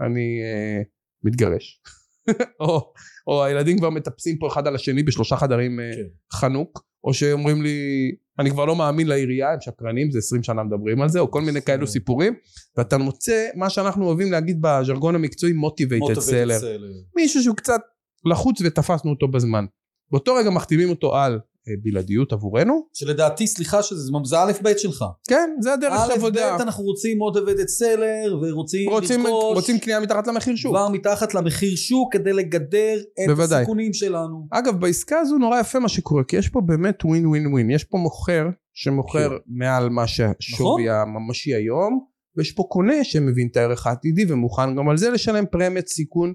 אני 0.02 0.42
אה, 0.44 0.82
מתגרש. 1.24 1.82
או, 2.60 2.94
או 3.28 3.44
הילדים 3.44 3.78
כבר 3.78 3.90
מטפסים 3.90 4.38
פה 4.38 4.48
אחד 4.48 4.68
על 4.68 4.76
השני 4.76 5.04
בשלושה 5.04 5.36
חדרים 5.36 5.80
אה, 5.80 5.92
כן. 5.96 6.38
חנוק, 6.38 6.84
או 7.04 7.14
שאומרים 7.14 7.62
לי, 7.62 8.12
אני 8.40 8.50
כבר 8.50 8.66
לא 8.66 8.76
מאמין 8.76 9.08
לעירייה, 9.08 9.54
הם 9.54 9.62
שקרנים, 9.62 10.12
זה 10.12 10.20
20 10.20 10.44
שנה 10.44 10.64
מדברים 10.64 11.02
על 11.02 11.10
זה, 11.10 11.20
או 11.20 11.32
כל 11.32 11.42
מיני 11.42 11.62
כאלו 11.62 11.86
כן. 11.86 11.92
סיפורים, 11.92 12.34
ואתה 12.78 12.98
מוצא 12.98 13.48
מה 13.56 13.70
שאנחנו 13.70 14.06
אוהבים 14.06 14.32
להגיד 14.32 14.58
בז'רגון 14.62 15.16
המקצועי 15.16 15.54
motivated 15.54 16.18
seller. 16.18 16.62
seller. 16.62 17.16
מישהו 17.16 17.44
שהוא 17.44 17.56
קצת 17.56 17.82
לחוץ 18.26 18.62
ותפסנו 18.62 19.12
אותו 19.12 19.28
בזמן. 19.28 19.66
באותו 20.12 20.36
רגע 20.36 20.50
מחתימים 20.50 20.90
אותו 20.90 21.16
על 21.16 21.40
בלעדיות 21.84 22.34
עבורנו, 22.34 22.88
שלדעתי, 22.94 23.48
סליחה 23.48 23.84
שזה 23.84 24.12
זה 24.24 24.40
א' 24.40 24.52
ב' 24.64 24.78
שלך. 24.78 25.06
כן, 25.30 25.50
זה 25.60 25.74
הדרך 25.74 25.94
א' 25.94 26.14
עבודה. 26.14 26.58
ב' 26.58 26.62
אנחנו 26.62 26.84
רוצים 26.84 27.18
motivated 27.22 27.82
seller 27.82 28.34
ורוצים 28.42 28.90
רוצים, 28.90 29.24
לרכוש 29.24 29.56
רוצים 29.56 29.80
קנייה 29.80 30.00
מתחת 30.00 30.28
למחיר 30.28 30.56
שוק. 30.56 30.72
כבר 30.72 30.90
מתחת 30.90 31.34
למחיר 31.34 31.76
שוק 31.76 32.14
כדי 32.14 32.34
לגדר 32.34 32.98
את 33.00 33.28
בוודאי. 33.28 33.58
הסיכונים 33.58 33.94
שלנו. 33.94 34.48
אגב, 34.52 34.80
בעסקה 34.80 35.20
הזו 35.20 35.38
נורא 35.38 35.60
יפה 35.60 35.80
מה 35.80 35.90
שקורה, 35.90 36.24
כי 36.24 36.36
יש 36.36 36.50
פה 36.50 36.62
באמת 36.62 37.06
ווין 37.06 37.26
ווין 37.26 37.48
ווין. 37.48 37.70
יש 37.72 37.84
פה 37.84 37.98
מוכר 37.98 38.48
שמוכר 38.74 39.30
כן. 39.30 39.36
מעל 39.48 39.90
מה 39.90 40.04
נכון. 40.04 40.08
שהשווי 40.08 40.90
הממשי 40.90 41.54
היום, 41.56 42.00
ויש 42.36 42.52
פה 42.52 42.64
קונה 42.70 43.04
שמבין 43.04 43.48
את 43.52 43.58
הערך 43.58 43.88
העתידי 43.88 44.26
ומוכן 44.30 44.76
גם 44.76 44.90
על 44.90 44.98
זה 44.98 45.10
לשלם 45.10 45.46
פרמיית 45.46 45.88
סיכון 45.88 46.34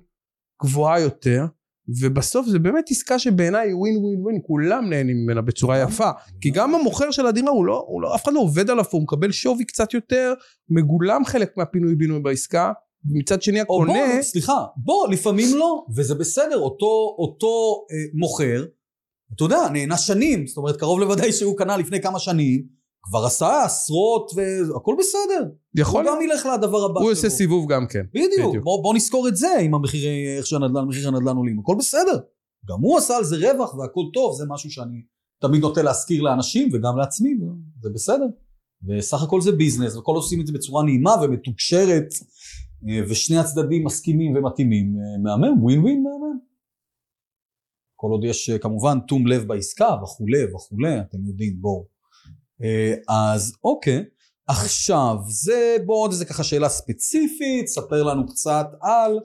גבוהה 0.63 1.01
יותר, 1.01 1.47
ובסוף 2.01 2.47
זה 2.47 2.59
באמת 2.59 2.85
עסקה 2.91 3.19
שבעיניי 3.19 3.69
היא 3.69 3.75
ווין 3.75 3.97
ווין 3.97 4.21
ווין, 4.21 4.41
כולם 4.47 4.91
נהנים 4.91 5.17
ממנה 5.17 5.41
בצורה 5.41 5.83
יפה. 5.83 6.11
כי 6.41 6.51
גם 6.51 6.75
המוכר 6.75 7.11
של 7.11 7.27
הדירה 7.27 7.51
הוא 7.51 7.65
לא, 7.65 7.85
הוא 7.87 8.03
לא, 8.03 8.15
אף 8.15 8.25
אחד 8.25 8.33
לא 8.33 8.41
עובד 8.41 8.71
עליו, 8.71 8.85
הוא 8.91 9.03
מקבל 9.03 9.33
שווי 9.33 9.65
קצת 9.65 9.95
יותר, 9.95 10.35
מגולם 10.69 11.25
חלק 11.25 11.57
מהפינוי 11.57 11.95
בינוי 11.95 12.21
בעסקה, 12.21 12.73
ומצד 13.11 13.43
שני 13.43 13.61
או 13.61 13.65
הקונה, 13.65 13.93
בוא, 13.93 14.23
סליחה, 14.23 14.65
בוא, 14.77 15.09
לפעמים 15.09 15.57
לא, 15.57 15.85
וזה 15.97 16.15
בסדר, 16.15 16.59
אותו, 16.59 17.17
אותו 17.19 17.85
אה, 17.91 17.97
מוכר, 18.15 18.65
אתה 19.37 19.45
יודע, 19.45 19.69
נהנה 19.73 19.97
שנים, 19.97 20.47
זאת 20.47 20.57
אומרת, 20.57 20.77
קרוב 20.77 21.01
לוודאי 21.01 21.33
שהוא 21.33 21.59
קנה 21.59 21.77
לפני 21.77 22.01
כמה 22.01 22.19
שנים, 22.19 22.82
כבר 23.03 23.25
עשה 23.27 23.65
עשרות 23.65 24.33
והכל 24.37 24.95
בסדר. 24.99 25.49
יכול 25.75 26.09
הוא 26.09 26.13
גם 26.15 26.23
ילך 26.23 26.47
לדבר 26.55 26.85
הבא 26.85 27.01
הוא 27.01 27.11
עושה. 27.11 27.31
סיבוב 27.31 27.73
גם 27.73 27.87
כן. 27.87 28.03
בדיוק. 28.15 28.65
בוא, 28.65 28.83
בוא 28.83 28.95
נזכור 28.95 29.29
את 29.29 29.37
זה 29.37 29.59
עם 29.61 29.75
המחירי, 29.75 30.37
איך 30.37 30.47
שהנדל"ן, 30.47 30.85
מחיר 30.85 31.09
הנדל"ן 31.09 31.37
עולים, 31.37 31.59
הכל 31.59 31.77
בסדר. 31.79 32.19
גם 32.69 32.81
הוא 32.81 32.99
עשה 32.99 33.17
על 33.17 33.25
זה 33.25 33.37
רווח 33.37 33.75
והכל 33.75 34.05
טוב, 34.13 34.37
זה 34.37 34.45
משהו 34.49 34.71
שאני 34.71 35.03
תמיד 35.41 35.61
נוטה 35.61 35.83
להזכיר 35.83 36.23
לאנשים 36.23 36.69
וגם 36.73 36.97
לעצמי, 36.97 37.31
זה 37.83 37.91
בסדר. 37.95 38.27
וסך 38.89 39.23
הכל 39.23 39.41
זה 39.41 39.53
ביזנס, 39.53 39.97
וכל 39.97 40.17
עושים 40.17 40.41
את 40.41 40.47
זה 40.47 40.53
בצורה 40.53 40.85
נעימה 40.85 41.15
ומתוקשרת, 41.23 42.09
אה, 42.89 43.01
ושני 43.09 43.39
הצדדים 43.39 43.85
מסכימים 43.85 44.37
ומתאימים. 44.37 44.97
אה, 44.97 45.19
מהמם, 45.23 45.63
ווין 45.63 45.81
ווין 45.81 46.03
מהמם. 46.03 46.39
כל 47.97 48.11
עוד 48.11 48.25
יש 48.25 48.51
אה, 48.51 48.59
כמובן 48.59 48.99
תום 49.09 49.27
לב 49.27 49.43
בעסקה 49.43 49.97
וכולי 50.03 50.45
וכולי, 50.55 51.01
אתם 51.01 51.27
יודעים, 51.27 51.57
בואו. 51.61 51.92
אה, 52.65 52.95
אז 53.09 53.53
אוקיי, 53.65 54.05
עכשיו, 54.49 55.17
זה 55.27 55.77
בואו 55.87 55.99
עוד 55.99 56.11
איזה 56.11 56.25
ככה 56.25 56.45
שאלה 56.45 56.69
ספציפית, 56.69 57.67
ספר 57.67 58.03
לנו 58.03 58.27
קצת 58.27 58.67
על 58.83 59.19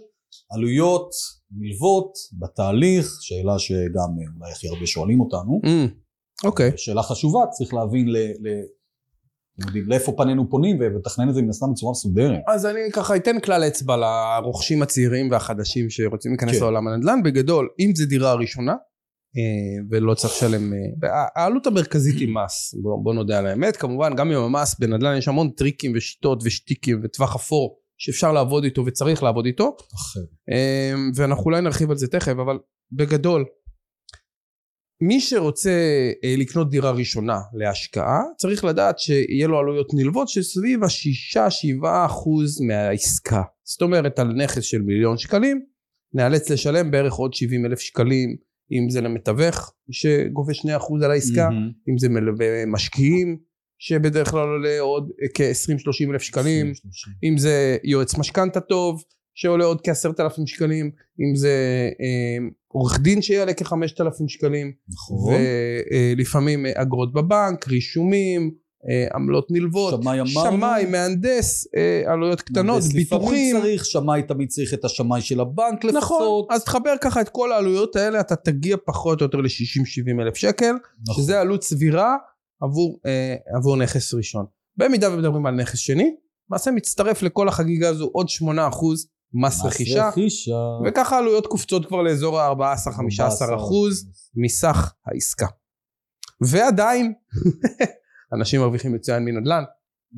עלויות 0.51 1.09
נלוות 1.51 2.11
בתהליך, 2.39 3.17
שאלה 3.21 3.59
שגם 3.59 4.09
אה, 4.19 4.39
אולי 4.39 4.51
הכי 4.51 4.67
הרבה 4.67 4.85
שואלים 4.85 5.19
אותנו. 5.19 5.61
Mm, 5.65 6.45
אוקיי. 6.45 6.71
שאלה 6.77 7.03
חשובה, 7.03 7.39
צריך 7.57 7.73
להבין 7.73 8.07
ל... 8.07 8.17
ל... 8.17 8.47
יודעים, 9.65 9.83
לאיפה 9.87 10.11
פנינו 10.17 10.49
פונים 10.49 10.79
ולתכנן 10.79 11.29
את 11.29 11.33
זה 11.33 11.41
מן 11.41 11.49
הסתם 11.49 11.71
בצורה 11.71 11.91
מסודרת. 11.91 12.39
אז 12.47 12.65
אני 12.65 12.79
ככה 12.93 13.15
אתן 13.15 13.39
כלל 13.39 13.63
אצבע 13.63 13.95
לרוכשים 13.97 14.81
הצעירים 14.81 15.31
והחדשים 15.31 15.89
שרוצים 15.89 16.31
להיכנס 16.31 16.55
כן. 16.55 16.59
לעולם 16.61 16.87
הנדל"ן. 16.87 17.23
בגדול, 17.23 17.69
אם 17.79 17.91
זה 17.95 18.05
דירה 18.05 18.33
ראשונה, 18.33 18.73
ולא 19.89 20.13
צריך 20.13 20.33
לשלם... 20.33 20.73
אה, 20.73 21.25
העלות 21.35 21.67
המרכזית 21.67 22.19
היא 22.19 22.27
מס, 22.27 22.75
בוא, 22.81 23.03
בוא 23.03 23.13
נודה 23.13 23.39
על 23.39 23.47
האמת. 23.47 23.77
כמובן, 23.77 24.15
גם 24.15 24.31
עם 24.31 24.37
המס 24.37 24.79
בנדל"ן 24.79 25.17
יש 25.17 25.27
המון 25.27 25.49
טריקים 25.49 25.91
ושיטות 25.95 26.39
ושטיקים 26.43 27.01
וטווח 27.03 27.35
אפור 27.35 27.79
שאפשר 27.97 28.31
לעבוד 28.31 28.63
איתו 28.63 28.85
וצריך 28.85 29.23
לעבוד 29.23 29.45
איתו. 29.45 29.75
אה, 30.51 30.93
ואנחנו 31.15 31.45
אולי 31.45 31.61
נרחיב 31.61 31.91
על 31.91 31.97
זה 31.97 32.07
תכף, 32.07 32.31
אבל 32.31 32.59
בגדול, 32.91 33.45
מי 35.01 35.21
שרוצה 35.21 35.71
אה, 36.23 36.35
לקנות 36.37 36.69
דירה 36.69 36.91
ראשונה 36.91 37.39
להשקעה, 37.53 38.21
צריך 38.37 38.63
לדעת 38.63 38.99
שיהיה 38.99 39.47
לו 39.47 39.59
עלויות 39.59 39.87
נלוות 39.93 40.29
שסביב 40.29 40.83
השישה-שבעה 40.83 42.05
אחוז 42.05 42.61
מהעסקה. 42.61 43.41
זאת 43.63 43.81
אומרת, 43.81 44.19
על 44.19 44.27
נכס 44.27 44.63
של 44.63 44.81
מיליון 44.81 45.17
שקלים, 45.17 45.61
נאלץ 46.13 46.49
לשלם 46.49 46.91
בערך 46.91 47.13
עוד 47.13 47.33
70 47.33 47.65
אלף 47.65 47.79
שקלים, 47.79 48.35
אם 48.71 48.89
זה 48.89 49.01
למתווך 49.01 49.73
שגובה 49.91 50.53
2 50.53 50.75
אחוז 50.75 51.01
על 51.01 51.11
העסקה, 51.11 51.49
מהמם. 51.49 51.71
אם 51.89 51.97
זה 51.97 52.09
מלווה 52.09 52.65
משקיעים, 52.65 53.37
שבדרך 53.79 54.31
כלל 54.31 54.47
עולה 54.47 54.79
עוד 54.79 55.11
כ-20-30 55.33 56.11
אלף 56.11 56.21
שקלים, 56.21 56.71
אם 57.23 57.37
זה 57.37 57.77
יועץ 57.83 58.17
משכנתה 58.17 58.59
טוב, 58.59 59.03
שעולה 59.35 59.65
עוד 59.65 59.81
כעשרת 59.81 60.19
אלפים 60.19 60.47
שקלים, 60.47 60.91
אם 61.19 61.35
זה 61.35 61.89
אה, 62.01 62.47
עורך 62.67 62.99
דין 62.99 63.21
שיעלה 63.21 63.53
כחמשת 63.53 64.01
אלפים 64.01 64.29
שקלים, 64.29 64.71
נכון. 64.89 65.33
ולפעמים 66.15 66.65
אה, 66.65 66.71
אגרות 66.75 67.13
בבנק, 67.13 67.67
רישומים, 67.67 68.41
אה, 68.41 68.66
עמלות 69.13 69.47
נלוות, 69.51 70.01
שמאי. 70.01 70.27
שמאי, 70.27 70.85
מהנדס, 70.85 71.67
אה, 71.75 72.13
עלויות 72.13 72.41
קטנות, 72.41 72.65
מהנדס 72.65 72.93
ביטוחים. 72.93 73.27
לפעמים 73.27 73.61
צריך, 73.61 73.85
שמאי 73.85 74.23
תמיד 74.23 74.49
צריך 74.49 74.73
את 74.73 74.85
השמאי 74.85 75.21
של 75.21 75.39
הבנק 75.39 75.83
לפחות. 75.83 76.45
נכון, 76.47 76.55
אז 76.55 76.63
תחבר 76.63 76.93
ככה 77.01 77.21
את 77.21 77.29
כל 77.29 77.51
העלויות 77.51 77.95
האלה, 77.95 78.19
אתה 78.19 78.35
תגיע 78.35 78.77
פחות 78.85 79.21
או 79.21 79.25
יותר 79.25 79.37
ל-60-70 79.37 80.21
אלף 80.21 80.35
שקל, 80.35 80.73
נכון. 81.07 81.23
שזה 81.23 81.41
עלות 81.41 81.63
סבירה 81.63 82.15
עבור, 82.61 82.99
אה, 83.05 83.35
עבור 83.57 83.77
נכס 83.77 84.13
ראשון. 84.13 84.45
במידה 84.77 85.13
ומדברים 85.13 85.45
על 85.45 85.55
נכס 85.55 85.79
שני, 85.79 86.15
למעשה 86.49 86.71
מצטרף 86.71 87.21
לכל 87.21 87.47
החגיגה 87.47 87.89
הזו 87.89 88.09
עוד 88.13 88.29
8% 88.29 89.07
מס 89.33 89.65
רכישה, 89.65 90.07
רכישה. 90.07 90.51
וככה 90.85 91.15
העלויות 91.15 91.47
קופצות 91.47 91.85
כבר 91.85 92.01
לאזור 92.01 92.39
ה-14-15 92.39 93.55
אחוז 93.55 94.09
מסך 94.35 94.93
העסקה. 95.05 95.47
ועדיין, 96.41 97.13
אנשים 98.33 98.61
מרוויחים 98.61 98.93
מצוין 98.93 99.25
מנדל"ן, 99.25 99.63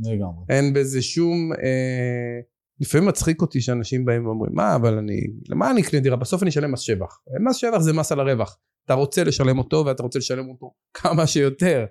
לגמרי. 0.04 0.46
אין 0.50 0.74
בזה 0.74 1.02
שום... 1.02 1.54
אה, 1.54 2.40
לפעמים 2.80 3.08
מצחיק 3.08 3.42
אותי 3.42 3.62
שאנשים 3.62 4.06
באים 4.06 4.26
ואומרים, 4.26 4.52
מה, 4.56 4.76
אבל 4.76 4.98
אני... 4.98 5.22
למה 5.50 5.72
אני 5.72 5.82
אקנה 5.82 6.00
דירה? 6.00 6.16
בסוף 6.16 6.42
אני 6.42 6.50
אשלם 6.50 6.72
מס 6.72 6.80
שבח. 6.80 7.20
מס 7.40 7.56
שבח 7.56 7.78
זה 7.78 7.94
מס 7.94 8.12
על 8.12 8.20
הרווח. 8.20 8.58
אתה 8.86 8.94
רוצה 8.94 9.24
לשלם 9.24 9.58
אותו 9.58 9.84
ואתה 9.86 10.04
רוצה 10.04 10.20
לשלם 10.20 10.50
אותו 10.50 10.74
כמה 10.94 11.28
שיותר. 11.28 11.86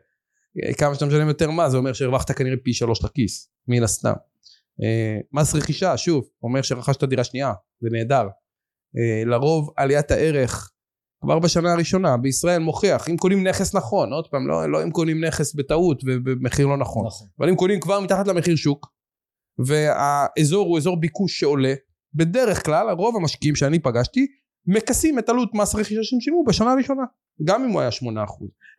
אה, 0.64 0.74
כמה 0.74 0.94
שאתה 0.94 1.06
משלם 1.06 1.28
יותר 1.28 1.50
מס, 1.50 1.70
זה 1.70 1.76
אומר 1.76 1.92
שהרווחת 1.92 2.30
כנראה 2.30 2.56
פי 2.62 2.72
שלוש 2.72 3.04
לכיס, 3.04 3.50
מן 3.68 3.82
הסתם. 3.82 4.12
אה, 4.82 5.18
מס 5.32 5.54
רכישה, 5.54 5.96
שוב, 5.96 6.28
אומר 6.42 6.62
שרכשת 6.62 7.04
דירה 7.04 7.24
שנייה, 7.24 7.52
זה 7.80 7.88
נהדר. 7.92 8.28
אה, 8.98 9.24
לרוב 9.26 9.70
עליית 9.76 10.10
הערך 10.10 10.70
כבר 11.20 11.38
בשנה 11.38 11.72
הראשונה 11.72 12.16
בישראל 12.16 12.58
מוכיח, 12.58 13.08
אם 13.08 13.16
קונים 13.16 13.46
נכס 13.46 13.74
נכון, 13.74 14.12
עוד 14.12 14.26
פעם, 14.26 14.48
לא, 14.48 14.70
לא 14.70 14.82
אם 14.82 14.90
קונים 14.90 15.24
נכס 15.24 15.54
בטעות 15.54 16.02
ובמחיר 16.06 16.66
לא 16.66 16.76
נכון. 16.76 17.06
נכון. 17.06 17.28
אבל 17.38 17.48
אם 17.48 17.56
קונים 17.56 17.80
כבר 17.80 18.00
מתחת 18.00 18.28
למחיר 18.28 18.56
שוק, 18.56 18.86
והאזור 19.58 20.66
הוא 20.66 20.78
אזור 20.78 21.00
ביקוש 21.00 21.40
שעולה, 21.40 21.74
בדרך 22.14 22.64
כלל 22.64 22.90
רוב 22.90 23.16
המשקיעים 23.16 23.56
שאני 23.56 23.78
פגשתי, 23.78 24.26
מכסים 24.66 25.18
את 25.18 25.28
עלות 25.28 25.54
מס 25.54 25.74
רכישה 25.74 26.00
שהם 26.02 26.20
שילמו 26.20 26.44
בשנה 26.44 26.72
הראשונה, 26.72 27.02
גם 27.44 27.64
אם 27.64 27.70
הוא 27.70 27.80
היה 27.80 27.90
8%. 27.90 27.94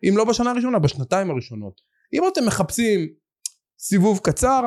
אם 0.10 0.18
לא 0.18 0.26
בשנה 0.26 0.52
הראשונה, 0.52 0.80
בשנתיים 0.80 1.32
הראשונות. 1.32 1.82
אם 2.14 2.24
אתם 2.34 2.46
מחפשים 2.46 3.00
סיבוב 3.80 4.20
קצר, 4.24 4.62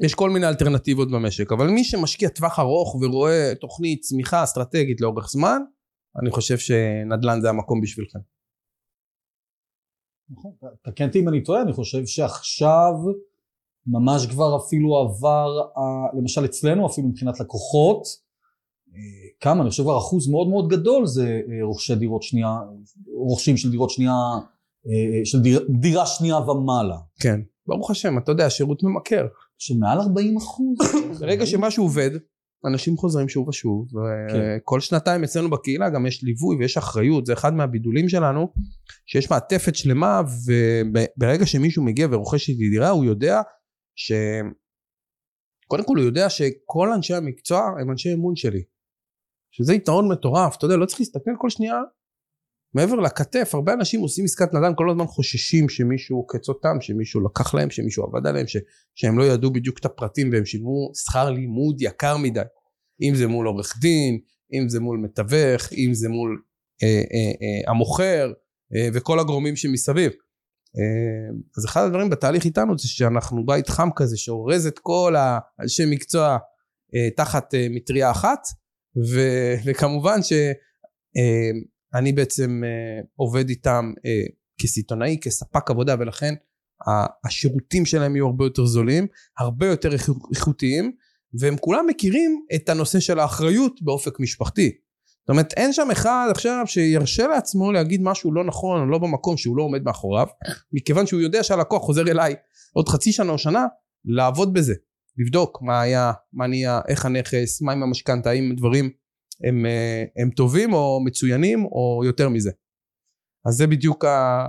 יש 0.00 0.14
כל 0.14 0.30
מיני 0.30 0.48
אלטרנטיבות 0.48 1.10
במשק, 1.10 1.52
אבל 1.52 1.68
מי 1.68 1.84
שמשקיע 1.84 2.28
טווח 2.28 2.58
ארוך 2.58 2.94
ורואה 2.94 3.52
תוכנית 3.60 4.00
צמיחה 4.00 4.44
אסטרטגית 4.44 5.00
לאורך 5.00 5.30
זמן, 5.30 5.62
אני 6.22 6.30
חושב 6.30 6.58
שנדל"ן 6.58 7.40
זה 7.40 7.48
המקום 7.48 7.80
בשבילכם. 7.80 8.18
נכון. 10.30 10.52
תקן 10.82 11.06
אותי 11.06 11.20
אם 11.20 11.28
אני 11.28 11.42
טועה, 11.42 11.62
אני 11.62 11.72
חושב 11.72 12.06
שעכשיו 12.06 12.92
ממש 13.86 14.26
כבר 14.26 14.56
אפילו 14.56 14.96
עבר, 14.96 15.60
למשל 16.18 16.44
אצלנו 16.44 16.86
אפילו 16.86 17.08
מבחינת 17.08 17.40
לקוחות, 17.40 18.02
אה, 18.94 19.28
כמה, 19.40 19.62
אני 19.62 19.70
חושב 19.70 19.82
כבר 19.82 19.98
אחוז 19.98 20.28
מאוד 20.28 20.48
מאוד 20.48 20.68
גדול 20.68 21.06
זה 21.06 21.40
אה, 21.48 21.64
רוכשי 21.64 21.94
דירות 21.94 22.22
שנייה, 22.22 22.56
רוכשים 23.16 23.56
של 23.56 23.70
דירות 23.70 23.90
שנייה, 23.90 24.14
אה, 24.86 25.24
של 25.24 25.40
דיר, 25.40 25.68
דירה 25.80 26.06
שנייה 26.06 26.38
ומעלה. 26.38 26.98
כן. 27.20 27.40
ברוך 27.66 27.90
השם, 27.90 28.18
אתה 28.18 28.32
יודע, 28.32 28.50
שירות 28.50 28.82
ממכר. 28.82 29.26
שמעל 29.58 30.00
40 30.00 30.36
אחוז. 30.36 30.78
ברגע 31.20 31.46
שמשהו 31.46 31.84
עובד, 31.84 32.10
אנשים 32.66 32.96
חוזרים 32.96 33.28
שוב 33.28 33.48
ושוב, 33.48 33.88
כן. 34.66 34.80
שנתיים 34.80 35.24
אצלנו 35.24 35.50
בקהילה 35.50 35.90
גם 35.90 36.06
יש 36.06 36.22
ליווי 36.22 36.56
ויש 36.56 36.76
אחריות, 36.76 37.26
זה 37.26 37.32
אחד 37.32 37.54
מהבידולים 37.54 38.08
שלנו, 38.08 38.52
שיש 39.06 39.30
מעטפת 39.30 39.74
שלמה, 39.74 40.20
וברגע 40.46 41.46
שמישהו 41.46 41.84
מגיע 41.84 42.06
ורוכש 42.10 42.48
איתי 42.48 42.70
דירה, 42.70 42.88
הוא 42.88 43.04
יודע 43.04 43.40
ש... 43.96 44.12
קודם 45.66 45.84
כל 45.84 45.96
הוא 45.96 46.04
יודע 46.04 46.30
שכל 46.30 46.92
אנשי 46.92 47.14
המקצוע 47.14 47.60
הם 47.80 47.90
אנשי 47.90 48.14
אמון 48.14 48.36
שלי. 48.36 48.62
שזה 49.50 49.74
יתרון 49.74 50.12
מטורף, 50.12 50.56
אתה 50.56 50.64
יודע, 50.64 50.76
לא 50.76 50.86
צריך 50.86 51.00
להסתכל 51.00 51.30
כל 51.38 51.50
שנייה 51.50 51.74
מעבר 52.74 52.96
לכתף, 52.96 53.50
הרבה 53.54 53.72
אנשים 53.72 54.00
עושים 54.00 54.24
עסקת 54.24 54.54
נדל"ן 54.54 54.72
כל 54.76 54.90
הזמן 54.90 55.06
חוששים 55.06 55.68
שמישהו 55.68 56.16
עוקץ 56.16 56.48
אותם, 56.48 56.80
שמישהו 56.80 57.20
לקח 57.24 57.54
להם, 57.54 57.70
שמישהו 57.70 58.04
עבד 58.04 58.26
עליהם, 58.26 58.46
ש, 58.46 58.56
שהם 58.94 59.18
לא 59.18 59.24
ידעו 59.24 59.52
בדיוק 59.52 59.78
את 59.78 59.84
הפרטים 59.84 60.30
והם 60.32 60.44
שילמו 60.44 60.90
שכר 60.94 61.30
לימוד 61.30 61.82
יקר 61.82 62.16
מדי. 62.16 62.40
אם 63.02 63.14
זה 63.14 63.26
מול 63.26 63.46
עורך 63.46 63.78
דין, 63.80 64.18
אם 64.52 64.68
זה 64.68 64.80
מול 64.80 64.98
מתווך, 64.98 65.72
אם 65.72 65.94
זה 65.94 66.08
מול 66.08 66.42
אה, 66.82 66.88
אה, 66.88 67.32
אה, 67.42 67.70
המוכר 67.70 68.32
אה, 68.76 68.88
וכל 68.94 69.18
הגורמים 69.18 69.56
שמסביב. 69.56 70.12
אה, 70.78 71.36
אז 71.56 71.64
אחד 71.64 71.84
הדברים 71.84 72.10
בתהליך 72.10 72.44
איתנו 72.44 72.78
זה 72.78 72.88
שאנחנו 72.88 73.46
בית 73.46 73.68
חם 73.68 73.88
כזה 73.96 74.16
שאורז 74.16 74.66
את 74.66 74.78
כל 74.78 75.14
האנשי 75.18 75.82
מקצוע 75.86 76.38
אה, 76.94 77.10
תחת 77.16 77.54
אה, 77.54 77.66
מטריה 77.70 78.10
אחת, 78.10 78.40
ו, 78.96 79.20
וכמובן 79.64 80.22
ש... 80.22 80.32
אה, 81.16 81.50
אני 81.94 82.12
בעצם 82.12 82.62
אה, 82.64 83.02
עובד 83.16 83.48
איתם 83.48 83.92
אה, 84.06 84.22
כסיטונאי, 84.62 85.18
כספק 85.22 85.70
עבודה, 85.70 85.96
ולכן 85.98 86.34
השירותים 87.24 87.86
שלהם 87.86 88.16
יהיו 88.16 88.26
הרבה 88.26 88.44
יותר 88.44 88.66
זולים, 88.66 89.06
הרבה 89.38 89.66
יותר 89.66 89.92
איכו- 89.92 90.28
איכותיים, 90.34 90.92
והם 91.40 91.56
כולם 91.56 91.86
מכירים 91.86 92.44
את 92.54 92.68
הנושא 92.68 93.00
של 93.00 93.18
האחריות 93.18 93.82
באופק 93.82 94.20
משפחתי. 94.20 94.70
זאת 95.20 95.28
אומרת, 95.28 95.52
אין 95.56 95.72
שם 95.72 95.88
אחד 95.92 96.28
עכשיו 96.30 96.64
שירשה 96.66 97.26
לעצמו 97.26 97.72
להגיד 97.72 98.00
משהו 98.02 98.32
לא 98.32 98.44
נכון 98.44 98.80
או 98.80 98.86
לא 98.86 98.98
במקום 98.98 99.36
שהוא 99.36 99.56
לא 99.56 99.62
עומד 99.62 99.82
מאחוריו, 99.82 100.26
מכיוון 100.72 101.06
שהוא 101.06 101.20
יודע 101.20 101.42
שהלקוח 101.42 101.82
חוזר 101.82 102.10
אליי 102.10 102.34
עוד 102.72 102.88
חצי 102.88 103.12
שנה 103.12 103.32
או 103.32 103.38
שנה 103.38 103.66
לעבוד 104.04 104.54
בזה, 104.54 104.74
לבדוק 105.18 105.58
מה 105.62 105.80
היה, 105.80 106.12
מה 106.32 106.46
נהיה, 106.46 106.80
איך 106.88 107.04
הנכס, 107.04 107.62
מה 107.62 107.72
עם 107.72 107.82
המשכנתה, 107.82 108.30
האם 108.30 108.52
דברים 108.56 108.90
הם, 109.48 109.66
אה, 109.66 110.04
הם 110.16 110.30
טובים 110.30 110.72
או 110.72 111.00
מצוינים 111.04 111.64
או 111.64 112.02
יותר 112.04 112.28
מזה. 112.28 112.50
אז 113.48 113.54
זה 113.54 113.66
בדיוק 113.66 114.04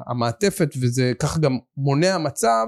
המעטפת 0.08 0.70
וזה 0.82 1.14
ככה 1.20 1.40
גם 1.40 1.58
מונע 1.78 2.18
מצב 2.18 2.66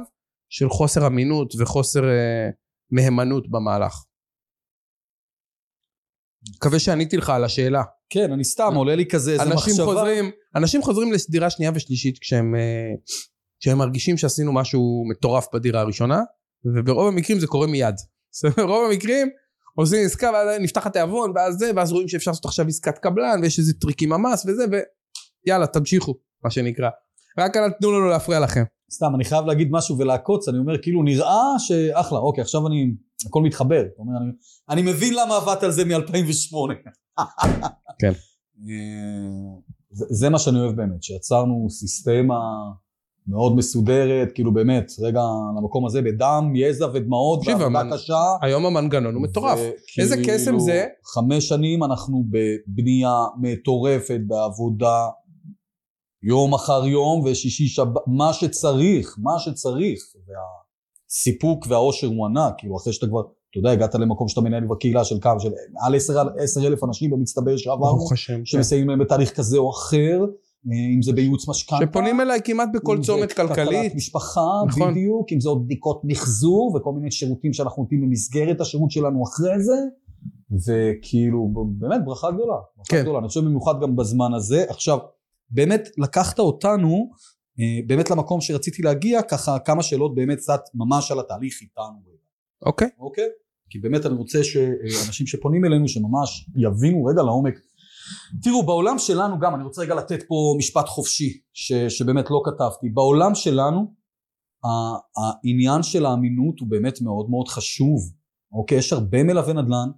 של 0.49 0.69
חוסר 0.69 1.07
אמינות 1.07 1.53
וחוסר 1.59 2.03
אה, 2.03 2.49
מהימנות 2.91 3.51
במהלך. 3.51 3.93
מקווה 6.55 6.79
שעניתי 6.79 7.17
לך 7.17 7.29
על 7.29 7.43
השאלה. 7.43 7.83
כן, 8.09 8.31
אני 8.31 8.43
סתם, 8.43 8.73
עולה 8.75 8.95
לי 8.95 9.05
כזה 9.05 9.31
איזה 9.31 9.43
אנשים 9.43 9.73
מחשבה. 9.73 9.85
חוזרים, 9.85 10.31
אנשים 10.55 10.81
חוזרים 10.81 11.11
לדירה 11.11 11.49
שנייה 11.49 11.71
ושלישית 11.75 12.19
כשהם, 12.19 12.55
אה, 12.55 12.91
כשהם 13.59 13.77
מרגישים 13.77 14.17
שעשינו 14.17 14.53
משהו 14.53 15.03
מטורף 15.09 15.47
בדירה 15.53 15.81
הראשונה, 15.81 16.21
וברוב 16.75 17.07
המקרים 17.07 17.39
זה 17.39 17.47
קורה 17.47 17.67
מיד. 17.67 17.95
ברוב 18.57 18.91
המקרים 18.91 19.29
עושים 19.75 20.05
עסקה 20.05 20.31
ואז 20.33 20.61
נפתח 20.61 20.87
התיאבון 20.87 21.31
ואז 21.35 21.55
זה, 21.55 21.71
ואז 21.75 21.91
רואים 21.91 22.07
שאפשר 22.07 22.31
לעשות 22.31 22.45
עכשיו 22.45 22.67
עסקת 22.67 22.97
קבלן 22.97 23.39
ויש 23.41 23.59
איזה 23.59 23.73
טריק 23.73 24.01
עם 24.01 24.13
המס 24.13 24.45
וזה, 24.45 24.65
ויאללה 25.45 25.67
תמשיכו, 25.67 26.15
מה 26.43 26.49
שנקרא. 26.49 26.89
רק 27.37 27.57
אל 27.57 27.69
תתנו 27.69 27.91
לנו 27.91 28.07
להפריע 28.07 28.39
לכם. 28.39 28.63
סתם, 28.91 29.15
אני 29.15 29.25
חייב 29.25 29.45
להגיד 29.45 29.67
משהו 29.71 29.97
ולעקוץ, 29.97 30.47
אני 30.47 30.57
אומר, 30.57 30.81
כאילו, 30.81 31.03
נראה 31.03 31.59
שאחלה, 31.59 32.19
אוקיי, 32.19 32.41
עכשיו 32.41 32.67
אני, 32.67 32.93
הכל 33.27 33.41
מתחבר. 33.41 33.83
אומר, 33.97 34.17
אני, 34.17 34.31
אני 34.69 34.91
מבין 34.91 35.13
למה 35.13 35.35
עבדת 35.35 35.63
על 35.63 35.71
זה 35.71 35.85
מ-2008. 35.85 36.55
כן. 37.99 38.11
אה, 38.69 39.59
זה, 39.91 40.05
זה 40.09 40.29
מה 40.29 40.39
שאני 40.39 40.59
אוהב 40.59 40.75
באמת, 40.75 41.03
שיצרנו 41.03 41.67
סיסטמה 41.69 42.39
מאוד 43.27 43.55
מסודרת, 43.55 44.31
כאילו 44.31 44.53
באמת, 44.53 44.91
רגע, 44.99 45.21
למקום 45.57 45.85
הזה 45.85 46.01
בדם, 46.01 46.53
יזע 46.55 46.87
ודמעות, 46.93 47.47
ועבודה 47.47 47.81
המנ- 47.81 47.93
קשה. 47.93 48.23
היום 48.41 48.65
המנגנון 48.65 49.15
הוא 49.15 49.23
מטורף. 49.23 49.59
איזה 49.99 50.15
וכאילו, 50.15 50.33
קסם 50.33 50.59
זה? 50.59 50.85
חמש 51.13 51.47
שנים 51.49 51.83
אנחנו 51.83 52.23
בבנייה 52.29 53.25
מטורפת, 53.41 54.19
בעבודה, 54.27 55.07
יום 56.23 56.53
אחר 56.53 56.85
יום 56.85 57.21
ושישי 57.25 57.67
שבת, 57.67 58.01
מה 58.07 58.33
שצריך, 58.33 59.15
מה 59.17 59.39
שצריך. 59.39 59.99
והסיפוק 61.09 61.65
והאושר 61.69 62.07
הוא 62.07 62.25
ענק, 62.25 62.53
כאילו 62.57 62.77
אחרי 62.77 62.93
שאתה 62.93 63.07
כבר, 63.07 63.21
אתה 63.21 63.59
יודע, 63.59 63.71
הגעת 63.71 63.95
למקום 63.95 64.27
שאתה 64.27 64.41
מנהל 64.41 64.63
בקהילה 64.67 65.03
של 65.03 65.15
כמה, 65.21 65.39
של 65.39 65.49
מעל 65.71 65.95
עשר 66.39 66.67
אלף 66.67 66.83
אנשים 66.83 67.11
במצטבר 67.11 67.57
שעברנו. 67.57 67.99
כן. 68.27 68.45
שמסייעים 68.45 68.89
להם 68.89 68.99
בתהליך 68.99 69.35
כזה 69.35 69.57
או 69.57 69.69
אחר, 69.71 70.19
אם 70.71 71.01
זה 71.01 71.13
בייעוץ 71.13 71.49
משכנתה. 71.49 71.85
שפונים 71.89 72.21
אליי 72.21 72.39
כמעט 72.43 72.69
בכל 72.73 72.95
אם 72.97 73.03
זה 73.03 73.07
צומת 73.07 73.33
כלכלת 73.33 73.55
כלכלית. 73.55 73.95
משפחה, 73.95 74.41
נכון. 74.67 74.91
בדיוק, 74.91 75.31
אם 75.31 75.39
זה 75.39 75.49
עוד 75.49 75.65
בדיקות 75.65 76.01
מחזור 76.03 76.75
וכל 76.75 76.91
מיני 76.93 77.11
שירותים 77.11 77.53
שאנחנו 77.53 77.83
נותנים 77.83 78.01
במסגרת 78.01 78.61
השירות 78.61 78.91
שלנו 78.91 79.23
אחרי 79.23 79.63
זה, 79.63 79.75
וכאילו, 80.51 81.49
באמת 81.77 82.05
ברכה 82.05 82.31
גדולה. 82.31 82.55
ברכה 82.77 82.89
כן. 82.89 83.01
גדולה. 83.01 83.19
אני 83.19 83.27
חושב 83.27 83.41
במיוחד 83.41 83.81
גם 83.81 83.95
בזמן 83.95 84.33
הזה. 84.33 84.65
עכשיו, 84.69 84.97
באמת 85.49 85.89
לקחת 85.97 86.39
אותנו, 86.39 87.09
אה, 87.59 87.79
באמת 87.87 88.09
למקום 88.09 88.41
שרציתי 88.41 88.81
להגיע, 88.81 89.21
ככה 89.21 89.59
כמה 89.59 89.83
שאלות 89.83 90.15
באמת 90.15 90.37
קצת 90.37 90.61
ממש 90.73 91.11
על 91.11 91.19
התהליך 91.19 91.61
איתנו. 91.61 92.13
אוקיי. 92.65 92.87
אוקיי? 92.99 93.27
כי 93.69 93.79
באמת 93.79 94.05
אני 94.05 94.15
רוצה 94.15 94.43
שאנשים 94.43 95.27
שפונים 95.27 95.65
אלינו 95.65 95.87
שממש 95.87 96.49
יבינו 96.55 97.05
רגע 97.05 97.21
לעומק. 97.21 97.53
תראו, 98.41 98.65
בעולם 98.65 98.99
שלנו 98.99 99.39
גם, 99.39 99.55
אני 99.55 99.63
רוצה 99.63 99.81
רגע 99.81 99.95
לתת 99.95 100.23
פה 100.27 100.35
משפט 100.57 100.87
חופשי, 100.87 101.41
ש, 101.53 101.73
שבאמת 101.73 102.25
לא 102.29 102.41
כתבתי. 102.45 102.89
בעולם 102.89 103.35
שלנו, 103.35 103.93
העניין 104.63 105.83
של 105.83 106.05
האמינות 106.05 106.59
הוא 106.59 106.67
באמת 106.69 107.01
מאוד 107.01 107.29
מאוד 107.29 107.47
חשוב. 107.47 107.99
אוקיי? 108.51 108.77
יש 108.77 108.93
הרבה 108.93 109.23
מלווי 109.23 109.53
נדל"ן. 109.53 109.89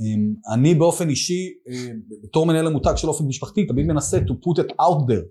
אמ, 0.00 0.34
אני 0.54 0.74
באופן 0.74 1.08
אישי, 1.08 1.48
אמ, 1.68 2.00
בתור 2.22 2.46
מנהל 2.46 2.66
המותג 2.66 2.92
של 2.96 3.08
אופן 3.08 3.24
משפחתי, 3.24 3.66
תמיד 3.66 3.86
מנסה 3.86 4.18
to 4.18 4.32
put 4.32 4.62
it 4.62 4.70
out 4.70 5.00
there. 5.08 5.26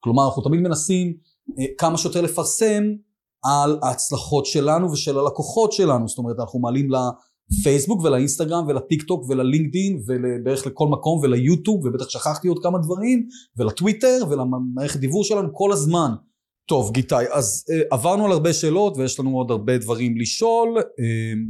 כלומר, 0.00 0.26
אנחנו 0.26 0.42
תמיד 0.42 0.60
מנסים 0.60 1.16
אה, 1.58 1.64
כמה 1.78 1.98
שיותר 1.98 2.22
לפרסם 2.22 2.82
על 3.44 3.78
ההצלחות 3.82 4.46
שלנו 4.46 4.92
ושל 4.92 5.18
הלקוחות 5.18 5.72
שלנו. 5.72 6.08
זאת 6.08 6.18
אומרת, 6.18 6.36
אנחנו 6.40 6.60
מעלים 6.60 6.90
לפייסבוק 7.50 8.04
ולאינסטגרם 8.04 8.64
ולטיק 8.68 9.02
טוק 9.02 9.24
וללינקדין 9.28 10.02
ובערך 10.06 10.66
לכל 10.66 10.88
מקום 10.88 11.20
וליוטיוב, 11.22 11.84
ובטח 11.84 12.08
שכחתי 12.08 12.48
עוד 12.48 12.58
כמה 12.62 12.78
דברים, 12.78 13.26
ולטוויטר 13.58 14.18
ולמערכת 14.30 15.00
דיוור 15.00 15.24
שלנו 15.24 15.48
כל 15.52 15.72
הזמן. 15.72 16.10
טוב, 16.68 16.92
גיטאי, 16.92 17.24
אז 17.32 17.64
אה, 17.70 17.80
עברנו 17.90 18.24
על 18.24 18.32
הרבה 18.32 18.52
שאלות 18.52 18.96
ויש 18.96 19.20
לנו 19.20 19.36
עוד 19.36 19.50
הרבה 19.50 19.78
דברים 19.78 20.16
לשאול. 20.18 20.78
אה, 20.78 20.84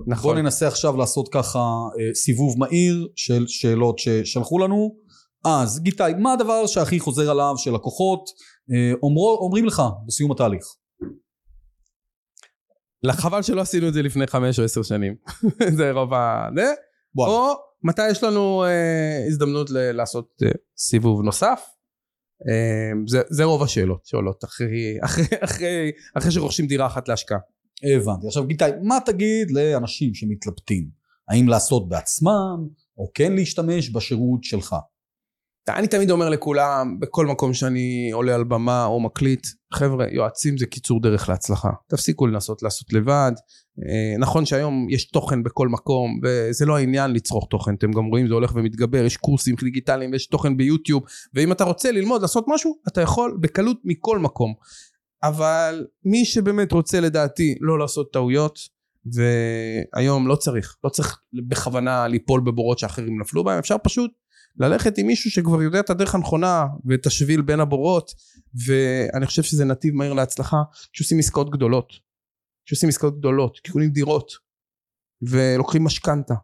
נכון. 0.06 0.22
בואו 0.22 0.42
ננסה 0.42 0.68
עכשיו 0.68 0.96
לעשות 0.96 1.28
ככה 1.28 1.58
אה, 1.58 2.14
סיבוב 2.14 2.58
מהיר 2.58 3.08
של 3.16 3.44
שאלות 3.48 3.98
ששלחו 3.98 4.58
לנו. 4.58 4.94
אז 5.44 5.80
גיטאי, 5.82 6.14
מה 6.18 6.32
הדבר 6.32 6.66
שהכי 6.66 7.00
חוזר 7.00 7.30
עליו 7.30 7.54
שלקוחות 7.56 8.20
אה, 8.72 8.92
אומרו, 9.02 9.38
אומרים 9.40 9.64
לך 9.64 9.82
בסיום 10.06 10.32
התהליך? 10.32 10.64
חבל 13.12 13.42
שלא 13.42 13.60
עשינו 13.60 13.88
את 13.88 13.94
זה 13.94 14.02
לפני 14.02 14.26
חמש 14.26 14.58
או 14.58 14.64
עשר 14.64 14.82
שנים. 14.82 15.14
זה 15.78 15.90
רוב 15.90 16.14
ה... 16.14 16.48
זה. 16.56 16.72
וואלה. 17.14 17.32
או 17.32 17.54
מתי 17.82 18.08
יש 18.10 18.22
לנו 18.22 18.64
אה, 18.64 19.24
הזדמנות 19.28 19.70
ל- 19.70 19.92
לעשות 19.92 20.28
אה, 20.42 20.50
סיבוב 20.76 21.22
נוסף. 21.22 21.60
אה, 22.48 22.92
זה, 23.06 23.22
זה 23.30 23.44
רוב 23.44 23.62
השאלות 23.62 24.06
שעולות 24.06 24.44
אחרי, 24.44 24.98
אחרי, 25.04 25.24
אחרי, 25.40 25.90
אחרי 26.14 26.30
שרוכשים 26.30 26.66
דירה 26.66 26.86
אחת 26.86 27.08
להשקעה. 27.08 27.38
הבנתי. 27.94 28.26
עכשיו 28.26 28.46
גיטאי, 28.46 28.70
מה 28.82 28.98
תגיד 29.06 29.50
לאנשים 29.50 30.14
שמתלבטים? 30.14 30.88
האם 31.28 31.48
לעשות 31.48 31.88
בעצמם, 31.88 32.68
או 32.98 33.10
כן 33.14 33.32
להשתמש 33.32 33.90
בשירות 33.90 34.44
שלך? 34.44 34.76
אני 35.68 35.86
תמיד 35.86 36.10
אומר 36.10 36.28
לכולם, 36.28 37.00
בכל 37.00 37.26
מקום 37.26 37.54
שאני 37.54 38.10
עולה 38.12 38.34
על 38.34 38.44
במה 38.44 38.84
או 38.84 39.00
מקליט, 39.00 39.46
חבר'ה, 39.72 40.06
יועצים 40.10 40.58
זה 40.58 40.66
קיצור 40.66 41.00
דרך 41.02 41.28
להצלחה. 41.28 41.70
תפסיקו 41.88 42.26
לנסות 42.26 42.62
לעשות 42.62 42.92
לבד. 42.92 43.32
אה, 43.78 44.18
נכון 44.18 44.46
שהיום 44.46 44.86
יש 44.90 45.10
תוכן 45.10 45.42
בכל 45.42 45.68
מקום, 45.68 46.20
וזה 46.22 46.66
לא 46.66 46.76
העניין 46.76 47.12
לצרוך 47.12 47.46
תוכן, 47.50 47.74
אתם 47.74 47.92
גם 47.92 48.04
רואים, 48.04 48.28
זה 48.28 48.34
הולך 48.34 48.52
ומתגבר, 48.54 49.04
יש 49.04 49.16
קורסים 49.16 49.54
דיגיטליים 49.64 50.10
ויש 50.12 50.26
תוכן 50.26 50.56
ביוטיוב, 50.56 51.02
ואם 51.34 51.52
אתה 51.52 51.64
רוצה 51.64 51.92
ללמוד 51.92 52.22
לעשות 52.22 52.44
משהו, 52.48 52.74
אתה 52.88 53.00
יכול 53.00 53.38
בקלות 53.40 53.76
מכל 53.84 54.18
מקום. 54.18 54.54
אבל 55.22 55.86
מי 56.04 56.24
שבאמת 56.24 56.72
רוצה 56.72 57.00
לדעתי 57.00 57.54
לא 57.60 57.78
לעשות 57.78 58.12
טעויות, 58.12 58.58
והיום 59.06 60.28
לא 60.28 60.36
צריך, 60.36 60.76
לא 60.84 60.88
צריך 60.88 61.18
בכוונה 61.48 62.08
ליפול 62.08 62.40
בבורות 62.40 62.78
שאחרים 62.78 63.20
נפלו 63.20 63.44
בהם, 63.44 63.58
אפשר 63.58 63.76
פשוט 63.84 64.10
ללכת 64.56 64.98
עם 64.98 65.06
מישהו 65.06 65.30
שכבר 65.30 65.62
יודע 65.62 65.80
את 65.80 65.90
הדרך 65.90 66.14
הנכונה 66.14 66.66
ואת 66.84 67.06
השביל 67.06 67.42
בין 67.42 67.60
הבורות 67.60 68.10
ואני 68.66 69.26
חושב 69.26 69.42
שזה 69.42 69.64
נתיב 69.64 69.94
מהיר 69.94 70.12
להצלחה 70.12 70.56
שעושים 70.92 71.18
עסקאות 71.18 71.50
גדולות 71.50 71.92
שעושים 72.68 72.88
עסקאות 72.88 73.18
גדולות 73.18 73.58
קונים 73.72 73.90
דירות 73.90 74.32
ולוקחים 75.22 75.84
משכנתה 75.84 76.34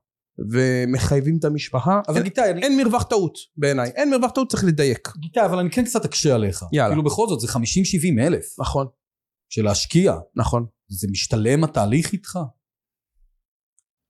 ומחייבים 0.52 1.36
את 1.38 1.44
המשפחה 1.44 2.00
אבל 2.08 2.22
אין, 2.24 2.32
אני... 2.50 2.62
אין 2.62 2.76
מרווח 2.82 3.02
טעות 3.02 3.38
בעיניי 3.56 3.90
אין 3.90 4.10
מרווח 4.10 4.30
טעות 4.30 4.50
צריך 4.50 4.64
לדייק 4.64 5.08
גיטאי, 5.16 5.44
אבל 5.44 5.58
אני 5.58 5.70
כן 5.70 5.84
קצת 5.84 6.04
אקשה 6.04 6.34
עליך. 6.34 6.64
יאללה. 6.72 6.90
כאילו 6.90 7.04
בכל 7.04 7.26
זאת, 7.28 7.40
זה 7.40 7.46
50-70 7.46 8.26
אלף 8.26 8.60
נכון 8.60 8.86
של 9.52 9.64
להשקיע. 9.64 10.14
נכון 10.36 10.66
זה 10.88 11.08
משתלם 11.10 11.64
התהליך 11.64 12.12
איתך? 12.12 12.38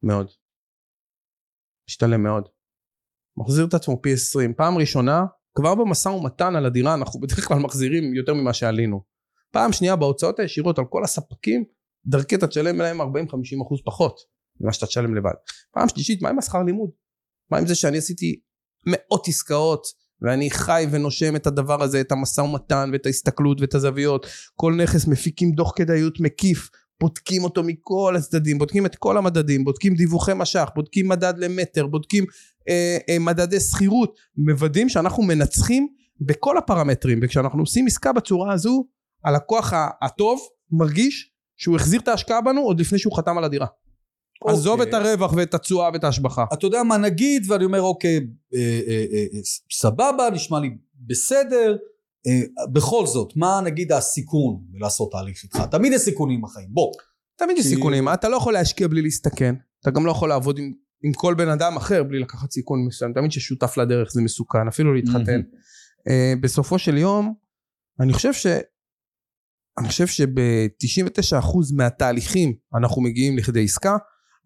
מאוד 0.03 0.31
משתלם 1.89 2.23
מאוד 2.23 2.49
מחזיר 3.37 3.67
את 3.67 3.75
עצמו 3.75 4.03
פי 4.03 4.13
20 4.13 4.55
פעם 4.55 4.79
ראשונה 4.79 5.25
כבר 5.55 5.75
במשא 5.75 6.09
ומתן 6.09 6.57
על 6.57 6.67
הדירה 6.67 6.95
אנחנו 6.95 7.21
בדרך 7.23 7.49
כלל 7.49 7.59
מחזירים 7.59 8.15
יותר 8.15 8.35
ממה 8.35 8.53
שעלינו. 8.53 9.03
פעם 9.53 9.73
שנייה 9.73 9.97
בהוצאות 9.97 10.39
הישירות 10.39 10.79
על 10.79 10.85
כל 10.85 11.05
הספקים 11.05 11.65
דרכי 12.07 12.35
אתה 12.35 12.47
תשלם 12.47 12.79
להם 12.79 13.01
40-50 13.01 13.05
אחוז 13.67 13.81
פחות 13.85 14.21
ממה 14.61 14.73
שאתה 14.73 14.87
תשלם 14.87 15.15
לבד. 15.15 15.33
פעם 15.73 15.89
שלישית 15.89 16.23
מה 16.23 16.29
עם 16.29 16.39
השכר 16.39 16.63
לימוד? 16.63 16.91
מה 17.51 17.59
עם 17.59 17.67
זה 17.67 17.75
שאני 17.75 17.99
עשיתי 17.99 18.41
מאות 18.87 19.29
עסקאות 19.29 19.87
ואני 20.23 20.51
חי 20.51 20.87
ונושם 20.91 21.37
את 21.37 21.47
הדבר 21.47 21.83
הזה 21.83 22.01
את 22.01 22.13
המשא 22.13 22.41
ומתן 22.41 22.91
ואת 22.93 23.07
ההסתכלות 23.07 23.61
ואת 23.61 23.75
הזוויות? 23.75 24.27
כל 24.55 24.75
נכס 24.83 25.07
מפיקים 25.07 25.53
דוח 25.53 25.73
כדאיות 25.77 26.21
מקיף 26.21 26.71
בודקים 27.01 27.45
אותו 27.45 27.63
מכל 27.63 28.15
הצדדים, 28.17 28.59
בודקים 28.59 28.87
את 28.87 28.97
כל 28.97 29.17
המדדים, 29.17 29.65
בודקים 29.65 29.95
דיווחי 29.95 30.33
משך, 30.37 30.69
בודקים 30.75 31.09
מדד 31.09 31.35
למטר, 31.39 31.87
בודקים 31.87 32.25
אה, 32.69 32.99
אה, 33.09 33.19
מדדי 33.19 33.61
שכירות, 33.61 34.19
מוודאים 34.37 34.89
שאנחנו 34.89 35.23
מנצחים 35.23 35.89
בכל 36.21 36.59
הפרמטרים, 36.59 37.21
וכשאנחנו 37.23 37.61
עושים 37.61 37.87
עסקה 37.87 38.13
בצורה 38.13 38.53
הזו, 38.53 38.85
הלקוח 39.25 39.73
הטוב 40.03 40.41
מרגיש 40.71 41.31
שהוא 41.57 41.77
החזיר 41.77 42.01
את 42.01 42.09
ההשקעה 42.09 42.41
בנו 42.41 42.61
עוד 42.61 42.81
לפני 42.81 42.99
שהוא 42.99 43.17
חתם 43.17 43.39
על 43.39 43.45
הדירה. 43.45 43.67
אוקיי. 44.43 44.59
עזוב 44.59 44.81
את 44.81 44.95
הרווח 44.95 45.33
ואת 45.33 45.55
התשואה 45.55 45.91
ואת 45.93 46.05
ההשבחה. 46.05 46.45
אתה 46.53 46.67
יודע 46.67 46.83
מה 46.83 46.97
נגיד, 46.97 47.51
ואני 47.51 47.65
אומר, 47.65 47.83
אוקיי, 47.83 48.17
אה, 48.55 48.81
אה, 48.89 49.05
אה, 49.13 49.25
אה, 49.35 49.41
סבבה, 49.73 50.31
נשמע 50.33 50.61
לי 50.61 50.71
בסדר. 51.07 51.77
אה, 52.27 52.67
בכל 52.73 53.07
זאת, 53.07 53.33
מה 53.37 53.61
נגיד 53.65 53.93
הסיכון 53.93 54.61
בלעשות 54.69 55.13
תהליך 55.13 55.43
איתך? 55.45 55.59
תמיד 55.71 55.93
יש 55.93 56.01
סיכונים 56.01 56.43
בחיים, 56.43 56.69
בוא. 56.71 56.93
תמיד 57.37 57.59
יש 57.59 57.67
סיכונים, 57.67 58.09
אתה 58.09 58.29
לא 58.29 58.37
יכול 58.37 58.53
להשקיע 58.53 58.89
בלי 58.89 59.03
להסתכן, 59.03 59.55
אתה 59.81 59.91
גם 59.91 60.07
לא 60.07 60.11
יכול 60.11 60.29
לעבוד 60.29 60.59
עם, 60.59 60.73
עם 61.03 61.13
כל 61.13 61.35
בן 61.35 61.49
אדם 61.49 61.77
אחר 61.77 62.03
בלי 62.03 62.19
לקחת 62.19 62.51
סיכון 62.51 62.87
מסוים, 62.87 63.13
תמיד 63.13 63.33
ששותף 63.33 63.77
לדרך 63.77 64.13
זה 64.13 64.23
מסוכן, 64.23 64.69
אפילו 64.69 64.95
להתחתן. 64.95 65.41
uh, 65.41 66.41
בסופו 66.41 66.79
של 66.79 66.99
יום, 66.99 67.35
אני 68.01 68.13
חושב 68.13 68.33
ש... 68.33 68.47
אני 69.79 69.89
חושב 69.89 70.07
שב-99% 70.07 71.59
מהתהליכים 71.77 72.55
אנחנו 72.75 73.03
מגיעים 73.03 73.39
לכדי 73.39 73.65
עסקה. 73.65 73.97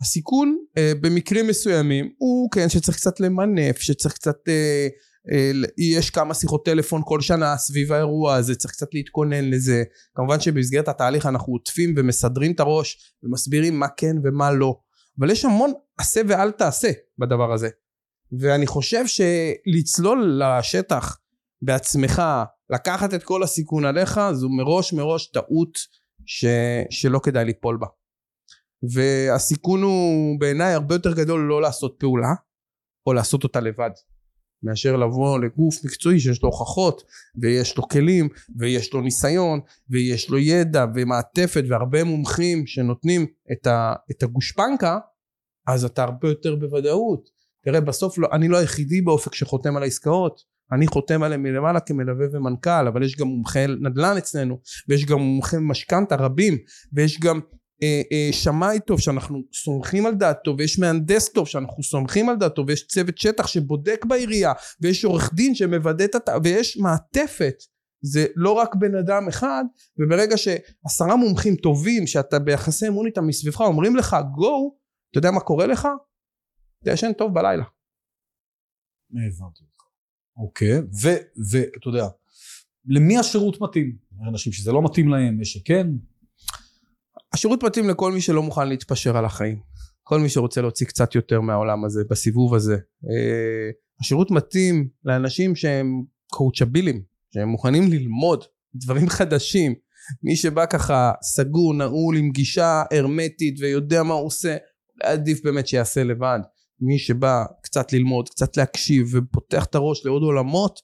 הסיכון 0.00 0.56
uh, 0.78 0.80
במקרים 1.00 1.46
מסוימים 1.46 2.12
הוא 2.18 2.50
כן 2.50 2.68
שצריך 2.68 2.96
קצת 2.96 3.20
למנף, 3.20 3.78
שצריך 3.78 4.14
קצת, 4.14 4.36
uh, 4.36 4.90
יש 5.78 6.10
כמה 6.10 6.34
שיחות 6.34 6.64
טלפון 6.64 7.02
כל 7.04 7.20
שנה 7.20 7.56
סביב 7.56 7.92
האירוע 7.92 8.34
הזה, 8.34 8.54
צריך 8.54 8.74
קצת 8.74 8.94
להתכונן 8.94 9.50
לזה. 9.50 9.82
כמובן 10.14 10.40
שבמסגרת 10.40 10.88
התהליך 10.88 11.26
אנחנו 11.26 11.52
עוטפים 11.52 11.94
ומסדרים 11.96 12.52
את 12.52 12.60
הראש 12.60 13.14
ומסבירים 13.22 13.78
מה 13.78 13.88
כן 13.96 14.16
ומה 14.24 14.52
לא. 14.52 14.76
אבל 15.18 15.30
יש 15.30 15.44
המון 15.44 15.72
עשה 15.98 16.20
ואל 16.28 16.50
תעשה 16.50 16.90
בדבר 17.18 17.52
הזה. 17.52 17.68
ואני 18.38 18.66
חושב 18.66 19.04
שלצלול 19.06 20.42
לשטח 20.42 21.18
בעצמך, 21.62 22.22
לקחת 22.70 23.14
את 23.14 23.22
כל 23.22 23.42
הסיכון 23.42 23.84
עליך, 23.84 24.20
זו 24.32 24.48
מראש 24.48 24.92
מראש 24.92 25.26
טעות 25.26 25.78
ש... 26.26 26.44
שלא 26.90 27.18
כדאי 27.18 27.44
ליפול 27.44 27.76
בה. 27.76 27.86
והסיכון 28.94 29.82
הוא 29.82 30.40
בעיניי 30.40 30.74
הרבה 30.74 30.94
יותר 30.94 31.14
גדול 31.14 31.40
לא 31.40 31.62
לעשות 31.62 31.96
פעולה, 31.98 32.34
או 33.06 33.12
לעשות 33.12 33.44
אותה 33.44 33.60
לבד 33.60 33.90
מאשר 34.64 34.96
לבוא 34.96 35.38
לגוף 35.38 35.84
מקצועי 35.84 36.20
שיש 36.20 36.42
לו 36.42 36.48
הוכחות 36.48 37.02
ויש 37.36 37.76
לו 37.76 37.88
כלים 37.88 38.28
ויש 38.58 38.92
לו 38.92 39.00
ניסיון 39.00 39.60
ויש 39.90 40.30
לו 40.30 40.38
ידע 40.38 40.86
ומעטפת 40.94 41.64
והרבה 41.68 42.04
מומחים 42.04 42.66
שנותנים 42.66 43.26
את, 43.52 43.66
ה, 43.66 43.94
את 44.10 44.22
הגושפנקה 44.22 44.98
אז 45.66 45.84
אתה 45.84 46.02
הרבה 46.02 46.28
יותר 46.28 46.56
בוודאות. 46.56 47.28
תראה 47.64 47.80
בסוף 47.80 48.18
לא, 48.18 48.28
אני 48.32 48.48
לא 48.48 48.56
היחידי 48.56 49.00
באופק 49.00 49.34
שחותם 49.34 49.76
על 49.76 49.82
העסקאות. 49.82 50.40
אני 50.72 50.86
חותם 50.86 51.22
עליהם 51.22 51.42
מלמעלה 51.42 51.80
כמלווה 51.80 52.26
ומנכ"ל 52.32 52.88
אבל 52.88 53.02
יש 53.02 53.16
גם 53.16 53.26
מומחי 53.26 53.64
נדל"ן 53.80 54.16
אצלנו 54.18 54.60
ויש 54.88 55.04
גם 55.04 55.18
מומחי 55.18 55.56
משכנתה 55.60 56.16
רבים 56.16 56.58
ויש 56.92 57.20
גם 57.20 57.40
שמאי 58.32 58.80
טוב 58.86 59.00
שאנחנו 59.00 59.42
סומכים 59.52 60.06
על 60.06 60.14
דעתו 60.14 60.54
ויש 60.58 60.78
מהנדס 60.78 61.28
טוב 61.28 61.48
שאנחנו 61.48 61.82
סומכים 61.82 62.28
על 62.28 62.36
דעתו 62.36 62.64
ויש 62.66 62.86
צוות 62.86 63.18
שטח 63.18 63.46
שבודק 63.46 64.04
בעירייה 64.04 64.52
ויש 64.80 65.04
עורך 65.04 65.34
דין 65.34 65.54
שמוודא 65.54 66.04
את 66.04 66.28
ה... 66.28 66.32
ויש 66.44 66.76
מעטפת 66.76 67.54
זה 68.00 68.26
לא 68.36 68.52
רק 68.52 68.74
בן 68.74 68.94
אדם 68.94 69.28
אחד 69.28 69.64
וברגע 69.98 70.36
שעשרה 70.36 71.16
מומחים 71.16 71.56
טובים 71.56 72.06
שאתה 72.06 72.38
ביחסי 72.38 72.88
אמון 72.88 73.06
איתם 73.06 73.26
מסביבך 73.26 73.60
אומרים 73.60 73.96
לך 73.96 74.16
גו 74.34 74.76
אתה 75.14 75.18
יודע 75.18 75.30
מה 75.30 75.40
קורה 75.40 75.66
לך? 75.66 75.88
אתה 76.82 76.92
ישן 76.92 77.12
טוב 77.12 77.34
בלילה. 77.34 77.64
הבנתי 79.10 79.64
אותך. 79.64 79.84
אוקיי, 80.36 80.78
ואתה 81.42 81.88
יודע, 81.88 82.06
למי 82.86 83.18
השירות 83.18 83.60
מתאים? 83.60 83.96
אנשים 84.28 84.52
שזה 84.52 84.72
לא 84.72 84.84
מתאים 84.84 85.08
להם 85.08 85.38
ושכן? 85.40 85.86
השירות 87.34 87.62
מתאים 87.62 87.88
לכל 87.88 88.12
מי 88.12 88.20
שלא 88.20 88.42
מוכן 88.42 88.68
להתפשר 88.68 89.16
על 89.16 89.24
החיים. 89.24 89.60
כל 90.02 90.20
מי 90.20 90.28
שרוצה 90.28 90.60
להוציא 90.60 90.86
קצת 90.86 91.14
יותר 91.14 91.40
מהעולם 91.40 91.84
הזה, 91.84 92.02
בסיבוב 92.10 92.54
הזה. 92.54 92.74
אה, 92.74 93.70
השירות 94.00 94.30
מתאים 94.30 94.88
לאנשים 95.04 95.56
שהם 95.56 96.02
קואוצ'בילים, 96.30 97.02
שהם 97.34 97.48
מוכנים 97.48 97.90
ללמוד 97.90 98.44
דברים 98.74 99.08
חדשים. 99.08 99.74
מי 100.22 100.36
שבא 100.36 100.66
ככה 100.66 101.12
סגור, 101.22 101.74
נעול, 101.74 102.16
עם 102.16 102.30
גישה 102.30 102.82
הרמטית 102.92 103.60
ויודע 103.60 104.02
מה 104.02 104.14
הוא 104.14 104.26
עושה, 104.26 104.56
עדיף 105.02 105.44
באמת 105.44 105.68
שיעשה 105.68 106.04
לבד. 106.04 106.38
מי 106.80 106.98
שבא 106.98 107.44
קצת 107.62 107.92
ללמוד, 107.92 108.28
קצת 108.28 108.56
להקשיב 108.56 109.10
ופותח 109.12 109.64
את 109.64 109.74
הראש 109.74 110.06
לעוד 110.06 110.22
עולמות, 110.22 110.80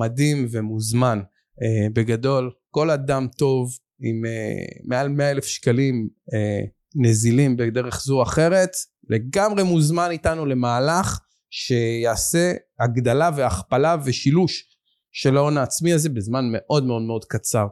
מדהים 0.00 0.46
ומוזמן. 0.50 1.20
Uh, 1.20 1.92
בגדול, 1.92 2.50
כל 2.70 2.90
אדם 2.90 3.26
טוב 3.38 3.78
עם 4.00 4.22
uh, 4.24 4.88
מעל 4.88 5.08
100 5.08 5.30
אלף 5.30 5.44
שקלים 5.44 6.08
uh, 6.30 6.68
נזילים 6.94 7.56
בדרך 7.56 8.02
זו 8.04 8.16
או 8.16 8.22
אחרת, 8.22 8.70
לגמרי 9.08 9.62
מוזמן 9.62 10.10
איתנו 10.10 10.46
למהלך 10.46 11.20
שיעשה 11.50 12.52
הגדלה 12.80 13.30
והכפלה 13.36 13.96
ושילוש 14.04 14.64
של 15.12 15.36
ההון 15.36 15.56
העצמי 15.56 15.92
הזה 15.92 16.08
בזמן 16.08 16.44
מאוד 16.52 16.84
מאוד 16.84 17.02
מאוד 17.02 17.24
קצר. 17.24 17.66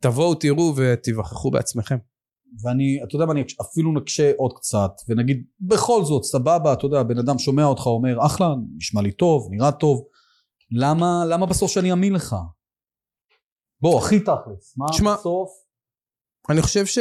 תבואו 0.00 0.34
תראו 0.34 0.72
ותיווכחו 0.76 1.50
בעצמכם. 1.50 1.96
ואני, 2.62 3.00
אתה 3.04 3.16
יודע 3.16 3.26
מה, 3.26 3.32
אני 3.32 3.44
אפילו 3.60 3.92
נקשה 3.92 4.32
עוד 4.36 4.52
קצת, 4.56 4.90
ונגיד, 5.08 5.44
בכל 5.60 6.04
זאת, 6.04 6.24
סבבה, 6.24 6.72
אתה 6.72 6.86
יודע, 6.86 7.02
בן 7.02 7.18
אדם 7.18 7.38
שומע 7.38 7.64
אותך, 7.64 7.86
אומר, 7.86 8.26
אחלה, 8.26 8.48
נשמע 8.76 9.02
לי 9.02 9.12
טוב, 9.12 9.48
נראה 9.50 9.72
טוב, 9.72 10.04
למה, 10.70 11.24
למה 11.28 11.46
בסוף 11.46 11.70
שאני 11.70 11.90
אאמין 11.90 12.12
לך? 12.12 12.36
בוא, 13.80 13.98
הכי 13.98 14.20
תכלס, 14.20 14.74
מה 14.76 14.86
שמה, 14.92 15.14
בסוף? 15.14 15.50
אני 16.50 16.62
חושב 16.62 16.86
ש... 16.86 16.98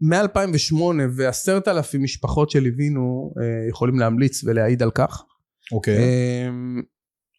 מ-2008 0.00 0.82
ועשרת 1.16 1.68
אלפים 1.68 2.02
משפחות 2.02 2.50
שליווינו 2.50 3.32
אה, 3.40 3.68
יכולים 3.68 3.98
להמליץ 3.98 4.44
ולהעיד 4.44 4.82
על 4.82 4.90
כך. 4.90 5.22
אוקיי. 5.72 5.98
אה, 5.98 6.48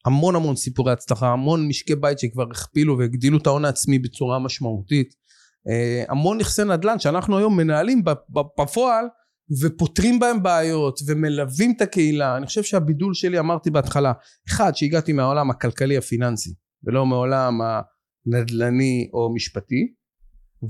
המון 0.05 0.35
המון 0.35 0.55
סיפורי 0.55 0.91
הצלחה, 0.91 1.27
המון 1.27 1.67
משקי 1.67 1.95
בית 1.95 2.19
שכבר 2.19 2.45
הכפילו 2.51 2.97
והגדילו 2.97 3.37
את 3.37 3.47
ההון 3.47 3.65
העצמי 3.65 3.99
בצורה 3.99 4.39
משמעותית. 4.39 5.13
אה, 5.69 6.03
המון 6.09 6.37
נכסי 6.37 6.63
נדל"ן 6.63 6.99
שאנחנו 6.99 7.37
היום 7.37 7.57
מנהלים 7.57 8.03
בפועל 8.59 9.05
ופותרים 9.61 10.19
בהם 10.19 10.43
בעיות 10.43 10.99
ומלווים 11.07 11.73
את 11.77 11.81
הקהילה. 11.81 12.37
אני 12.37 12.45
חושב 12.45 12.63
שהבידול 12.63 13.13
שלי 13.13 13.39
אמרתי 13.39 13.71
בהתחלה, 13.71 14.13
אחד 14.49 14.75
שהגעתי 14.75 15.13
מהעולם 15.13 15.49
הכלכלי 15.49 15.97
הפיננסי 15.97 16.53
ולא 16.83 17.05
מעולם 17.05 17.61
הנדל"ני 18.27 19.09
או 19.13 19.33
משפטי 19.33 19.93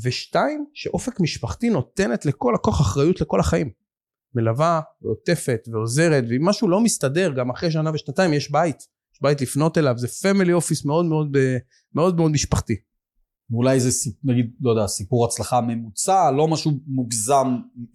ושתיים 0.03 0.65
שאופק 0.73 1.19
משפחתי 1.19 1.69
נותנת 1.69 2.25
לכל 2.25 2.51
לקוח 2.55 2.81
אחריות 2.81 3.21
לכל 3.21 3.39
החיים. 3.39 3.69
מלווה 4.35 4.81
ועוטפת 5.01 5.67
ועוזרת 5.71 6.23
ואם 6.29 6.45
משהו 6.45 6.69
לא 6.69 6.81
מסתדר 6.81 7.33
גם 7.37 7.49
אחרי 7.49 7.71
שנה 7.71 7.91
ושנתיים 7.93 8.33
יש 8.33 8.51
בית. 8.51 8.77
יש 9.13 9.21
בית 9.21 9.41
לפנות 9.41 9.77
אליו 9.77 9.97
זה 9.97 10.07
פמילי 10.07 10.53
אופיס 10.53 10.85
מאוד 10.85 11.05
מאוד 11.05 11.37
מאוד 11.93 12.15
מאוד 12.15 12.31
משפחתי. 12.31 12.75
ואולי 13.49 13.79
זה 13.79 14.11
נגיד 14.23 14.51
לא 14.61 14.69
יודע 14.69 14.87
סיפור 14.87 15.25
הצלחה 15.25 15.61
ממוצע 15.61 16.31
לא 16.31 16.47
משהו 16.47 16.71
מוגזם 16.87 17.47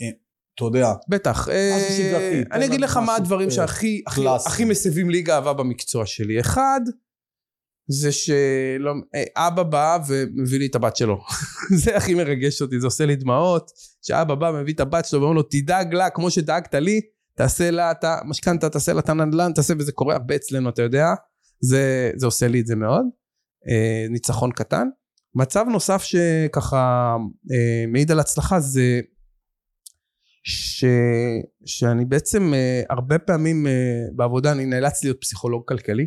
אה, 0.03 0.09
אתה 0.55 0.65
יודע. 0.65 0.93
בטח. 1.09 1.49
אה, 1.49 2.47
אני 2.53 2.67
אגיד 2.67 2.81
לך 2.81 2.97
מה 2.97 3.17
הדברים 3.17 3.49
אה, 3.49 3.55
שהכי 3.55 4.03
הכי 4.47 4.65
מסבים 4.65 5.11
לי 5.11 5.23
גאווה 5.23 5.53
במקצוע 5.53 6.07
שלי. 6.07 6.41
אחד 6.41 6.81
זה 7.91 8.13
שאבא 8.13 9.63
בא 9.63 9.99
ומביא 10.09 10.59
לי 10.59 10.67
את 10.67 10.75
הבת 10.75 10.97
שלו. 10.97 11.21
זה 11.83 11.97
הכי 11.97 12.15
מרגש 12.15 12.63
אותי, 12.63 12.81
זה 12.81 12.87
עושה 12.87 13.07
לי 13.07 13.17
דמעות, 13.17 13.71
שאבא 14.03 14.35
בא 14.35 14.47
ומביא 14.47 14.75
את 14.75 14.81
הבת 14.81 15.05
שלו 15.05 15.21
ואומר 15.21 15.35
לו 15.35 15.43
תדאג 15.43 15.95
לה 15.95 16.11
כמו 16.11 16.31
שדאגת 16.31 16.75
לי, 16.75 17.01
תעשה 17.35 17.71
לה 17.71 17.91
את 17.91 18.05
המשכנתה, 18.05 18.71
תעשה 18.71 18.93
לה 18.93 19.01
את 19.01 19.09
הנדל"ן, 19.09 19.53
תעשה, 19.53 19.75
וזה 19.79 19.93
קורה 19.93 20.15
הרבה 20.15 20.37
אצלנו, 20.37 20.69
אתה 20.69 20.83
יודע, 20.83 21.07
זה, 21.61 22.11
זה 22.17 22.27
עושה 22.27 22.49
לי 22.49 22.61
את 22.61 22.67
זה 22.67 22.77
מאוד. 22.77 23.05
אה, 23.69 24.07
ניצחון 24.11 24.53
קטן. 24.53 24.89
מצב 25.35 25.65
נוסף 25.73 26.03
שככה 26.03 27.17
אה, 27.53 27.85
מעיד 27.89 28.11
על 28.11 28.21
הצלחה 28.21 28.61
זה 28.61 29.01
ש, 30.43 30.85
שאני 31.65 32.05
בעצם 32.05 32.55
אה, 32.55 32.83
הרבה 32.91 33.19
פעמים 33.19 33.67
אה, 33.67 33.73
בעבודה 34.17 34.53
אני 34.53 34.67
נאלץ 34.67 35.05
להיות 35.05 35.21
פסיכולוג 35.21 35.63
כלכלי 35.69 36.07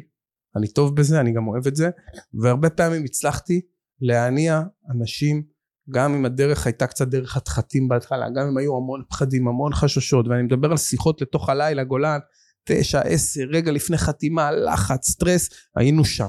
אני 0.55 0.67
טוב 0.67 0.95
בזה, 0.95 1.19
אני 1.19 1.33
גם 1.33 1.47
אוהב 1.47 1.67
את 1.67 1.75
זה, 1.75 1.89
והרבה 2.33 2.69
פעמים 2.69 3.03
הצלחתי 3.03 3.61
להניע 4.01 4.61
אנשים, 4.95 5.43
גם 5.89 6.13
אם 6.13 6.25
הדרך 6.25 6.65
הייתה 6.65 6.87
קצת 6.87 7.07
דרך 7.07 7.31
חתחתים 7.31 7.87
בהתחלה, 7.87 8.25
גם 8.35 8.47
אם 8.47 8.57
היו 8.57 8.77
המון 8.77 9.03
פחדים, 9.09 9.47
המון 9.47 9.73
חששות, 9.73 10.27
ואני 10.27 10.43
מדבר 10.43 10.71
על 10.71 10.77
שיחות 10.77 11.21
לתוך 11.21 11.49
הלילה, 11.49 11.83
גולן, 11.83 12.19
תשע, 12.63 12.99
עשר, 12.99 13.41
רגע 13.51 13.71
לפני 13.71 13.97
חתימה, 13.97 14.51
לחץ, 14.51 15.09
סטרס, 15.09 15.49
היינו 15.75 16.05
שם. 16.05 16.27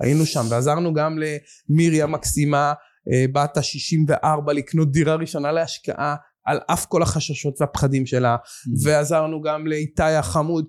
היינו 0.00 0.26
שם, 0.26 0.46
ועזרנו 0.50 0.94
גם 0.94 1.18
למירי 1.18 2.02
המקסימה, 2.02 2.72
אה, 3.12 3.24
בת 3.32 3.56
ה-64 3.56 4.52
לקנות 4.52 4.92
דירה 4.92 5.14
ראשונה 5.14 5.52
להשקעה, 5.52 6.16
על 6.46 6.58
אף 6.66 6.86
כל 6.86 7.02
החששות 7.02 7.60
והפחדים 7.60 8.06
שלה, 8.06 8.36
mm-hmm. 8.36 8.70
ועזרנו 8.84 9.42
גם 9.42 9.66
לאיתי 9.66 10.02
החמוד 10.02 10.66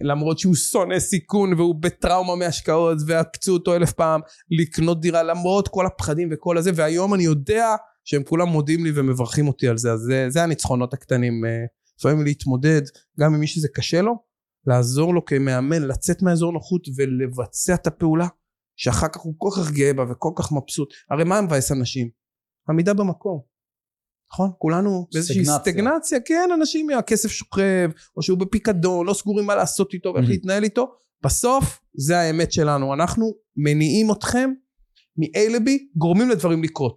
למרות 0.00 0.38
שהוא 0.38 0.54
שונא 0.54 0.98
סיכון 0.98 1.52
והוא 1.52 1.74
בטראומה 1.80 2.36
מהשקעות 2.36 2.98
ועקצו 3.06 3.52
אותו 3.52 3.76
אלף 3.76 3.92
פעם 3.92 4.20
לקנות 4.50 5.00
דירה 5.00 5.22
למרות 5.22 5.68
כל 5.68 5.86
הפחדים 5.86 6.28
וכל 6.32 6.58
הזה 6.58 6.70
והיום 6.74 7.14
אני 7.14 7.22
יודע 7.22 7.74
שהם 8.04 8.22
כולם 8.22 8.48
מודים 8.48 8.84
לי 8.84 8.90
ומברכים 8.94 9.48
אותי 9.48 9.68
על 9.68 9.78
זה. 9.78 9.92
אז 9.92 10.00
זה, 10.00 10.26
זה 10.28 10.42
הניצחונות 10.42 10.94
הקטנים 10.94 11.44
אה, 11.44 11.64
לפעמים 11.98 12.24
להתמודד 12.24 12.82
גם 13.20 13.34
עם 13.34 13.40
מי 13.40 13.46
שזה 13.46 13.68
קשה 13.74 14.02
לו 14.02 14.12
לעזור 14.66 15.14
לו 15.14 15.24
כמאמן 15.24 15.82
לצאת 15.82 16.22
מהאזור 16.22 16.52
נוחות 16.52 16.82
ולבצע 16.96 17.74
את 17.74 17.86
הפעולה 17.86 18.26
שאחר 18.76 19.08
כך 19.08 19.20
הוא 19.20 19.34
כל 19.38 19.48
כך 19.56 19.70
גאה 19.70 19.92
בה 19.92 20.04
וכל 20.10 20.30
כך 20.36 20.52
מבסוט. 20.52 20.88
הרי 21.10 21.24
מה 21.24 21.40
מבאס 21.40 21.72
אנשים? 21.72 22.08
עמידה 22.68 22.94
במקום 22.94 23.40
נכון? 24.32 24.50
כולנו 24.58 25.06
באיזושהי 25.12 25.44
סטגנציה, 25.44 26.18
כן, 26.20 26.48
אנשים, 26.54 26.90
הכסף 26.90 27.28
שוכב, 27.28 27.90
או 28.16 28.22
שהוא 28.22 28.38
בפיקדון, 28.38 29.06
לא 29.06 29.14
סגורים 29.14 29.46
מה 29.46 29.54
לעשות 29.54 29.94
איתו 29.94 30.12
ואיך 30.14 30.28
להתנהל 30.28 30.64
איתו. 30.64 30.92
בסוף, 31.24 31.80
זה 31.94 32.18
האמת 32.18 32.52
שלנו. 32.52 32.94
אנחנו 32.94 33.32
מניעים 33.56 34.12
אתכם 34.12 34.50
מ-A 35.16 35.50
ל-B, 35.50 35.70
גורמים 35.96 36.30
לדברים 36.30 36.62
לקרות. 36.62 36.96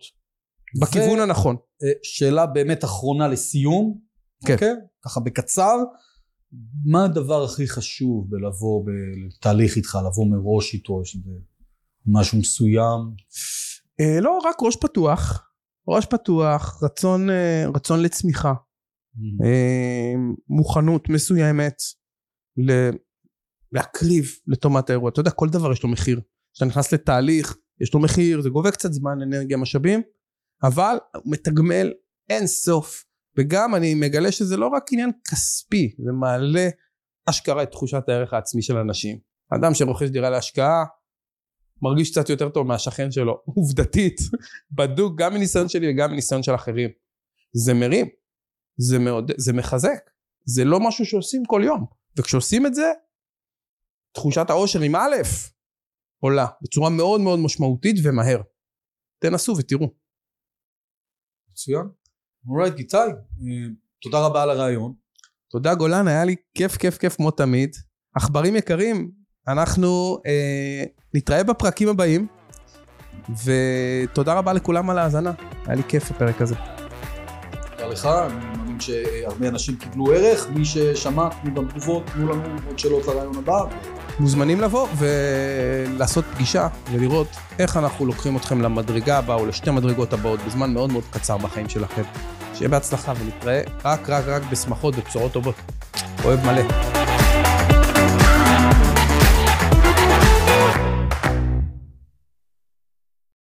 בכיוון 0.82 1.20
הנכון. 1.20 1.56
אה, 1.56 1.88
שאלה 2.04 2.46
באמת 2.46 2.84
אחרונה 2.84 3.28
לסיום, 3.28 3.98
כן. 4.46 4.54
אוקיי? 4.54 4.74
ככה 5.06 5.20
בקצר, 5.20 5.78
מה 6.86 7.06
הדבר 7.06 7.44
הכי 7.44 7.68
חשוב 7.68 8.28
בלבוא 8.30 8.86
בתהליך 8.86 9.76
איתך, 9.76 9.98
לבוא 10.08 10.28
מראש 10.28 10.74
איתו, 10.74 11.02
יש 11.02 11.18
משהו 12.06 12.38
מסוים? 12.40 13.00
אה, 14.00 14.20
לא, 14.22 14.40
רק 14.46 14.56
ראש 14.62 14.76
פתוח. 14.76 15.53
ראש 15.88 16.06
פתוח, 16.06 16.84
רצון, 16.84 17.30
אה, 17.30 17.66
רצון 17.76 18.02
לצמיחה, 18.02 18.54
mm. 18.54 19.46
מוכנות 20.48 21.10
מסוימת 21.10 21.76
להקריב 23.72 24.32
לטובת 24.48 24.90
האירוע. 24.90 25.10
אתה 25.10 25.20
יודע, 25.20 25.32
כל 25.32 25.50
דבר 25.50 25.72
יש 25.72 25.84
לו 25.84 25.90
מחיר. 25.90 26.22
כשאתה 26.54 26.70
נכנס 26.70 26.94
לתהליך, 26.94 27.58
יש 27.82 27.94
לו 27.94 28.00
מחיר, 28.00 28.42
זה 28.42 28.50
גובה 28.50 28.72
קצת 28.72 28.94
זמן, 28.94 29.22
אנרגיה, 29.22 29.58
משאבים, 29.58 30.02
אבל 30.64 30.98
הוא 31.16 31.34
מתגמל 31.34 31.92
אין 32.30 32.48
סוף. 32.48 33.06
וגם 33.38 33.76
אני 33.76 33.96
מגלה 33.96 34.32
שזה 34.32 34.58
לא 34.58 34.68
רק 34.68 34.84
עניין 34.92 35.12
כספי, 35.32 35.96
זה 36.06 36.12
מעלה 36.12 36.70
אשכרה 37.30 37.64
את 37.64 37.72
תחושת 37.72 38.10
הערך 38.10 38.34
העצמי 38.34 38.62
של 38.62 38.78
אנשים. 38.78 39.20
אדם 39.50 39.74
שרוכש 39.74 40.08
דירה 40.08 40.30
להשקעה, 40.30 40.86
מרגיש 41.84 42.12
קצת 42.12 42.30
יותר 42.30 42.50
טוב 42.50 42.68
מהשכן 42.68 43.12
שלו. 43.12 43.42
עובדתית, 43.56 44.20
בדוק 44.72 45.20
גם 45.20 45.34
מניסיון 45.34 45.70
שלי 45.70 45.88
וגם 45.92 46.12
מניסיון 46.12 46.44
של 46.44 46.56
אחרים. 46.56 46.90
זה 47.54 47.74
מרים, 47.74 48.10
זה, 48.78 49.00
מאוד, 49.00 49.32
זה 49.38 49.54
מחזק, 49.54 50.10
זה 50.46 50.64
לא 50.64 50.80
משהו 50.88 51.06
שעושים 51.06 51.44
כל 51.48 51.62
יום. 51.66 51.86
וכשעושים 52.18 52.66
את 52.66 52.76
זה, 52.76 52.92
תחושת 54.14 54.50
העושר 54.50 54.82
עם 54.82 54.96
א' 54.96 55.16
עולה 56.20 56.46
בצורה 56.62 56.90
מאוד 56.90 57.22
מאוד 57.22 57.40
משמעותית 57.40 57.96
ומהר. 58.04 58.42
תנסו 59.20 59.56
ותראו. 59.58 59.94
מצוין. 61.52 61.86
אורייט, 62.48 62.74
גיטאי, 62.74 63.10
אה, 63.10 63.70
תודה 64.02 64.26
רבה 64.26 64.44
על 64.44 64.50
הרעיון. 64.50 64.94
תודה 65.52 65.76
גולן, 65.76 66.08
היה 66.08 66.26
לי 66.26 66.36
כיף 66.58 66.78
כיף 66.78 66.98
כיף 66.98 67.16
כמו 67.16 67.32
תמיד. 67.32 67.76
עכברים 68.16 68.56
יקרים, 68.56 69.12
אנחנו 69.48 70.20
אה, 70.26 70.84
נתראה 71.14 71.44
בפרקים 71.44 71.90
הבאים, 71.90 72.28
ותודה 73.44 74.34
רבה 74.34 74.54
לכולם 74.54 74.90
על 74.90 74.98
ההאזנה. 74.98 75.32
היה 75.66 75.76
לי 75.76 75.84
כיף 75.88 76.12
הפרק 76.12 76.42
הזה. 76.42 76.56
תודה 77.72 77.88
לך, 77.88 78.06
אני 78.06 78.58
מאמין 78.58 78.80
שהרבה 78.80 79.48
אנשים 79.48 79.76
קיבלו 79.76 80.12
ערך. 80.14 80.48
מי 80.50 80.66
ששמע, 80.66 81.30
תנו 81.42 81.54
גם 81.56 81.68
תגובות, 81.68 82.04
תנו 82.14 82.32
לנו 82.32 82.42
עוד 82.68 82.80
שאלות 82.80 83.08
לרעיון 83.08 83.38
הבא. 83.38 83.64
מוזמנים 84.20 84.62
לבוא 84.62 84.88
ולעשות 84.98 86.26
פגישה 86.26 86.68
ולראות 86.92 87.28
איך 87.60 87.78
אנחנו 87.78 88.06
לוקחים 88.06 88.38
אתכם 88.38 88.62
למדרגה 88.62 89.18
הבאה 89.18 89.36
או 89.36 89.46
לשתי 89.46 89.72
מדרגות 89.72 90.14
הבאות 90.14 90.40
בזמן 90.48 90.74
מאוד 90.74 90.92
מאוד 90.92 91.04
קצר 91.12 91.38
בחיים 91.38 91.70
שלכם. 91.70 92.04
שיהיה 92.54 92.70
בהצלחה 92.70 93.14
ונתראה 93.20 93.62
רק 93.86 94.10
רק 94.10 94.24
רק 94.28 94.42
בשמחות 94.52 94.96
ובשורות 94.98 95.32
טובות. 95.32 95.56
אוהב 96.26 96.46
מלא. 96.46 97.13